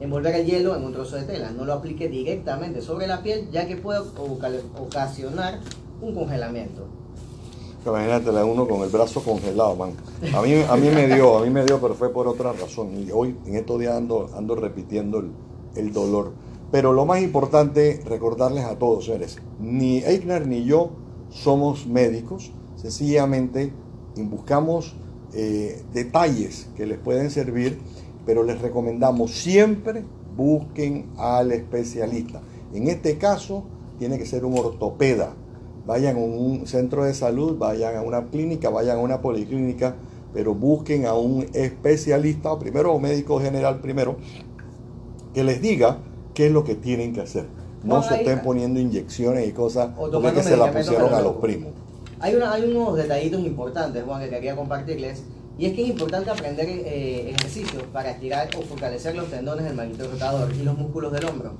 Envolver 0.00 0.34
el 0.34 0.46
hielo 0.46 0.74
en 0.76 0.84
un 0.84 0.92
trozo 0.94 1.16
de 1.16 1.24
tela, 1.24 1.50
no 1.50 1.66
lo 1.66 1.74
aplique 1.74 2.08
directamente 2.08 2.80
sobre 2.80 3.06
la 3.06 3.22
piel 3.22 3.50
ya 3.50 3.66
que 3.66 3.76
puede 3.76 3.98
oca- 3.98 4.50
ocasionar 4.80 5.58
un 6.00 6.14
congelamiento. 6.14 6.86
Imagínate 7.88 8.32
la 8.32 8.44
uno 8.44 8.66
con 8.68 8.82
el 8.82 8.90
brazo 8.90 9.22
congelado, 9.22 9.76
man. 9.76 9.92
A 10.34 10.42
mí, 10.42 10.54
a 10.68 10.76
mí 10.76 10.88
me 10.90 11.06
dio, 11.06 11.38
a 11.38 11.44
mí 11.44 11.50
me 11.50 11.64
dio, 11.64 11.80
pero 11.80 11.94
fue 11.94 12.12
por 12.12 12.28
otra 12.28 12.52
razón. 12.52 12.90
Y 12.96 13.10
hoy, 13.10 13.36
en 13.46 13.56
estos 13.56 13.80
días, 13.80 13.94
ando, 13.96 14.30
ando 14.36 14.54
repitiendo 14.54 15.24
el, 15.74 15.92
dolor. 15.92 16.32
Pero 16.70 16.92
lo 16.92 17.06
más 17.06 17.22
importante, 17.22 18.00
recordarles 18.04 18.64
a 18.64 18.78
todos, 18.78 19.06
señores, 19.06 19.38
ni 19.58 19.98
Eichner 19.98 20.46
ni 20.46 20.64
yo 20.64 20.90
somos 21.30 21.86
médicos, 21.86 22.52
sencillamente 22.76 23.72
buscamos 24.16 24.94
eh, 25.32 25.82
detalles 25.92 26.68
que 26.76 26.86
les 26.86 26.98
pueden 26.98 27.30
servir, 27.30 27.78
pero 28.26 28.42
les 28.42 28.60
recomendamos 28.60 29.30
siempre 29.30 30.04
busquen 30.36 31.06
al 31.16 31.52
especialista. 31.52 32.40
En 32.72 32.88
este 32.88 33.18
caso, 33.18 33.64
tiene 33.98 34.18
que 34.18 34.26
ser 34.26 34.44
un 34.44 34.58
ortopeda, 34.58 35.34
vayan 35.88 36.16
a 36.16 36.20
un 36.20 36.66
centro 36.66 37.02
de 37.04 37.14
salud, 37.14 37.56
vayan 37.58 37.96
a 37.96 38.02
una 38.02 38.26
clínica, 38.26 38.68
vayan 38.68 38.98
a 38.98 39.00
una 39.00 39.22
policlínica, 39.22 39.94
pero 40.34 40.54
busquen 40.54 41.06
a 41.06 41.14
un 41.14 41.46
especialista, 41.54 42.52
o 42.52 42.58
primero 42.58 42.94
un 42.94 43.00
médico 43.02 43.40
general 43.40 43.80
primero, 43.80 44.16
que 45.32 45.42
les 45.44 45.62
diga 45.62 45.98
qué 46.34 46.46
es 46.46 46.52
lo 46.52 46.62
que 46.62 46.74
tienen 46.74 47.14
que 47.14 47.22
hacer. 47.22 47.46
No 47.82 48.02
se 48.02 48.16
estén 48.16 48.42
poniendo 48.42 48.78
inyecciones 48.80 49.48
y 49.48 49.52
cosas 49.52 49.90
O 49.96 50.10
porque 50.10 50.32
que 50.34 50.42
se 50.42 50.50
la 50.56 50.66
medicamentos 50.66 50.86
pusieron 50.86 51.14
a 51.14 51.16
a 51.18 51.20
lo 51.22 51.28
los 51.32 51.36
primos. 51.40 51.72
Hay, 52.20 52.34
una- 52.34 52.52
hay 52.52 52.64
unos 52.70 52.96
detallitos 52.96 53.40
importantes, 53.40 54.04
Juan, 54.04 54.20
que 54.22 54.28
quería 54.28 54.54
compartirles. 54.56 55.22
Y 55.58 55.66
es 55.66 55.72
que 55.74 55.82
es 55.84 55.88
importante 55.88 56.30
aprender 56.30 56.68
eh, 56.68 57.30
ejercicios 57.30 57.82
para 57.92 58.10
estirar 58.10 58.48
o 58.58 58.62
fortalecer 58.62 59.16
los 59.16 59.28
tendones 59.30 59.64
del 59.64 59.74
manguito 59.74 60.08
rotador 60.10 60.52
y 60.54 60.62
los 60.64 60.76
músculos 60.76 61.12
del 61.12 61.24
hombro. 61.24 61.52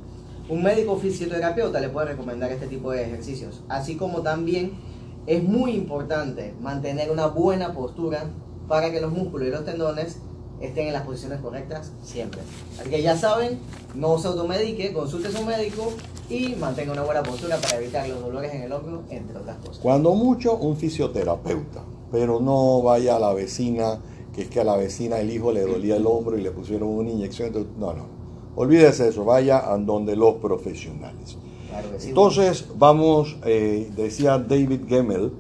Un 0.48 0.62
médico 0.62 0.96
fisioterapeuta 0.96 1.78
le 1.78 1.90
puede 1.90 2.08
recomendar 2.08 2.50
este 2.50 2.66
tipo 2.66 2.90
de 2.90 3.02
ejercicios. 3.04 3.60
Así 3.68 3.96
como 3.96 4.22
también 4.22 4.72
es 5.26 5.42
muy 5.42 5.72
importante 5.72 6.54
mantener 6.60 7.10
una 7.10 7.26
buena 7.26 7.74
postura 7.74 8.30
para 8.66 8.90
que 8.90 9.00
los 9.00 9.12
músculos 9.12 9.48
y 9.48 9.50
los 9.50 9.64
tendones 9.66 10.18
estén 10.60 10.86
en 10.86 10.94
las 10.94 11.02
posiciones 11.02 11.40
correctas 11.40 11.92
siempre. 12.02 12.40
Así 12.80 12.88
que 12.88 13.02
ya 13.02 13.16
saben, 13.16 13.58
no 13.94 14.18
se 14.18 14.28
automedique, 14.28 14.92
consulte 14.92 15.28
a 15.28 15.32
su 15.32 15.44
médico 15.44 15.92
y 16.30 16.54
mantenga 16.56 16.92
una 16.92 17.02
buena 17.02 17.22
postura 17.22 17.58
para 17.58 17.76
evitar 17.76 18.08
los 18.08 18.20
dolores 18.20 18.54
en 18.54 18.62
el 18.62 18.72
hombro, 18.72 19.02
entre 19.10 19.36
otras 19.36 19.58
cosas. 19.58 19.78
Cuando 19.78 20.14
mucho, 20.14 20.56
un 20.56 20.76
fisioterapeuta, 20.76 21.82
pero 22.10 22.40
no 22.40 22.82
vaya 22.82 23.16
a 23.16 23.18
la 23.18 23.34
vecina, 23.34 23.98
que 24.34 24.42
es 24.42 24.48
que 24.48 24.60
a 24.60 24.64
la 24.64 24.76
vecina 24.76 25.18
el 25.18 25.30
hijo 25.30 25.52
le 25.52 25.60
dolía 25.62 25.96
el 25.96 26.06
hombro 26.06 26.38
y 26.38 26.42
le 26.42 26.50
pusieron 26.50 26.88
una 26.88 27.10
inyección. 27.10 27.52
no, 27.78 27.92
no, 27.92 28.17
olvídese 28.58 29.08
eso, 29.08 29.24
vaya 29.24 29.72
a 29.72 29.78
donde 29.78 30.16
los 30.16 30.34
profesionales. 30.34 31.38
Claro 31.68 31.92
que 31.92 32.00
sí. 32.00 32.08
Entonces, 32.08 32.66
vamos, 32.76 33.36
eh, 33.44 33.88
decía 33.96 34.36
David 34.38 34.80
Gemmel, 34.88 35.30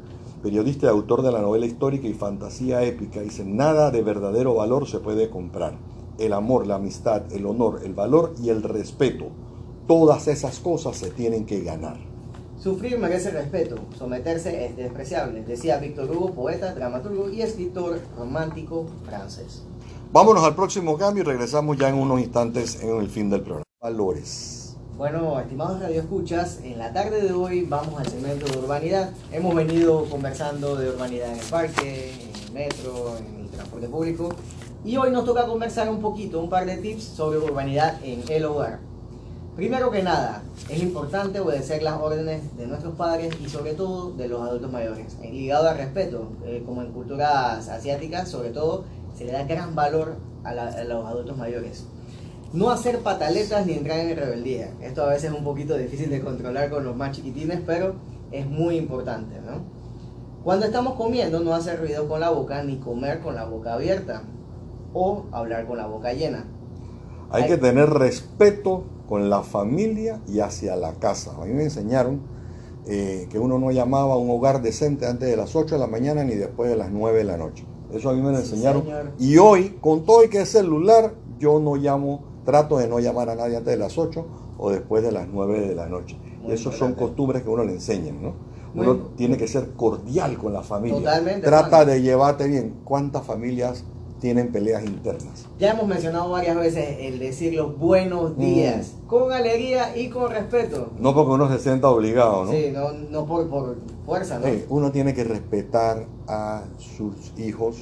periodista 0.40 0.86
y 0.86 0.90
autor 0.90 1.22
de 1.22 1.32
la 1.32 1.42
novela 1.42 1.66
histórica 1.66 2.06
y 2.06 2.14
fantasía 2.14 2.84
épica, 2.84 3.20
dice, 3.20 3.44
nada 3.44 3.90
de 3.90 4.02
verdadero 4.02 4.54
valor 4.54 4.86
se 4.86 5.00
puede 5.00 5.30
comprar. 5.30 5.74
El 6.18 6.32
amor, 6.32 6.68
la 6.68 6.76
amistad, 6.76 7.22
el 7.32 7.44
honor, 7.46 7.80
el 7.84 7.92
valor 7.92 8.34
y 8.40 8.50
el 8.50 8.62
respeto. 8.62 9.26
Todas 9.88 10.28
esas 10.28 10.60
cosas 10.60 10.96
se 10.96 11.10
tienen 11.10 11.44
que 11.44 11.62
ganar. 11.62 11.96
Sufrir 12.60 12.98
merece 12.98 13.30
respeto, 13.30 13.76
someterse 13.96 14.66
es 14.66 14.76
despreciable, 14.76 15.42
decía 15.42 15.78
Víctor 15.78 16.10
Hugo, 16.10 16.32
poeta, 16.32 16.72
dramaturgo 16.72 17.30
y 17.30 17.42
escritor 17.42 18.00
romántico 18.16 18.86
francés. 19.04 19.62
Vámonos 20.10 20.42
al 20.42 20.54
próximo 20.54 20.96
cambio 20.96 21.22
y 21.22 21.26
regresamos 21.26 21.76
ya 21.76 21.90
en 21.90 21.96
unos 21.96 22.18
instantes 22.20 22.82
en 22.82 22.96
el 22.96 23.10
fin 23.10 23.28
del 23.28 23.42
programa. 23.42 23.64
Valores. 23.82 24.74
Bueno, 24.96 25.38
estimados 25.38 25.80
radioescuchas, 25.80 26.60
en 26.64 26.78
la 26.78 26.94
tarde 26.94 27.20
de 27.20 27.32
hoy 27.32 27.66
vamos 27.68 28.00
al 28.00 28.08
segmento 28.08 28.46
de 28.46 28.56
urbanidad. 28.56 29.10
Hemos 29.30 29.54
venido 29.54 30.06
conversando 30.06 30.76
de 30.76 30.88
urbanidad 30.88 31.34
en 31.34 31.38
el 31.38 31.46
parque, 31.46 32.14
en 32.14 32.46
el 32.46 32.52
metro, 32.54 33.18
en 33.18 33.40
el 33.42 33.48
transporte 33.50 33.86
público. 33.88 34.30
Y 34.82 34.96
hoy 34.96 35.10
nos 35.10 35.26
toca 35.26 35.46
conversar 35.46 35.90
un 35.90 36.00
poquito, 36.00 36.40
un 36.40 36.48
par 36.48 36.64
de 36.64 36.78
tips 36.78 37.04
sobre 37.04 37.38
urbanidad 37.38 38.02
en 38.02 38.22
el 38.28 38.46
hogar. 38.46 38.80
Primero 39.56 39.90
que 39.90 40.02
nada, 40.02 40.42
es 40.70 40.80
importante 40.80 41.40
obedecer 41.40 41.82
las 41.82 42.00
órdenes 42.00 42.56
de 42.56 42.66
nuestros 42.66 42.94
padres 42.94 43.34
y 43.44 43.48
sobre 43.48 43.74
todo 43.74 44.12
de 44.12 44.28
los 44.28 44.40
adultos 44.40 44.72
mayores. 44.72 45.16
Ligado 45.20 45.68
al 45.68 45.76
respeto, 45.76 46.28
eh, 46.46 46.62
como 46.64 46.80
en 46.80 46.92
culturas 46.92 47.68
asiáticas, 47.68 48.30
sobre 48.30 48.50
todo, 48.50 48.84
se 49.18 49.24
le 49.24 49.32
da 49.32 49.42
gran 49.42 49.74
valor 49.74 50.14
a, 50.44 50.54
los 50.54 51.04
adultos 51.04 51.36
mayores. 51.36 51.84
No 52.52 52.70
hacer 52.70 53.00
pataletas 53.00 53.66
ni 53.66 53.72
entrar 53.72 53.98
en 53.98 54.16
rebeldía. 54.16 54.70
Esto 54.80 55.02
a 55.02 55.08
veces 55.08 55.32
es 55.32 55.36
un 55.36 55.42
poquito 55.42 55.76
difícil 55.76 56.08
de 56.08 56.20
controlar 56.20 56.70
con 56.70 56.84
los 56.84 56.96
más 56.96 57.16
chiquitines, 57.16 57.60
pero 57.66 57.96
es 58.30 58.46
muy 58.46 58.76
importante, 58.76 59.40
¿no? 59.40 59.76
Cuando 60.44 60.66
estamos 60.66 60.94
comiendo, 60.94 61.40
no 61.40 61.52
hacer 61.52 61.80
ruido 61.80 62.08
con 62.08 62.20
la 62.20 62.30
boca 62.30 62.62
ni 62.62 62.78
comer 62.78 63.18
con 63.20 63.34
la 63.34 63.44
boca 63.44 63.74
abierta 63.74 64.22
o 64.94 65.26
hablar 65.32 65.66
con 65.66 65.78
la 65.78 65.86
boca 65.86 66.12
llena. 66.12 66.44
Hay 67.30 67.42
Ay. 67.42 67.48
que 67.48 67.56
tener 67.58 67.90
respeto 67.90 68.84
con 69.08 69.28
la 69.28 69.42
familia 69.42 70.20
y 70.28 70.38
hacia 70.38 70.76
la 70.76 70.92
casa. 70.94 71.32
A 71.42 71.44
mí 71.44 71.52
me 71.52 71.64
enseñaron 71.64 72.20
eh, 72.86 73.26
que 73.30 73.38
uno 73.40 73.58
no 73.58 73.72
llamaba 73.72 74.14
a 74.14 74.16
un 74.16 74.30
hogar 74.30 74.62
decente 74.62 75.06
antes 75.06 75.28
de 75.28 75.36
las 75.36 75.56
8 75.56 75.74
de 75.74 75.80
la 75.80 75.88
mañana 75.88 76.22
ni 76.22 76.36
después 76.36 76.70
de 76.70 76.76
las 76.76 76.90
9 76.90 77.18
de 77.18 77.24
la 77.24 77.36
noche. 77.36 77.67
Eso 77.92 78.10
a 78.10 78.12
mí 78.14 78.20
me 78.20 78.32
lo 78.32 78.38
Sí, 78.38 78.50
enseñaron. 78.52 78.82
señor. 78.82 79.12
Y 79.18 79.38
hoy, 79.38 79.78
con 79.80 80.04
todo 80.04 80.24
y 80.24 80.28
que 80.28 80.42
es 80.42 80.48
celular, 80.50 81.14
yo 81.38 81.58
no 81.58 81.76
llamo, 81.76 82.24
trato 82.44 82.78
de 82.78 82.88
no 82.88 82.98
llamar 82.98 83.30
a 83.30 83.34
nadie 83.34 83.56
antes 83.56 83.72
de 83.72 83.78
las 83.78 83.96
8 83.96 84.26
o 84.58 84.70
después 84.70 85.02
de 85.02 85.12
las 85.12 85.28
9 85.28 85.60
de 85.68 85.74
la 85.74 85.86
noche. 85.88 86.18
Muy 86.42 86.50
y 86.50 86.54
esos 86.54 86.76
son 86.76 86.94
costumbres 86.94 87.42
que 87.42 87.48
uno 87.48 87.64
le 87.64 87.72
enseñan, 87.72 88.22
¿no? 88.22 88.48
Uno 88.74 88.96
tiene 89.16 89.36
que 89.36 89.48
ser 89.48 89.72
cordial 89.72 90.36
con 90.36 90.52
la 90.52 90.62
familia. 90.62 90.98
Totalmente, 90.98 91.46
Trata 91.46 91.84
de 91.84 92.02
llevarte 92.02 92.46
bien. 92.46 92.80
¿Cuántas 92.84 93.24
familias 93.24 93.84
tienen 94.18 94.52
peleas 94.52 94.84
internas? 94.84 95.46
Ya 95.58 95.72
hemos 95.72 95.86
mencionado 95.86 96.30
varias 96.30 96.56
veces 96.56 96.96
el 97.00 97.18
decir 97.18 97.54
los 97.54 97.78
buenos 97.78 98.36
días, 98.36 98.94
con 99.06 99.32
alegría 99.32 99.96
y 99.96 100.08
con 100.08 100.30
respeto. 100.30 100.90
No 100.98 101.14
porque 101.14 101.32
uno 101.32 101.48
se 101.48 101.58
sienta 101.58 101.88
obligado, 101.88 102.44
¿no? 102.44 102.50
Sí, 102.52 102.70
no, 102.72 102.92
no 102.92 103.26
por, 103.26 103.48
por 103.48 103.76
fuerza, 104.04 104.38
¿no? 104.38 104.46
Uno 104.68 104.92
tiene 104.92 105.14
que 105.14 105.24
respetar 105.24 106.06
a 106.26 106.64
sus 106.78 107.32
hijos, 107.38 107.76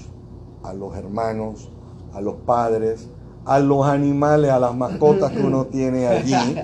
a 0.63 0.73
los 0.75 0.97
hermanos, 0.97 1.71
a 2.13 2.21
los 2.21 2.35
padres, 2.35 3.09
a 3.45 3.59
los 3.59 3.87
animales, 3.87 4.51
a 4.51 4.59
las 4.59 4.75
mascotas 4.75 5.33
que 5.33 5.43
uno 5.43 5.67
tiene 5.71 6.07
allí. 6.07 6.59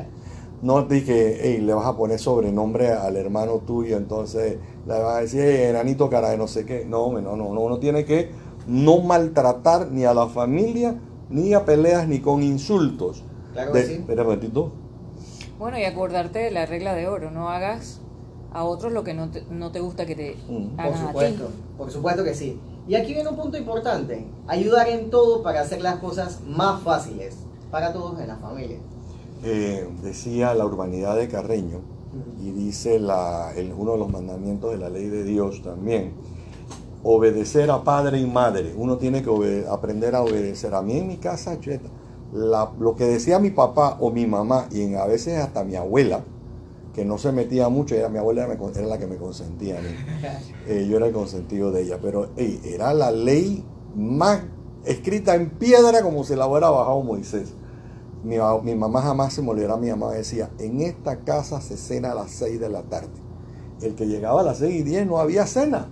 No 0.61 0.87
te 0.87 1.03
que 1.03 1.41
hey, 1.43 1.59
le 1.61 1.75
vas 1.75 1.87
a 1.87 1.97
poner 1.97 2.21
sobrenombre 2.21 2.93
al 2.93 3.17
hermano 3.17 3.59
tuyo, 3.67 3.97
entonces 3.97 4.59
le 4.87 5.03
vas 5.03 5.17
a 5.17 5.21
decir, 5.21 5.41
hey, 5.43 5.67
enanito 5.71 6.09
cara 6.09 6.31
de 6.31 6.39
no 6.39 6.47
sé 6.47 6.65
qué. 6.65 6.85
No, 6.85 7.13
no, 7.13 7.37
no, 7.37 7.53
no, 7.53 7.61
uno 7.61 7.79
tiene 7.79 8.05
que 8.05 8.31
no 8.67 9.01
maltratar 9.01 9.91
ni 9.91 10.05
a 10.05 10.15
la 10.15 10.27
familia, 10.29 10.95
ni 11.31 11.55
a 11.55 11.65
peleas, 11.65 12.07
ni 12.09 12.21
con 12.21 12.43
insultos. 12.43 13.23
Claro 13.53 13.73
que 13.73 13.79
De- 13.81 13.87
sí. 13.87 13.93
Espera 13.95 14.23
un 14.23 14.29
momentito. 14.29 14.73
Bueno, 15.59 15.79
y 15.79 15.85
acordarte 15.85 16.39
de 16.41 16.51
la 16.51 16.67
regla 16.67 16.95
de 16.95 17.07
oro, 17.09 17.31
no 17.31 17.49
hagas 17.51 18.01
a 18.53 18.65
otros 18.65 18.93
lo 18.93 19.05
que 19.05 19.15
no 19.15 19.31
te, 19.31 19.43
no 19.51 19.71
te 19.73 19.81
gusta 19.81 20.05
que 20.07 20.15
te 20.15 20.37
Mm. 20.49 20.77
Por 20.77 20.81
hagan 20.81 20.93
a 20.95 21.01
ti. 21.01 21.07
supuesto, 21.07 21.49
por 21.79 21.91
supuesto 21.91 22.25
que 22.25 22.35
sí. 22.35 22.59
Y 22.89 22.97
aquí 22.97 23.15
viene 23.15 23.29
un 23.29 23.37
punto 23.37 23.57
importante, 23.57 24.27
ayudar 24.49 24.89
en 24.89 25.09
todo 25.11 25.43
para 25.43 25.61
hacer 25.61 25.81
las 25.83 25.97
cosas 26.01 26.41
más 26.47 26.83
fáciles 26.83 27.37
para 27.71 27.93
todos 27.93 28.21
en 28.21 28.27
la 28.29 28.37
familia. 28.37 28.79
Eh, 29.45 29.89
decía 30.03 30.53
la 30.55 30.67
urbanidad 30.67 31.17
de 31.17 31.29
Carreño, 31.29 31.79
y 32.43 32.51
dice 32.51 32.99
la, 32.99 33.53
el- 33.57 33.73
uno 33.73 33.93
de 33.93 33.99
los 33.99 34.11
mandamientos 34.11 34.71
de 34.73 34.79
la 34.79 34.89
ley 34.91 35.07
de 35.09 35.25
Dios 35.25 35.63
también, 35.63 36.13
obedecer 37.05 37.71
a 37.71 37.83
padre 37.85 38.19
y 38.21 38.27
madre. 38.27 38.75
Uno 38.77 38.97
tiene 38.99 39.23
que 39.23 39.67
aprender 39.69 40.15
a 40.15 40.23
obedecer. 40.23 40.75
A 40.75 40.83
mí 40.83 40.99
en 40.99 41.09
mi 41.09 41.17
casa, 41.17 41.59
cheta, 41.61 41.89
la- 42.33 42.73
lo 42.79 42.95
que 42.97 43.05
decía 43.05 43.39
mi 43.39 43.51
papá 43.51 43.97
o 44.01 44.11
mi 44.11 44.27
mamá, 44.27 44.67
y 44.71 44.83
en- 44.83 44.97
a 44.97 45.07
veces 45.07 45.39
hasta 45.39 45.65
mi 45.65 45.75
abuela, 45.77 46.23
que 46.95 47.05
no 47.05 47.19
se 47.19 47.33
metía 47.33 47.69
mucho, 47.69 47.95
era, 47.95 48.09
mi 48.09 48.19
abuela 48.19 48.45
era, 48.45 48.55
era 48.55 48.87
la 48.87 48.99
que 48.99 49.07
me 49.07 49.17
consentía 49.17 49.79
a 49.79 49.81
mí. 49.81 49.89
Eh, 50.69 50.87
yo 50.89 50.97
era 50.97 51.07
el 51.07 51.13
consentido 51.13 51.73
de 51.73 51.83
ella, 51.83 51.99
pero 52.01 52.29
era 52.37 52.95
la 52.95 53.11
ley 53.11 53.65
más 53.97 54.43
escrita 54.85 55.35
en 55.35 55.51
piedra 55.51 56.03
como 56.03 56.23
se 56.23 56.37
la 56.37 56.47
hubiera 56.47 56.71
bajado 56.71 57.03
Moisés. 57.03 57.55
Mi, 58.23 58.37
ma- 58.39 58.61
mi 58.63 58.75
mamá 58.77 59.03
jamás 59.03 59.33
se 59.33 59.43
me 59.43 59.51
olvidará, 59.51 59.77
mi 59.77 59.91
mamá 59.91 60.13
decía, 60.13 60.51
en 60.61 60.81
esta 60.83 61.17
casa 61.25 61.61
se 61.61 61.77
cena 61.77 62.13
a 62.13 62.15
las 62.15 62.31
6 62.31 62.61
de 62.61 62.69
la 62.69 62.83
tarde. 62.83 63.09
El 63.81 63.97
que 63.97 64.07
llegaba 64.07 64.43
a 64.43 64.45
las 64.45 64.59
6 64.59 64.77
y 64.81 64.83
10 64.85 65.05
no 65.05 65.19
había 65.19 65.47
cena. 65.49 65.89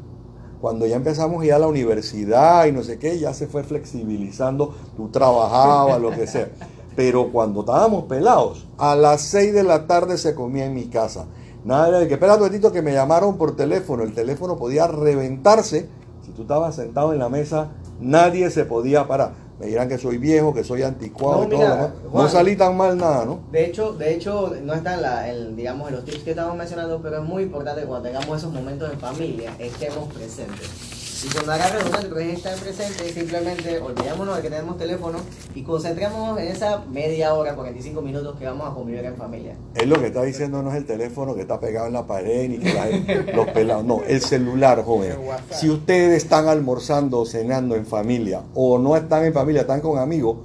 Cuando 0.60 0.86
ya 0.86 0.96
empezamos 0.96 1.42
a 1.42 1.46
ir 1.46 1.52
a 1.54 1.58
la 1.58 1.68
universidad 1.68 2.66
y 2.66 2.72
no 2.72 2.82
sé 2.82 2.98
qué, 2.98 3.18
ya 3.18 3.32
se 3.32 3.46
fue 3.46 3.62
flexibilizando, 3.62 4.74
tú 4.96 5.08
trabajabas, 5.08 6.00
lo 6.00 6.10
que 6.10 6.26
sea. 6.26 6.50
Pero 6.96 7.32
cuando 7.32 7.60
estábamos 7.60 8.04
pelados, 8.04 8.66
a 8.76 8.94
las 8.94 9.22
6 9.22 9.54
de 9.54 9.62
la 9.62 9.86
tarde 9.86 10.18
se 10.18 10.34
comía 10.34 10.66
en 10.66 10.74
mi 10.74 10.88
casa. 10.88 11.26
Nada 11.64 11.98
de 11.98 12.08
que, 12.08 12.14
espera 12.14 12.36
un 12.36 12.72
que 12.72 12.82
me 12.82 12.92
llamaron 12.92 13.38
por 13.38 13.56
teléfono. 13.56 14.02
El 14.02 14.12
teléfono 14.12 14.56
podía 14.56 14.86
reventarse. 14.86 15.88
Si 16.24 16.32
tú 16.32 16.42
estabas 16.42 16.74
sentado 16.74 17.12
en 17.12 17.18
la 17.18 17.28
mesa, 17.28 17.70
nadie 18.00 18.50
se 18.50 18.64
podía 18.64 19.06
parar. 19.08 19.32
Me 19.60 19.66
dirán 19.66 19.90
que 19.90 19.98
soy 19.98 20.16
viejo, 20.16 20.54
que 20.54 20.64
soy 20.64 20.82
anticuado 20.82 21.42
No, 21.42 21.44
y 21.44 21.50
todo 21.50 21.58
mira, 21.58 21.68
lo 21.68 21.76
demás. 21.76 21.92
No 22.14 22.28
salí 22.30 22.56
tan 22.56 22.76
mal 22.78 22.96
nada, 22.96 23.26
¿no? 23.26 23.40
De 23.52 23.66
hecho, 23.66 23.92
de 23.92 24.14
hecho, 24.14 24.54
no 24.62 24.72
está 24.72 24.94
en, 24.94 25.02
la, 25.02 25.28
en, 25.30 25.54
digamos, 25.54 25.88
en 25.88 25.96
los 25.96 26.04
tips 26.06 26.22
que 26.22 26.30
estamos 26.30 26.56
mencionando, 26.56 26.98
pero 27.02 27.18
es 27.18 27.24
muy 27.24 27.42
importante 27.42 27.82
cuando 27.82 28.08
tengamos 28.08 28.38
esos 28.38 28.52
momentos 28.52 28.90
en 28.90 28.98
familia, 28.98 29.54
estemos 29.58 30.10
presentes. 30.14 30.99
Y 31.22 31.28
cuando 31.34 31.52
haga 31.52 31.68
redundante, 31.68 32.06
pero 32.08 32.20
es 32.20 32.36
estar 32.38 32.54
presente, 32.56 33.12
simplemente 33.12 33.78
olvidémonos 33.78 34.36
de 34.36 34.42
que 34.42 34.48
tenemos 34.48 34.78
teléfono 34.78 35.18
y 35.54 35.62
concentremos 35.62 36.38
en 36.40 36.48
esa 36.48 36.78
media 36.90 37.34
hora, 37.34 37.54
45 37.54 38.00
minutos 38.00 38.36
que 38.38 38.46
vamos 38.46 38.70
a 38.70 38.74
convivir 38.74 39.04
en 39.04 39.16
familia. 39.16 39.54
Es 39.74 39.86
lo 39.86 40.00
que 40.00 40.06
está 40.06 40.22
diciendo, 40.22 40.62
no 40.62 40.70
es 40.70 40.76
el 40.76 40.86
teléfono 40.86 41.34
que 41.34 41.42
está 41.42 41.60
pegado 41.60 41.88
en 41.88 41.92
la 41.92 42.06
pared 42.06 42.48
ni 42.48 42.58
que 42.58 42.72
la- 42.72 43.32
los 43.36 43.46
pelados. 43.48 43.84
No, 43.84 44.02
el 44.06 44.20
celular, 44.22 44.82
joven. 44.82 45.14
Si 45.50 45.68
ustedes 45.68 46.22
están 46.22 46.48
almorzando 46.48 47.20
o 47.20 47.26
cenando 47.26 47.76
en 47.76 47.84
familia 47.84 48.42
o 48.54 48.78
no 48.78 48.96
están 48.96 49.24
en 49.26 49.34
familia, 49.34 49.60
están 49.62 49.82
con 49.82 49.98
amigos, 49.98 50.38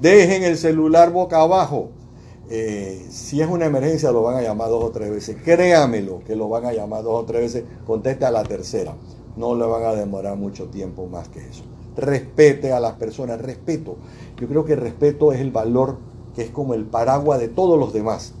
dejen 0.00 0.44
el 0.44 0.56
celular 0.56 1.10
boca 1.12 1.40
abajo. 1.42 1.90
Eh, 2.48 3.06
si 3.10 3.40
es 3.42 3.48
una 3.48 3.66
emergencia, 3.66 4.10
lo 4.12 4.22
van 4.22 4.36
a 4.36 4.42
llamar 4.42 4.68
dos 4.70 4.84
o 4.84 4.90
tres 4.90 5.10
veces. 5.10 5.36
Créamelo 5.44 6.20
que 6.26 6.36
lo 6.36 6.48
van 6.48 6.64
a 6.64 6.72
llamar 6.72 7.02
dos 7.02 7.22
o 7.22 7.24
tres 7.26 7.42
veces. 7.42 7.64
Conteste 7.86 8.24
a 8.24 8.30
la 8.30 8.42
tercera. 8.42 8.94
No 9.36 9.54
le 9.54 9.64
van 9.66 9.84
a 9.84 9.92
demorar 9.94 10.36
mucho 10.36 10.66
tiempo 10.66 11.06
más 11.06 11.28
que 11.28 11.40
eso. 11.40 11.62
Respete 11.96 12.72
a 12.72 12.80
las 12.80 12.94
personas, 12.94 13.40
respeto. 13.40 13.96
Yo 14.40 14.48
creo 14.48 14.64
que 14.64 14.72
el 14.74 14.80
respeto 14.80 15.32
es 15.32 15.40
el 15.40 15.50
valor 15.50 15.98
que 16.34 16.42
es 16.42 16.50
como 16.50 16.74
el 16.74 16.84
paraguas 16.84 17.38
de 17.40 17.48
todos 17.48 17.78
los 17.78 17.92
demás. 17.92 18.34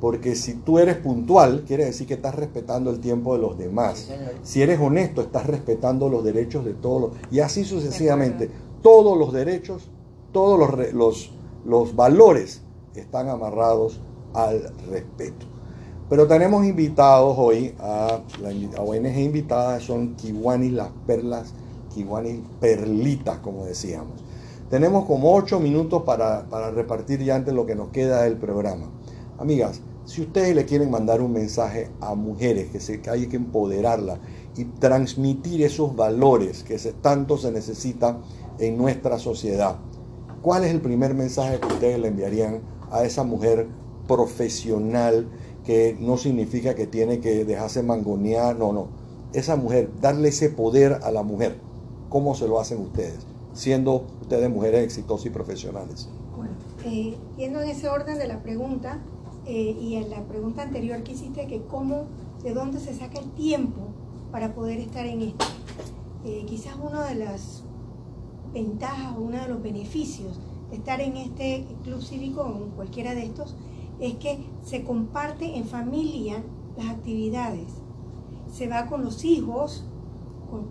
Porque 0.00 0.36
si 0.36 0.54
tú 0.54 0.78
eres 0.78 0.96
puntual, 0.96 1.64
quiere 1.66 1.84
decir 1.84 2.06
que 2.06 2.14
estás 2.14 2.34
respetando 2.34 2.90
el 2.90 3.00
tiempo 3.00 3.34
de 3.34 3.40
los 3.40 3.58
demás. 3.58 3.98
Sí. 4.08 4.14
Si 4.42 4.62
eres 4.62 4.78
honesto, 4.80 5.20
estás 5.22 5.46
respetando 5.46 6.08
los 6.08 6.22
derechos 6.22 6.64
de 6.64 6.74
todos. 6.74 7.00
los- 7.00 7.10
y 7.32 7.40
así 7.40 7.64
sucesivamente. 7.64 8.48
Todos 8.82 9.18
los 9.18 9.32
derechos, 9.32 9.90
todos 10.32 10.58
los, 10.58 10.92
los, 10.92 11.32
los 11.64 11.96
valores 11.96 12.62
están 12.94 13.28
amarrados 13.28 14.00
al 14.34 14.72
respeto. 14.88 15.46
Pero 16.08 16.26
tenemos 16.26 16.64
invitados 16.64 17.34
hoy, 17.38 17.74
a 17.78 18.20
la 18.40 18.82
ONG 18.82 19.18
invitadas 19.18 19.82
son 19.82 20.14
Kiwanis 20.14 20.72
las 20.72 20.88
perlas, 21.06 21.52
Kiwanis 21.94 22.40
perlitas, 22.60 23.38
como 23.40 23.66
decíamos. 23.66 24.24
Tenemos 24.70 25.04
como 25.04 25.34
ocho 25.34 25.60
minutos 25.60 26.04
para, 26.04 26.46
para 26.48 26.70
repartir 26.70 27.22
ya 27.22 27.36
antes 27.36 27.52
lo 27.52 27.66
que 27.66 27.74
nos 27.74 27.88
queda 27.88 28.22
del 28.22 28.38
programa. 28.38 28.86
Amigas, 29.38 29.82
si 30.06 30.22
ustedes 30.22 30.54
le 30.54 30.64
quieren 30.64 30.90
mandar 30.90 31.20
un 31.20 31.32
mensaje 31.32 31.90
a 32.00 32.14
mujeres, 32.14 32.70
que, 32.70 32.80
se, 32.80 33.02
que 33.02 33.10
hay 33.10 33.26
que 33.26 33.36
empoderarlas 33.36 34.18
y 34.56 34.64
transmitir 34.64 35.62
esos 35.62 35.94
valores 35.94 36.62
que 36.62 36.78
se, 36.78 36.92
tanto 36.94 37.36
se 37.36 37.52
necesitan 37.52 38.20
en 38.58 38.78
nuestra 38.78 39.18
sociedad, 39.18 39.76
¿cuál 40.40 40.64
es 40.64 40.70
el 40.70 40.80
primer 40.80 41.12
mensaje 41.12 41.60
que 41.60 41.66
ustedes 41.66 41.98
le 41.98 42.08
enviarían 42.08 42.62
a 42.90 43.04
esa 43.04 43.24
mujer 43.24 43.68
profesional 44.06 45.28
que 45.68 45.94
no 46.00 46.16
significa 46.16 46.74
que 46.74 46.86
tiene 46.86 47.20
que 47.20 47.44
dejarse 47.44 47.82
mangonear? 47.82 48.56
No, 48.56 48.72
no. 48.72 48.88
Esa 49.34 49.54
mujer, 49.54 49.90
darle 50.00 50.30
ese 50.30 50.48
poder 50.48 51.00
a 51.02 51.10
la 51.10 51.22
mujer. 51.22 51.60
¿Cómo 52.08 52.34
se 52.34 52.48
lo 52.48 52.58
hacen 52.58 52.80
ustedes? 52.80 53.26
Siendo 53.52 54.06
ustedes 54.22 54.48
mujeres 54.48 54.82
exitosas 54.82 55.26
y 55.26 55.28
profesionales. 55.28 56.08
Bueno, 56.34 56.54
eh, 56.86 57.18
yendo 57.36 57.60
en 57.60 57.68
ese 57.68 57.86
orden 57.86 58.16
de 58.16 58.26
la 58.26 58.42
pregunta 58.42 59.02
eh, 59.44 59.76
y 59.78 59.96
en 59.96 60.08
la 60.08 60.22
pregunta 60.22 60.62
anterior 60.62 61.02
que 61.02 61.12
hiciste, 61.12 61.46
que 61.46 61.60
cómo, 61.60 62.06
de 62.42 62.54
dónde 62.54 62.80
se 62.80 62.94
saca 62.94 63.20
el 63.20 63.30
tiempo 63.32 63.88
para 64.32 64.54
poder 64.54 64.80
estar 64.80 65.04
en 65.04 65.20
esto. 65.20 65.44
Eh, 66.24 66.46
quizás 66.46 66.76
una 66.82 67.04
de 67.04 67.16
las 67.16 67.64
ventajas 68.54 69.18
o 69.18 69.20
uno 69.20 69.38
de 69.38 69.48
los 69.48 69.62
beneficios 69.62 70.40
de 70.70 70.76
estar 70.76 71.02
en 71.02 71.18
este 71.18 71.66
club 71.84 72.00
cívico 72.00 72.40
o 72.40 72.64
en 72.64 72.70
cualquiera 72.70 73.14
de 73.14 73.26
estos 73.26 73.54
es 74.00 74.14
que 74.14 74.46
se 74.62 74.84
comparte 74.84 75.56
en 75.56 75.64
familia 75.64 76.42
las 76.76 76.90
actividades. 76.90 77.66
Se 78.50 78.68
va 78.68 78.86
con 78.86 79.04
los 79.04 79.24
hijos, 79.24 79.84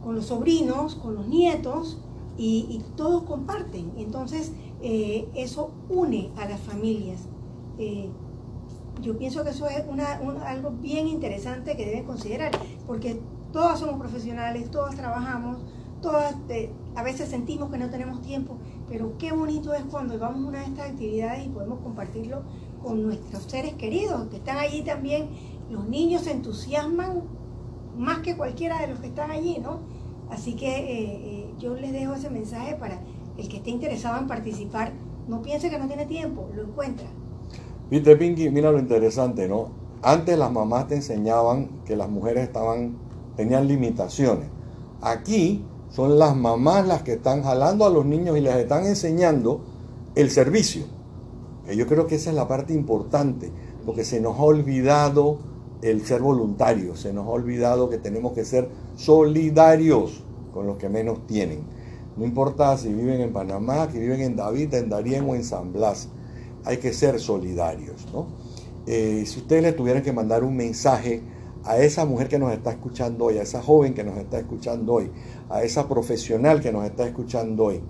con, 0.04 0.16
los 0.16 0.28
sobrinos, 0.28 0.96
con 0.96 1.16
los 1.16 1.28
nietos 1.28 2.02
y, 2.38 2.82
todos 2.96 3.24
comparten. 3.24 3.92
Entonces, 3.98 4.52
eh, 4.82 5.28
eso 5.36 5.72
une 5.90 6.32
a 6.38 6.48
las 6.48 6.60
familias. 6.60 7.28
Eh, 7.78 8.10
yo 9.02 9.18
pienso 9.18 9.44
que 9.44 9.52
eso 9.52 9.68
es 9.68 9.84
una, 9.88 10.20
un- 10.24 10.38
algo 10.38 10.72
bien 10.72 11.08
interesante 11.08 11.78
que 11.78 11.86
deben 11.86 12.06
considerar, 12.06 12.52
porque 12.88 13.20
todas 13.52 13.80
somos 13.80 14.00
profesionales, 14.00 14.72
todas 14.72 14.96
trabajamos, 14.96 15.58
todas 16.02 16.36
eh, 16.50 16.72
a 16.96 17.04
veces 17.04 17.30
sentimos 17.30 17.70
que 17.70 17.78
no 17.78 17.90
tenemos 17.90 18.22
tiempo, 18.22 18.58
pero 18.90 19.18
qué 19.18 19.32
bonito 19.32 19.74
es 19.74 19.84
cuando 19.86 20.18
vamos 20.18 20.46
a 20.46 20.48
una 20.48 20.60
de 20.60 20.66
estas 20.66 20.90
actividades 20.92 21.46
y 21.46 21.50
podemos 21.50 21.80
compartirlo 21.80 22.42
con 22.84 23.04
nuestros 23.04 23.44
seres 23.44 23.74
queridos 23.74 24.28
que 24.30 24.38
están 24.38 24.58
allí 24.58 24.82
también. 24.82 25.30
Los 25.70 25.88
niños 25.88 26.24
se 26.24 26.32
entusiasman 26.32 27.24
más 27.98 28.20
que 28.20 28.38
cualquiera 28.38 28.80
de 28.80 28.88
los 28.88 29.00
que 29.00 29.08
están 29.08 29.32
allí, 29.32 29.58
¿no? 29.60 29.80
Así 30.30 30.56
que 30.56 30.68
eh, 30.68 30.86
eh, 30.90 31.54
yo 31.58 31.76
les 31.76 31.92
dejo 31.92 32.14
ese 32.14 32.30
mensaje 32.30 32.76
para 32.76 33.00
el 33.38 33.48
que 33.48 33.58
esté 33.58 33.70
interesado 33.70 34.20
en 34.20 34.28
participar, 34.28 34.94
no 35.28 35.42
piense 35.42 35.70
que 35.70 35.78
no 35.78 35.88
tiene 35.88 36.06
tiempo, 36.06 36.50
lo 36.56 36.64
encuentra. 36.64 37.08
Viste, 37.90 38.16
Pinky, 38.16 38.50
mira 38.50 38.72
lo 38.72 38.80
interesante, 38.80 39.48
¿no? 39.48 39.70
Antes 40.02 40.38
las 40.38 40.52
mamás 40.52 40.88
te 40.88 40.96
enseñaban 40.96 41.84
que 41.86 41.96
las 41.96 42.10
mujeres 42.10 42.44
estaban, 42.44 42.98
tenían 43.36 43.68
limitaciones. 43.68 44.48
Aquí 45.02 45.64
son 45.90 46.20
las 46.20 46.36
mamás 46.36 46.86
las 46.88 47.04
que 47.04 47.14
están 47.14 47.44
jalando 47.44 47.86
a 47.86 47.90
los 47.90 48.06
niños 48.06 48.38
y 48.38 48.42
les 48.42 48.56
están 48.56 48.86
enseñando 48.86 49.62
el 50.16 50.30
servicio. 50.30 50.86
Que 51.68 51.76
yo 51.76 51.86
creo 51.86 52.08
que 52.08 52.16
esa 52.16 52.30
es 52.30 52.36
la 52.36 52.48
parte 52.48 52.74
importante, 52.74 53.52
porque 53.86 54.06
se 54.06 54.22
nos 54.22 54.40
ha 54.40 54.44
olvidado 54.44 55.40
el 55.82 56.06
ser 56.06 56.22
voluntario, 56.22 56.96
se 56.96 57.12
nos 57.12 57.28
ha 57.28 57.30
olvidado 57.30 57.90
que 57.90 57.98
tenemos 57.98 58.32
que 58.32 58.46
ser 58.46 58.70
solidarios 58.96 60.24
con 60.54 60.66
los 60.66 60.78
que 60.78 60.88
menos 60.88 61.28
tienen. 61.28 61.60
No 62.16 62.26
importa 62.26 62.78
si 62.78 62.92
viven 62.92 63.20
en 63.20 63.34
Panamá, 63.34 63.90
que 63.90 64.00
viven 64.00 64.22
en 64.22 64.36
David, 64.38 64.74
en 64.76 64.90
Darién 64.90 65.30
o 65.30 65.36
en 65.36 65.44
San 65.44 65.74
Blas, 65.74 66.08
hay 66.64 66.78
que 66.78 66.94
ser 66.94 67.20
solidarios, 67.20 68.08
¿no? 68.14 68.28
Eh, 68.88 69.24
si 69.28 69.40
ustedes 69.40 69.62
le 69.62 69.74
tuvieran 69.74 70.02
que 70.02 70.14
mandar 70.14 70.46
un 70.46 70.56
mensaje 70.56 71.22
a 71.66 71.78
esa 71.80 72.06
mujer 72.06 72.30
que 72.30 72.40
nos 72.40 72.54
está 72.54 72.72
escuchando 72.72 73.26
hoy, 73.26 73.38
a 73.38 73.42
esa 73.42 73.62
joven 73.62 73.94
que 73.94 74.06
nos 74.06 74.18
está 74.18 74.40
escuchando 74.40 74.94
hoy, 74.94 75.12
a 75.50 75.64
esa 75.64 75.90
profesional 75.90 76.62
que 76.62 76.72
nos 76.72 76.86
está 76.86 77.06
escuchando 77.06 77.66
hoy, 77.66 77.82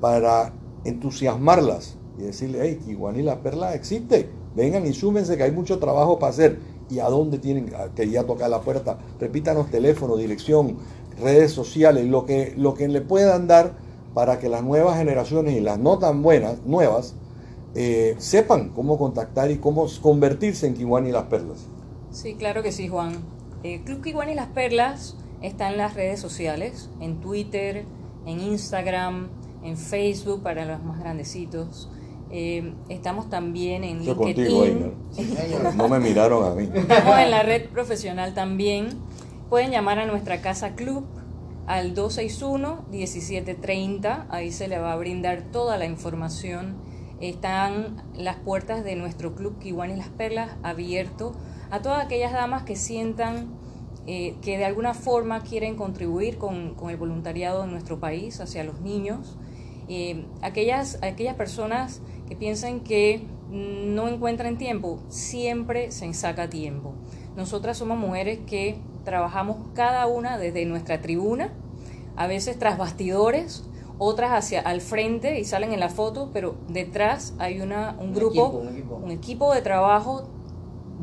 para 0.00 0.52
entusiasmarlas 0.84 1.99
y 2.20 2.24
decirle, 2.24 2.58
hey, 2.62 2.80
Kiwani 2.84 3.22
la 3.22 3.42
Perla 3.42 3.74
existe, 3.74 4.28
vengan 4.54 4.86
y 4.86 4.92
súmense 4.92 5.36
que 5.36 5.42
hay 5.42 5.52
mucho 5.52 5.78
trabajo 5.78 6.18
para 6.18 6.30
hacer. 6.30 6.58
¿Y 6.90 6.98
a 6.98 7.08
dónde 7.08 7.38
tienen 7.38 7.72
que 7.94 8.04
ir 8.04 8.20
tocar 8.24 8.50
la 8.50 8.60
puerta? 8.62 8.98
Repítanos 9.20 9.70
teléfono, 9.70 10.16
dirección, 10.16 10.76
redes 11.20 11.52
sociales, 11.52 12.06
lo 12.06 12.26
que, 12.26 12.54
lo 12.56 12.74
que 12.74 12.88
le 12.88 13.00
puedan 13.00 13.46
dar 13.46 13.74
para 14.12 14.40
que 14.40 14.48
las 14.48 14.64
nuevas 14.64 14.98
generaciones 14.98 15.56
y 15.56 15.60
las 15.60 15.78
no 15.78 15.98
tan 15.98 16.22
buenas, 16.22 16.64
nuevas, 16.66 17.14
eh, 17.76 18.16
sepan 18.18 18.70
cómo 18.70 18.98
contactar 18.98 19.50
y 19.52 19.58
cómo 19.58 19.86
convertirse 20.02 20.66
en 20.66 20.74
Kiwani 20.74 21.12
las 21.12 21.24
Perlas. 21.24 21.66
Sí, 22.10 22.34
claro 22.34 22.62
que 22.62 22.72
sí, 22.72 22.88
Juan. 22.88 23.18
Eh, 23.62 23.82
Club 23.84 24.02
Kiwan 24.02 24.30
y 24.30 24.34
las 24.34 24.48
Perlas 24.48 25.16
está 25.42 25.70
en 25.70 25.76
las 25.76 25.94
redes 25.94 26.18
sociales, 26.18 26.90
en 27.00 27.20
Twitter, 27.20 27.84
en 28.26 28.40
Instagram, 28.40 29.28
en 29.62 29.76
Facebook 29.76 30.42
para 30.42 30.64
los 30.64 30.82
más 30.82 30.98
grandecitos. 30.98 31.88
Eh, 32.32 32.72
estamos 32.88 33.28
también 33.28 33.84
en 33.84 34.04
LinkedIn. 34.04 34.16
contigo, 34.16 34.64
Einer. 34.64 34.92
señor. 35.10 35.74
No 35.74 35.88
me 35.88 35.98
miraron 35.98 36.44
a 36.44 36.54
mí. 36.54 36.70
Estamos 36.72 37.18
en 37.18 37.30
la 37.30 37.42
red 37.42 37.68
profesional 37.68 38.34
también. 38.34 38.90
Pueden 39.48 39.70
llamar 39.70 39.98
a 39.98 40.06
nuestra 40.06 40.40
casa 40.40 40.76
club 40.76 41.04
al 41.66 41.94
261-1730. 41.94 44.26
Ahí 44.30 44.52
se 44.52 44.68
le 44.68 44.78
va 44.78 44.92
a 44.92 44.96
brindar 44.96 45.42
toda 45.50 45.76
la 45.76 45.86
información 45.86 46.76
están 47.20 48.02
las 48.14 48.36
puertas 48.36 48.82
de 48.82 48.96
nuestro 48.96 49.34
club 49.34 49.58
Kiwanis 49.58 49.98
Las 49.98 50.08
Perlas 50.08 50.52
abierto 50.62 51.32
a 51.70 51.82
todas 51.82 52.04
aquellas 52.04 52.32
damas 52.32 52.62
que 52.62 52.76
sientan 52.76 53.48
eh, 54.06 54.36
que 54.40 54.56
de 54.56 54.64
alguna 54.64 54.94
forma 54.94 55.42
quieren 55.42 55.76
contribuir 55.76 56.38
con, 56.38 56.74
el 56.88 56.96
voluntariado 56.96 57.64
en 57.64 57.70
nuestro 57.70 58.00
país 58.00 58.40
hacia 58.40 58.64
los 58.64 58.80
niños, 58.80 59.36
eh, 59.88 60.24
aquellas, 60.40 60.98
aquellas 61.02 61.36
personas 61.36 62.00
que 62.30 62.36
piensan 62.36 62.78
que 62.78 63.26
no 63.50 64.06
encuentran 64.06 64.56
tiempo, 64.56 65.00
siempre 65.08 65.90
se 65.90 66.14
saca 66.14 66.48
tiempo. 66.48 66.94
Nosotras 67.36 67.76
somos 67.76 67.98
mujeres 67.98 68.38
que 68.46 68.76
trabajamos 69.04 69.56
cada 69.74 70.06
una 70.06 70.38
desde 70.38 70.64
nuestra 70.64 71.00
tribuna, 71.00 71.52
a 72.14 72.28
veces 72.28 72.56
tras 72.56 72.78
bastidores, 72.78 73.64
otras 73.98 74.30
hacia 74.30 74.60
al 74.60 74.80
frente 74.80 75.40
y 75.40 75.44
salen 75.44 75.72
en 75.72 75.80
la 75.80 75.88
foto, 75.88 76.30
pero 76.32 76.54
detrás 76.68 77.34
hay 77.40 77.60
una, 77.62 77.96
un, 77.98 78.14
grupo, 78.14 78.62
un 79.02 79.10
equipo 79.10 79.52
de 79.52 79.62
trabajo 79.62 80.28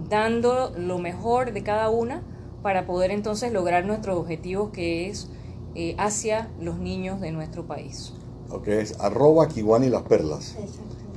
dando 0.09 0.71
lo 0.77 0.97
mejor 0.97 1.51
de 1.51 1.61
cada 1.61 1.89
una 1.89 2.23
para 2.61 2.85
poder 2.85 3.11
entonces 3.11 3.51
lograr 3.51 3.85
nuestro 3.85 4.17
objetivo 4.17 4.71
que 4.71 5.09
es 5.09 5.29
eh, 5.75 5.93
hacia 5.97 6.49
los 6.61 6.77
niños 6.77 7.19
de 7.19 7.33
nuestro 7.33 7.67
país. 7.67 8.13
Ok, 8.49 8.69
es 8.69 8.97
arroba 9.01 9.49
Kiwani 9.49 9.89
Las 9.89 10.03
Perlas. 10.03 10.55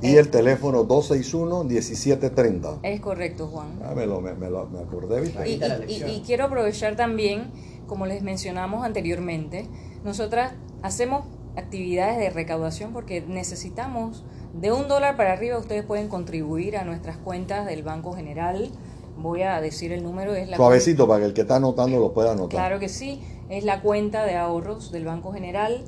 Y 0.01 0.15
el 0.15 0.29
teléfono 0.29 0.87
261-1730. 0.87 2.79
Es 2.83 3.01
correcto, 3.01 3.47
Juan. 3.47 3.79
Ah, 3.83 3.93
me, 3.95 4.05
lo, 4.05 4.21
me, 4.21 4.33
lo, 4.49 4.67
me 4.67 4.79
acordé, 4.79 5.21
¿viste? 5.21 5.47
Y, 5.47 5.61
y, 5.87 6.03
y, 6.03 6.21
quiero 6.25 6.45
aprovechar 6.45 6.95
también, 6.95 7.51
como 7.87 8.05
les 8.05 8.23
mencionamos 8.23 8.83
anteriormente, 8.83 9.67
nosotras 10.03 10.53
hacemos 10.81 11.25
actividades 11.55 12.17
de 12.17 12.29
recaudación 12.29 12.93
porque 12.93 13.21
necesitamos 13.21 14.23
de 14.53 14.71
un 14.71 14.87
dólar 14.87 15.15
para 15.17 15.33
arriba 15.33 15.57
ustedes 15.57 15.83
pueden 15.83 16.07
contribuir 16.07 16.77
a 16.77 16.83
nuestras 16.83 17.17
cuentas 17.17 17.65
del 17.65 17.83
Banco 17.83 18.13
General. 18.13 18.69
Voy 19.17 19.43
a 19.43 19.61
decir 19.61 19.91
el 19.91 20.03
número. 20.03 20.33
Es 20.33 20.49
la 20.49 20.57
Suavecito 20.57 21.07
para 21.07 21.19
que 21.19 21.25
el 21.27 21.33
que 21.33 21.41
está 21.41 21.57
anotando 21.57 21.99
lo 21.99 22.13
pueda 22.13 22.31
anotar. 22.31 22.49
Claro 22.49 22.79
que 22.79 22.89
sí. 22.89 23.21
Es 23.49 23.63
la 23.63 23.81
cuenta 23.81 24.25
de 24.25 24.35
ahorros 24.35 24.91
del 24.91 25.05
Banco 25.05 25.31
General 25.31 25.83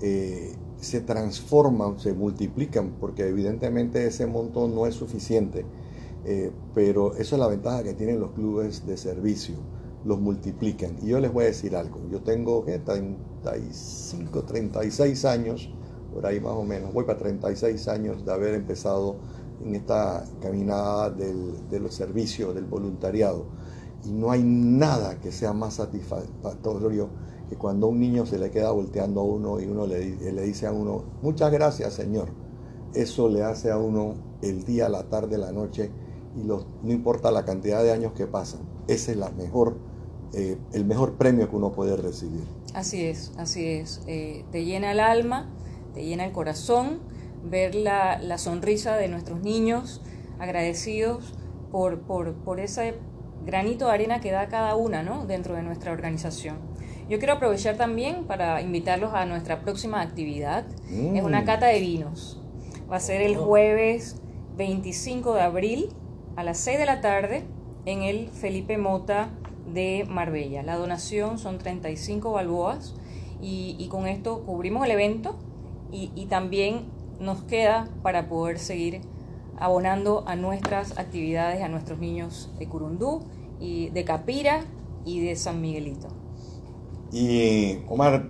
eh, 0.01 0.53
se 0.79 1.01
transforman, 1.01 1.99
se 1.99 2.13
multiplican, 2.13 2.95
porque 2.99 3.27
evidentemente 3.27 4.05
ese 4.05 4.25
montón 4.25 4.75
no 4.75 4.85
es 4.85 4.95
suficiente. 4.95 5.65
Eh, 6.25 6.51
pero 6.73 7.15
eso 7.15 7.35
es 7.35 7.39
la 7.39 7.47
ventaja 7.47 7.83
que 7.83 7.93
tienen 7.93 8.19
los 8.19 8.31
clubes 8.31 8.85
de 8.85 8.97
servicio, 8.97 9.55
los 10.05 10.19
multiplican. 10.19 10.97
Y 11.01 11.07
yo 11.07 11.19
les 11.19 11.31
voy 11.31 11.45
a 11.45 11.47
decir 11.47 11.75
algo, 11.75 11.99
yo 12.09 12.21
tengo 12.21 12.63
35, 12.63 14.43
36 14.43 15.25
años, 15.25 15.69
por 16.13 16.25
ahí 16.25 16.39
más 16.39 16.53
o 16.53 16.63
menos, 16.63 16.93
voy 16.93 17.05
para 17.05 17.19
36 17.19 17.87
años 17.87 18.25
de 18.25 18.31
haber 18.31 18.53
empezado 18.53 19.17
en 19.63 19.75
esta 19.75 20.23
caminada 20.41 21.09
del, 21.09 21.67
de 21.69 21.79
los 21.79 21.93
servicios, 21.93 22.55
del 22.55 22.65
voluntariado. 22.65 23.45
Y 24.05 24.11
no 24.11 24.31
hay 24.31 24.41
nada 24.43 25.19
que 25.19 25.31
sea 25.31 25.51
más 25.51 25.75
satisfactorio 25.75 27.09
que 27.49 27.57
cuando 27.57 27.87
un 27.87 27.99
niño 27.99 28.25
se 28.25 28.39
le 28.39 28.51
queda 28.51 28.71
volteando 28.71 29.21
a 29.21 29.23
uno 29.23 29.59
y 29.59 29.65
uno 29.65 29.85
le, 29.85 30.15
le 30.31 30.41
dice 30.43 30.67
a 30.67 30.71
uno, 30.71 31.03
muchas 31.21 31.51
gracias 31.51 31.93
Señor. 31.93 32.29
Eso 32.93 33.27
le 33.27 33.43
hace 33.43 33.71
a 33.71 33.77
uno 33.77 34.15
el 34.41 34.63
día, 34.63 34.87
la 34.87 35.09
tarde, 35.09 35.37
la 35.37 35.51
noche, 35.51 35.91
y 36.35 36.43
no 36.43 36.63
importa 36.83 37.31
la 37.31 37.43
cantidad 37.43 37.83
de 37.83 37.91
años 37.91 38.13
que 38.13 38.25
pasan. 38.25 38.61
Ese 38.87 39.11
es 39.11 39.17
la 39.17 39.29
mejor, 39.31 39.77
eh, 40.33 40.57
el 40.73 40.85
mejor 40.85 41.15
premio 41.15 41.49
que 41.49 41.55
uno 41.55 41.71
puede 41.71 41.95
recibir. 41.97 42.43
Así 42.73 43.05
es, 43.05 43.31
así 43.37 43.65
es. 43.65 44.01
Eh, 44.07 44.45
te 44.51 44.65
llena 44.65 44.91
el 44.91 44.99
alma, 44.99 45.49
te 45.93 46.05
llena 46.05 46.25
el 46.25 46.31
corazón 46.31 46.99
ver 47.43 47.75
la, 47.75 48.19
la 48.21 48.37
sonrisa 48.37 48.95
de 48.97 49.07
nuestros 49.07 49.41
niños 49.41 50.01
agradecidos 50.39 51.33
por, 51.71 52.01
por, 52.01 52.33
por 52.35 52.59
ese 52.59 52.95
granito 53.45 53.87
de 53.87 53.91
arena 53.93 54.19
que 54.19 54.31
da 54.31 54.47
cada 54.47 54.75
una 54.75 55.03
¿no? 55.03 55.25
dentro 55.25 55.55
de 55.55 55.63
nuestra 55.63 55.91
organización. 55.91 56.57
Yo 57.09 57.17
quiero 57.17 57.33
aprovechar 57.33 57.75
también 57.75 58.25
para 58.25 58.61
invitarlos 58.61 59.13
a 59.13 59.25
nuestra 59.25 59.61
próxima 59.61 60.01
actividad. 60.01 60.65
Es 60.89 61.23
una 61.23 61.41
mm. 61.41 61.45
cata 61.45 61.65
de 61.67 61.79
vinos. 61.79 62.39
Va 62.91 62.97
a 62.97 62.99
ser 62.99 63.21
el 63.21 63.35
jueves 63.35 64.21
25 64.57 65.33
de 65.33 65.41
abril 65.41 65.89
a 66.35 66.43
las 66.43 66.59
6 66.59 66.77
de 66.77 66.85
la 66.85 67.01
tarde 67.01 67.45
en 67.85 68.03
el 68.03 68.29
Felipe 68.29 68.77
Mota 68.77 69.29
de 69.73 70.05
Marbella. 70.09 70.63
La 70.63 70.75
donación 70.75 71.37
son 71.37 71.57
35 71.57 72.31
balboas 72.31 72.95
y, 73.41 73.87
con 73.89 74.07
esto 74.07 74.43
cubrimos 74.45 74.85
el 74.85 74.91
evento 74.91 75.35
y, 75.91 76.11
y 76.15 76.25
también 76.25 76.85
nos 77.19 77.43
queda 77.43 77.89
para 78.03 78.27
poder 78.27 78.59
seguir 78.59 79.01
abonando 79.57 80.23
a 80.27 80.35
nuestras 80.35 80.97
actividades, 80.97 81.61
a 81.61 81.67
nuestros 81.67 81.99
niños 81.99 82.49
de 82.59 82.67
Curundú, 82.67 83.23
y 83.59 83.89
de 83.89 84.03
Capira 84.05 84.61
y 85.05 85.19
de 85.21 85.35
San 85.35 85.61
Miguelito. 85.61 86.07
Y 87.11 87.79
Omar, 87.87 88.29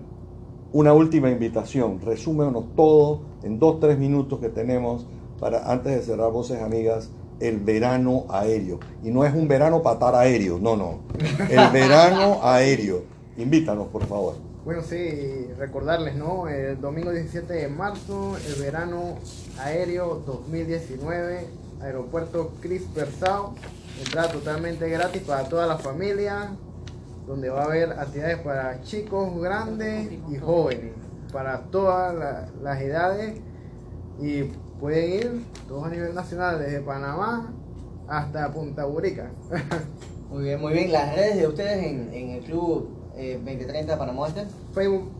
una 0.72 0.94
última 0.94 1.30
invitación, 1.30 2.02
resúmenos 2.02 2.66
todo 2.76 3.22
en 3.44 3.60
dos, 3.60 3.80
tres 3.80 3.98
minutos 4.00 4.40
que 4.40 4.50
tenemos 4.50 5.06
para, 5.40 5.72
antes 5.72 5.96
de 5.96 6.02
cerrar 6.02 6.32
Voces 6.32 6.62
Amigas, 6.62 7.12
el 7.40 7.58
verano 7.58 8.26
aéreo. 8.30 8.80
Y 9.04 9.10
no 9.10 9.26
es 9.26 9.34
un 9.34 9.48
verano 9.48 9.82
patar 9.82 10.16
aéreo, 10.16 10.60
no, 10.60 10.76
no. 10.76 11.00
El 11.50 11.70
verano 11.72 12.40
aéreo. 12.44 13.04
Invítanos, 13.38 13.88
por 13.88 14.06
favor. 14.06 14.36
Bueno, 14.66 14.82
sí, 14.84 15.48
recordarles, 15.58 16.16
¿no? 16.16 16.48
El 16.48 16.80
domingo 16.80 17.12
17 17.12 17.54
de 17.54 17.68
marzo, 17.70 18.36
el 18.46 18.62
verano 18.62 19.16
aéreo 19.58 20.22
2019, 20.26 21.48
aeropuerto 21.82 22.52
Cris 22.62 22.84
Persao, 22.94 23.56
entrada 24.04 24.32
totalmente 24.32 24.90
gratis 24.90 25.22
para 25.22 25.48
toda 25.48 25.66
la 25.66 25.78
familia, 25.78 26.52
donde 27.26 27.50
va 27.50 27.62
a 27.62 27.66
haber 27.66 27.94
actividades 27.94 28.40
para 28.40 28.82
chicos, 28.82 29.40
grandes 29.42 30.12
y 30.30 30.38
jóvenes, 30.38 30.92
para 31.32 31.62
todas 31.62 32.46
las 32.62 32.82
edades 32.82 33.40
y 34.22 34.44
pueden 34.80 35.14
ir 35.14 35.46
todos 35.68 35.86
a 35.86 35.90
nivel 35.90 36.14
nacional, 36.14 36.60
desde 36.60 36.82
Panamá 36.82 37.54
hasta 38.08 38.52
Punta 38.52 38.86
Burica. 38.86 39.32
muy 40.30 40.44
bien, 40.44 40.62
muy 40.62 40.74
bien. 40.74 40.92
Las 40.92 41.16
redes 41.16 41.38
de 41.38 41.48
ustedes 41.48 41.86
en, 41.86 42.14
en 42.14 42.30
el 42.32 42.44
club 42.44 42.90
2030 43.16 43.98
Panamá 43.98 44.22
Oeste? 44.22 44.46
Facebook, 44.74 45.12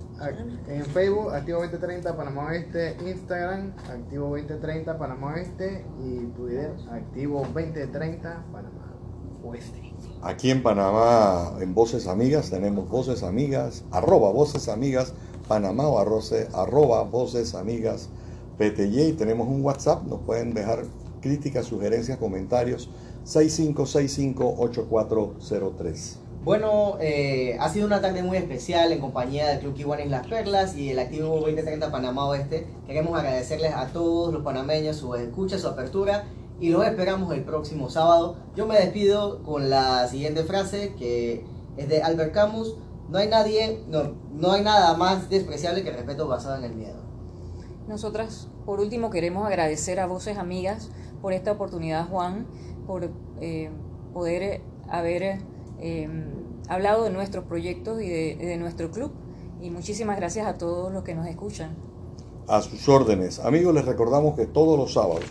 en 0.68 0.86
Facebook, 0.86 1.34
Activo 1.34 1.60
2030 1.60 2.16
Panamá 2.16 2.46
Oeste, 2.48 2.98
Instagram, 3.06 3.74
Activo 3.90 4.30
2030 4.30 4.98
Panamá 4.98 5.34
Oeste 5.34 5.86
y 6.02 6.26
Twitter, 6.38 6.72
Activo 6.92 7.42
2030 7.54 8.44
Panamá 8.52 8.94
Oeste. 9.44 9.94
Aquí 10.22 10.52
en 10.52 10.64
Panamá, 10.64 11.54
en 11.60 11.74
Voces 11.74 12.08
Amigas, 12.08 12.50
tenemos 12.50 12.90
Voces 12.90 13.24
Amigas, 13.24 13.84
arroba 13.92 14.32
Voces 14.32 14.70
Amigas, 14.70 15.14
Panamá 15.48 15.88
o 15.88 16.00
arroba 16.00 17.04
Voces 17.04 17.56
Amigas 17.56 18.10
PTY. 18.60 19.14
Tenemos 19.14 19.48
un 19.48 19.64
WhatsApp, 19.64 20.04
nos 20.04 20.20
pueden 20.20 20.54
dejar 20.54 20.84
críticas, 21.22 21.66
sugerencias, 21.66 22.18
comentarios, 22.18 22.90
6565-8403. 23.26 26.18
Bueno, 26.44 26.98
eh, 27.00 27.56
ha 27.60 27.70
sido 27.70 27.88
una 27.88 28.02
tarde 28.02 28.22
muy 28.24 28.36
especial 28.38 28.92
en 28.92 29.00
compañía 29.00 29.48
del 29.48 29.60
Club 29.60 29.76
Kiwanis 29.76 30.10
Las 30.10 30.28
Perlas 30.28 30.76
y 30.76 30.90
el 30.90 31.00
Activo 31.00 31.40
2030 31.40 31.90
Panamá 31.92 32.28
Oeste. 32.28 32.68
Queremos 32.88 33.18
agradecerles 33.18 33.74
a 33.74 33.88
todos 33.88 34.34
los 34.34 34.44
panameños 34.44 34.98
su 34.98 35.16
escucha, 35.16 35.58
su 35.58 35.68
apertura 35.68 36.26
y 36.60 36.70
los 36.70 36.86
esperamos 36.86 37.34
el 37.34 37.44
próximo 37.44 37.90
sábado. 37.90 38.36
Yo 38.56 38.68
me 38.68 38.78
despido 38.78 39.42
con 39.44 39.70
la 39.70 40.08
siguiente 40.08 40.44
frase 40.44 40.94
que 40.98 41.46
es 41.78 41.90
de 41.90 42.02
Albert 42.02 42.34
Camus. 42.34 42.76
No 43.10 43.18
hay 43.18 43.28
nadie, 43.28 43.84
no, 43.90 44.14
no 44.32 44.52
hay 44.52 44.64
nada 44.64 44.96
más 44.96 45.30
despreciable 45.30 45.84
que 45.84 45.90
el 45.90 45.96
respeto 45.96 46.26
basado 46.28 46.56
en 46.56 46.64
el 46.64 46.74
miedo. 46.74 47.09
Nosotras, 47.90 48.48
por 48.66 48.80
último, 48.80 49.10
queremos 49.10 49.46
agradecer 49.46 50.00
a 50.00 50.06
Voces 50.06 50.38
Amigas 50.38 50.90
por 51.22 51.34
esta 51.34 51.52
oportunidad, 51.52 52.08
Juan, 52.08 52.48
por 52.88 53.12
eh, 53.42 53.70
poder 54.14 54.62
haber 54.88 55.40
Em, 55.82 56.26
hablado 56.68 57.06
de 57.06 57.10
nuestros 57.10 57.46
proyectos 57.46 58.02
y 58.02 58.10
de, 58.10 58.58
nuestro 58.58 58.92
club. 58.92 59.12
Y 59.62 59.70
muchísimas 59.70 60.18
gracias 60.18 60.46
a 60.46 60.58
todos 60.58 60.92
los 60.92 61.04
que 61.04 61.16
nos 61.16 61.28
escuchan. 61.28 61.76
A 62.48 62.62
sus 62.62 62.88
órdenes. 62.90 63.40
Amigos, 63.40 63.74
les 63.74 63.86
recordamos 63.86 64.36
que 64.36 64.46
todos 64.46 64.78
los 64.78 64.94
sábados, 64.94 65.24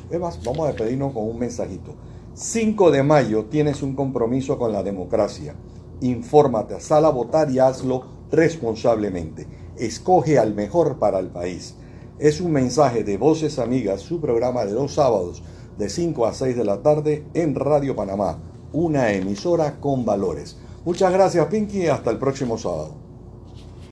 vamos 0.45 0.61
a 0.61 0.69
despedirnos 0.69 1.13
con 1.13 1.25
un 1.29 1.39
mensajito. 1.39 1.95
5 2.35 2.91
de 2.91 3.03
mayo 3.03 3.47
tienes 3.47 3.83
un 3.83 3.95
compromiso 3.95 4.59
con 4.59 4.73
la 4.73 4.83
democracia. 4.83 5.55
Infórmate, 6.01 6.81
sal 6.81 7.05
a 7.05 7.11
votar 7.11 7.51
y 7.51 7.59
hazlo 7.59 8.05
responsablemente. 8.31 9.47
Escoge 9.77 10.39
al 10.39 10.55
mejor 10.55 10.99
para 10.99 11.19
el 11.19 11.29
país. 11.29 11.75
Es 12.19 12.41
un 12.41 12.51
mensaje 12.51 13.05
de 13.05 13.17
Voces 13.17 13.61
Amigas, 13.61 14.01
su 14.01 14.21
programa 14.21 14.65
de 14.65 14.73
los 14.73 14.95
sábados 14.95 15.41
de 15.79 15.89
5 15.89 16.27
a 16.27 16.35
6 16.35 16.57
de 16.57 16.65
la 16.65 16.83
tarde 16.83 17.25
en 17.33 17.55
Radio 17.55 17.95
Panamá, 17.95 18.41
una 18.73 19.13
emisora 19.13 19.79
con 19.79 20.05
valores. 20.05 20.57
Muchas 20.85 21.13
gracias 21.13 21.47
Pinky, 21.47 21.87
hasta 21.87 22.11
el 22.11 22.19
próximo 22.19 22.59
sábado. 22.59 23.08